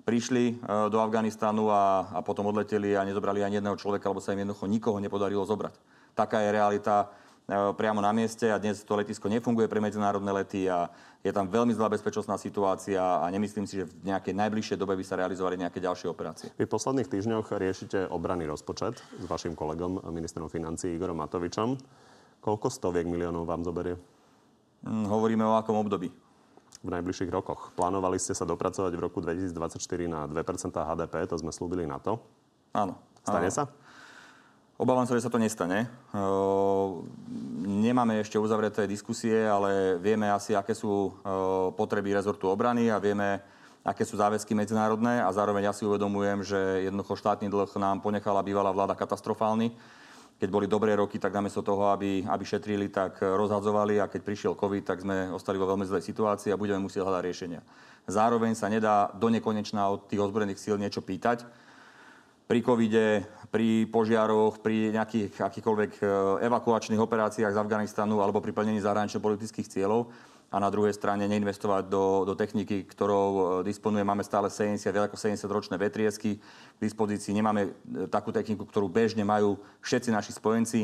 Prišli 0.04 0.60
do 0.88 0.98
Afganistanu 1.04 1.68
a, 1.68 2.16
a 2.16 2.20
potom 2.24 2.48
odleteli 2.48 2.96
a 2.96 3.04
nezobrali 3.04 3.44
ani 3.44 3.60
jedného 3.60 3.76
človeka, 3.76 4.08
lebo 4.08 4.24
sa 4.24 4.32
im 4.32 4.44
jednoducho 4.44 4.68
nikoho 4.68 4.98
nepodarilo 5.00 5.44
zobrať. 5.44 5.76
Taká 6.16 6.44
je 6.44 6.50
realita 6.52 7.08
E, 7.08 7.27
priamo 7.48 8.04
na 8.04 8.12
mieste 8.12 8.52
a 8.52 8.60
dnes 8.60 8.84
to 8.84 8.92
letisko 8.92 9.24
nefunguje 9.32 9.64
pre 9.72 9.80
medzinárodné 9.80 10.28
lety 10.36 10.68
a 10.68 10.92
je 11.24 11.32
tam 11.32 11.48
veľmi 11.48 11.72
zlá 11.72 11.88
bezpečnostná 11.88 12.36
situácia 12.36 13.00
a 13.00 13.24
nemyslím 13.32 13.64
si, 13.64 13.80
že 13.80 13.88
v 13.88 14.12
nejakej 14.12 14.36
najbližšej 14.36 14.76
dobe 14.76 14.92
by 14.92 15.04
sa 15.04 15.16
realizovali 15.16 15.56
nejaké 15.56 15.80
ďalšie 15.80 16.12
operácie. 16.12 16.52
Vy 16.60 16.68
v 16.68 16.74
posledných 16.76 17.08
týždňoch 17.08 17.48
riešite 17.56 18.12
obranný 18.12 18.44
rozpočet 18.44 19.00
s 19.00 19.24
vašim 19.24 19.56
kolegom, 19.56 20.04
ministrom 20.12 20.52
financí 20.52 20.92
Igorom 20.92 21.16
Matovičom. 21.24 21.80
Koľko 22.44 22.68
stoviek 22.68 23.08
miliónov 23.08 23.48
vám 23.48 23.64
zoberie? 23.64 23.96
Hm, 24.84 25.08
hovoríme 25.08 25.42
o 25.48 25.56
akom 25.56 25.80
období? 25.80 26.12
v 26.78 26.94
najbližších 26.94 27.34
rokoch. 27.34 27.74
Plánovali 27.74 28.22
ste 28.22 28.38
sa 28.38 28.46
dopracovať 28.46 28.94
v 28.94 29.02
roku 29.02 29.18
2024 29.18 29.82
na 30.06 30.30
2% 30.30 30.70
HDP, 30.70 31.26
to 31.26 31.34
sme 31.34 31.50
slúbili 31.50 31.90
na 31.90 31.98
to. 31.98 32.22
Áno. 32.70 32.94
Stane 33.26 33.50
áno. 33.50 33.56
sa? 33.58 33.66
Obávam 34.78 35.02
sa, 35.10 35.18
že 35.18 35.26
sa 35.26 35.34
to 35.34 35.42
nestane. 35.42 35.90
Nemáme 37.66 38.22
ešte 38.22 38.38
uzavreté 38.38 38.86
diskusie, 38.86 39.42
ale 39.42 39.98
vieme 39.98 40.30
asi, 40.30 40.54
aké 40.54 40.70
sú 40.70 41.18
potreby 41.74 42.14
rezortu 42.14 42.46
obrany 42.46 42.86
a 42.86 43.02
vieme, 43.02 43.42
aké 43.82 44.06
sú 44.06 44.14
záväzky 44.14 44.54
medzinárodné 44.54 45.18
a 45.18 45.34
zároveň 45.34 45.66
ja 45.66 45.74
si 45.74 45.82
uvedomujem, 45.82 46.46
že 46.46 46.86
jednoducho 46.86 47.18
štátny 47.18 47.50
dlh 47.50 47.74
nám 47.74 47.98
ponechala 47.98 48.38
bývalá 48.38 48.70
vláda 48.70 48.94
katastrofálny. 48.94 49.74
Keď 50.38 50.46
boli 50.46 50.70
dobré 50.70 50.94
roky, 50.94 51.18
tak 51.18 51.34
namiesto 51.34 51.66
toho, 51.66 51.90
aby, 51.90 52.22
aby 52.22 52.44
šetrili, 52.46 52.86
tak 52.86 53.18
rozhadzovali 53.18 53.98
a 53.98 54.06
keď 54.06 54.22
prišiel 54.22 54.54
COVID, 54.54 54.86
tak 54.86 55.02
sme 55.02 55.34
ostali 55.34 55.58
vo 55.58 55.66
veľmi 55.66 55.90
zlej 55.90 56.06
situácii 56.06 56.54
a 56.54 56.60
budeme 56.60 56.78
musieť 56.78 57.02
hľadať 57.02 57.26
riešenia. 57.26 57.66
Zároveň 58.06 58.54
sa 58.54 58.70
nedá 58.70 59.10
do 59.10 59.26
nekonečna 59.26 59.90
od 59.90 60.06
tých 60.06 60.22
ozbrojených 60.22 60.62
síl 60.62 60.78
niečo 60.78 61.02
pýtať 61.02 61.66
pri 62.48 62.64
covide, 62.64 63.28
pri 63.52 63.84
požiaroch, 63.92 64.64
pri 64.64 64.88
nejakých 64.96 65.36
akýchkoľvek 65.36 65.92
e, 66.00 66.02
evakuačných 66.48 66.96
operáciách 66.96 67.52
z 67.52 67.60
Afganistanu 67.60 68.24
alebo 68.24 68.40
pri 68.40 68.56
plnení 68.56 68.80
zahranično-politických 68.80 69.68
cieľov 69.68 70.08
a 70.48 70.56
na 70.56 70.72
druhej 70.72 70.96
strane 70.96 71.28
neinvestovať 71.28 71.92
do, 71.92 72.24
do 72.24 72.32
techniky, 72.32 72.88
ktorou 72.88 73.28
e, 73.28 73.40
disponuje. 73.68 74.00
Máme 74.00 74.24
stále 74.24 74.48
70, 74.48 74.80
viac 74.80 75.12
ako 75.12 75.20
70 75.20 75.44
ročné 75.44 75.76
vetriesky 75.76 76.40
k 76.40 76.78
dispozícii. 76.80 77.36
Nemáme 77.36 77.68
e, 77.68 77.70
takú 78.08 78.32
techniku, 78.32 78.64
ktorú 78.64 78.88
bežne 78.88 79.28
majú 79.28 79.60
všetci 79.84 80.08
naši 80.08 80.32
spojenci. 80.32 80.80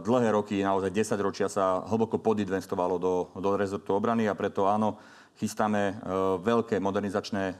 Dlhé 0.00 0.32
roky, 0.32 0.64
naozaj 0.64 0.88
10 0.88 1.20
ročia 1.20 1.44
sa 1.44 1.84
hlboko 1.92 2.16
podinvestovalo 2.16 2.96
do, 2.96 3.28
do 3.36 3.52
rezortu 3.52 3.92
obrany 3.92 4.24
a 4.24 4.32
preto 4.32 4.64
áno, 4.64 4.96
chystáme 5.38 5.94
e, 5.94 5.94
veľké 6.42 6.82
modernizačné 6.82 7.44
e, 7.50 7.54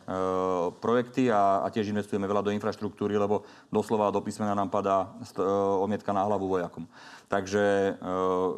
projekty 0.83 1.31
a, 1.31 1.63
a 1.63 1.71
tiež 1.71 1.95
investujeme 1.95 2.27
veľa 2.27 2.43
do 2.43 2.51
infraštruktúry, 2.51 3.15
lebo 3.15 3.47
doslova 3.71 4.11
do 4.11 4.19
písmena 4.19 4.59
nám 4.59 4.67
padá 4.67 5.15
e, 5.23 5.39
omietka 5.79 6.11
na 6.11 6.27
hlavu 6.27 6.59
vojakom. 6.59 6.85
Takže 7.29 8.01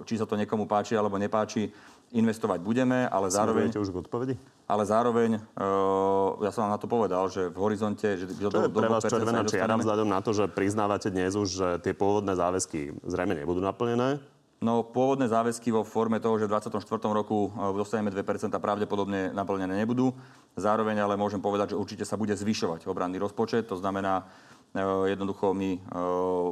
či 0.06 0.14
sa 0.14 0.30
to 0.30 0.38
niekomu 0.38 0.62
páči 0.70 0.94
alebo 0.94 1.18
nepáči, 1.18 1.74
investovať 2.11 2.59
budeme, 2.62 3.06
ale 3.06 3.30
zároveň... 3.30 3.70
Už 3.70 3.90
k 3.90 3.98
odpovedi? 4.02 4.35
Ale 4.70 4.83
zároveň, 4.87 5.38
uh, 5.38 6.38
ja 6.42 6.50
som 6.54 6.66
vám 6.66 6.74
na 6.74 6.78
to 6.78 6.87
povedal, 6.87 7.26
že 7.30 7.50
v 7.50 7.59
horizonte... 7.59 8.18
Že 8.18 8.50
Čo 8.50 8.62
je 8.66 8.70
pre 8.70 8.87
vás 8.87 9.02
červená 9.06 9.42
čiara 9.46 9.74
vzhľadom 9.78 10.06
na 10.11 10.22
to, 10.22 10.30
že 10.30 10.50
priznávate 10.50 11.11
dnes 11.11 11.35
už, 11.35 11.48
že 11.50 11.68
tie 11.83 11.94
pôvodné 11.94 12.35
záväzky 12.35 12.94
zrejme 13.02 13.38
nebudú 13.38 13.62
naplnené? 13.62 14.22
No 14.61 14.85
pôvodné 14.85 15.25
záväzky 15.25 15.73
vo 15.73 15.88
forme 15.88 16.20
toho, 16.20 16.37
že 16.37 16.44
v 16.44 16.53
24. 16.53 16.85
roku 17.16 17.49
e, 17.49 17.81
dostaneme 17.81 18.12
2% 18.12 18.53
pravdepodobne 18.61 19.33
naplnené 19.33 19.73
nebudú. 19.73 20.12
Zároveň 20.53 21.01
ale 21.01 21.16
môžem 21.16 21.40
povedať, 21.40 21.73
že 21.73 21.81
určite 21.81 22.05
sa 22.05 22.20
bude 22.20 22.37
zvyšovať 22.37 22.85
obranný 22.85 23.16
rozpočet. 23.16 23.64
To 23.73 23.81
znamená, 23.81 24.29
e, 24.77 25.16
jednoducho 25.16 25.57
my 25.57 25.70
e, 25.73 25.79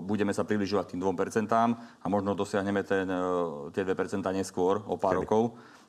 budeme 0.09 0.33
sa 0.33 0.49
približovať 0.49 0.97
tým 0.97 1.05
2% 1.05 1.53
a 1.53 2.07
možno 2.09 2.33
dosiahneme 2.33 2.81
ten, 2.81 3.05
tie 3.77 3.85
2% 3.85 4.25
neskôr, 4.33 4.81
o 4.88 4.97
pár 4.97 5.21
Kedy? 5.21 5.29
rokov. 5.29 5.42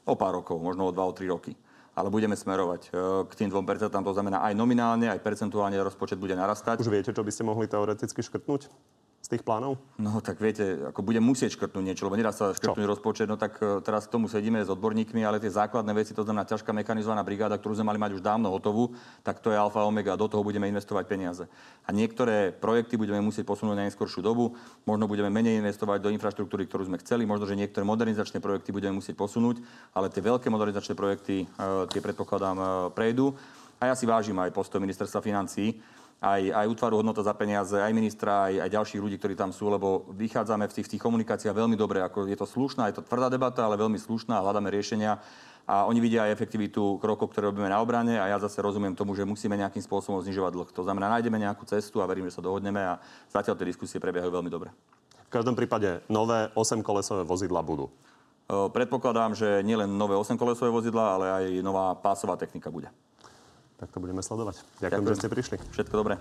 O 0.04 0.16
pár 0.20 0.44
rokov, 0.44 0.60
možno 0.60 0.92
o 0.92 0.92
2 0.92 1.00
o 1.00 1.16
3 1.16 1.24
roky. 1.32 1.56
Ale 1.96 2.12
budeme 2.12 2.36
smerovať 2.36 2.92
k 3.28 3.32
tým 3.32 3.48
2%, 3.48 3.64
to 3.96 4.12
znamená 4.12 4.44
aj 4.44 4.60
nominálne, 4.60 5.08
aj 5.08 5.24
percentuálne 5.24 5.80
rozpočet 5.80 6.20
bude 6.20 6.36
narastať. 6.36 6.84
Už 6.84 6.92
viete, 6.92 7.16
čo 7.16 7.24
by 7.24 7.32
ste 7.32 7.48
mohli 7.48 7.72
teoreticky 7.72 8.20
škrtnúť? 8.20 8.68
Z 9.30 9.38
tých 9.38 9.46
plánov? 9.46 9.78
No 10.02 10.26
tak 10.26 10.42
viete, 10.42 10.90
ako 10.90 11.06
budem 11.06 11.22
musieť 11.22 11.54
škrtnúť 11.54 11.86
niečo, 11.86 12.10
lebo 12.10 12.18
nedá 12.18 12.34
sa 12.34 12.50
škrtnúť 12.50 12.82
Čo? 12.82 12.92
rozpočet, 12.98 13.28
no 13.30 13.38
tak 13.38 13.62
uh, 13.62 13.78
teraz 13.78 14.10
k 14.10 14.18
tomu 14.18 14.26
sedíme 14.26 14.58
s 14.58 14.74
odborníkmi, 14.74 15.22
ale 15.22 15.38
tie 15.38 15.54
základné 15.54 15.94
veci, 15.94 16.18
to 16.18 16.26
znamená 16.26 16.50
ťažká 16.50 16.74
mechanizovaná 16.74 17.22
brigáda, 17.22 17.62
ktorú 17.62 17.78
sme 17.78 17.94
mali 17.94 18.02
mať 18.02 18.18
už 18.18 18.26
dávno 18.26 18.50
hotovú, 18.50 18.98
tak 19.22 19.38
to 19.38 19.54
je 19.54 19.58
alfa 19.62 19.86
omega, 19.86 20.18
do 20.18 20.26
toho 20.26 20.42
budeme 20.42 20.66
investovať 20.74 21.06
peniaze. 21.06 21.46
A 21.86 21.94
niektoré 21.94 22.50
projekty 22.50 22.98
budeme 22.98 23.22
musieť 23.22 23.46
posunúť 23.46 23.78
na 23.78 23.86
neskôršiu 23.86 24.26
dobu, 24.26 24.58
možno 24.90 25.06
budeme 25.06 25.30
menej 25.30 25.62
investovať 25.62 26.02
do 26.02 26.10
infraštruktúry, 26.10 26.66
ktorú 26.66 26.90
sme 26.90 26.98
chceli, 26.98 27.30
možno, 27.30 27.46
že 27.46 27.54
niektoré 27.54 27.86
modernizačné 27.86 28.42
projekty 28.42 28.74
budeme 28.74 28.98
musieť 28.98 29.14
posunúť, 29.14 29.62
ale 29.94 30.10
tie 30.10 30.26
veľké 30.26 30.50
modernizačné 30.50 30.98
projekty, 30.98 31.46
uh, 31.46 31.86
tie 31.86 32.02
predpokladám, 32.02 32.58
uh, 32.58 32.68
prejdú. 32.98 33.38
A 33.78 33.94
ja 33.94 33.96
si 33.96 34.10
vážim 34.10 34.36
aj 34.42 34.58
postoj 34.58 34.82
ministerstva 34.82 35.22
financí, 35.22 35.78
aj, 36.20 36.52
aj 36.52 36.66
útvaru 36.68 37.00
hodnota 37.00 37.24
za 37.24 37.32
peniaze, 37.32 37.80
aj 37.80 37.96
ministra, 37.96 38.52
aj, 38.52 38.68
aj 38.68 38.70
ďalších 38.76 39.00
ľudí, 39.00 39.16
ktorí 39.16 39.40
tam 39.40 39.56
sú, 39.56 39.72
lebo 39.72 40.04
vychádzame 40.12 40.68
v 40.68 40.76
tých, 40.76 40.86
v 40.86 40.92
tých 40.96 41.04
komunikáciách 41.04 41.56
veľmi 41.56 41.80
dobre. 41.80 42.04
Ako 42.04 42.28
je 42.28 42.36
to 42.36 42.44
slušná, 42.44 42.92
je 42.92 43.00
to 43.00 43.08
tvrdá 43.08 43.32
debata, 43.32 43.64
ale 43.64 43.80
veľmi 43.80 43.96
slušná 43.96 44.36
a 44.36 44.44
hľadáme 44.44 44.68
riešenia. 44.68 45.24
A 45.70 45.88
oni 45.88 46.02
vidia 46.04 46.28
aj 46.28 46.36
efektivitu 46.36 47.00
krokov, 47.00 47.32
ktoré 47.32 47.48
robíme 47.48 47.70
na 47.72 47.80
obrane 47.80 48.20
a 48.20 48.26
ja 48.28 48.42
zase 48.42 48.60
rozumiem 48.60 48.98
tomu, 48.98 49.14
že 49.14 49.24
musíme 49.24 49.54
nejakým 49.54 49.86
spôsobom 49.86 50.20
znižovať 50.20 50.52
dlh. 50.58 50.70
To 50.76 50.84
znamená, 50.84 51.14
nájdeme 51.14 51.40
nejakú 51.40 51.64
cestu 51.70 52.02
a 52.02 52.10
verím, 52.10 52.26
že 52.28 52.36
sa 52.36 52.44
dohodneme 52.44 52.82
a 52.84 52.98
zatiaľ 53.30 53.56
tie 53.56 53.70
diskusie 53.70 54.02
prebiehajú 54.02 54.34
veľmi 54.34 54.50
dobre. 54.50 54.74
V 55.30 55.32
každom 55.32 55.54
prípade 55.54 56.02
nové 56.10 56.50
8-kolesové 56.58 57.22
vozidla 57.22 57.62
budú. 57.62 57.94
Predpokladám, 58.50 59.38
že 59.38 59.62
nielen 59.62 59.94
nové 59.94 60.18
8-kolesové 60.18 60.74
vozidla, 60.74 61.06
ale 61.06 61.26
aj 61.30 61.46
nová 61.62 61.94
pásová 61.94 62.34
technika 62.34 62.74
bude. 62.74 62.90
Tak 63.80 63.96
to 63.96 64.04
budeme 64.04 64.20
sledovať. 64.20 64.60
Ďakujem, 64.84 64.92
Ďakujem. 64.92 65.08
že 65.08 65.16
ste 65.16 65.30
prišli. 65.32 65.56
Všetko 65.72 65.96
dobré. 65.96 66.20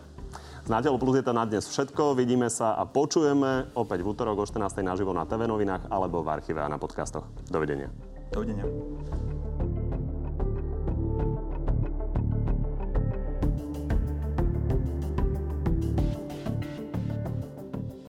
Z 0.62 0.71
Nátel 0.71 0.94
Plus 0.94 1.18
je 1.18 1.27
to 1.27 1.35
na 1.35 1.42
dnes 1.42 1.66
všetko. 1.66 2.14
Vidíme 2.14 2.47
sa 2.47 2.79
a 2.79 2.87
počujeme 2.87 3.75
opäť 3.75 4.07
v 4.07 4.14
útorok 4.14 4.42
o 4.42 4.44
14. 4.47 4.79
naživo 4.87 5.11
na 5.11 5.27
TV 5.27 5.51
novinách 5.51 5.90
alebo 5.90 6.23
v 6.23 6.38
archíve 6.38 6.62
a 6.62 6.71
na 6.71 6.79
podcastoch. 6.79 7.27
Dovidenia. 7.51 7.90
Dovidenia. 8.31 8.62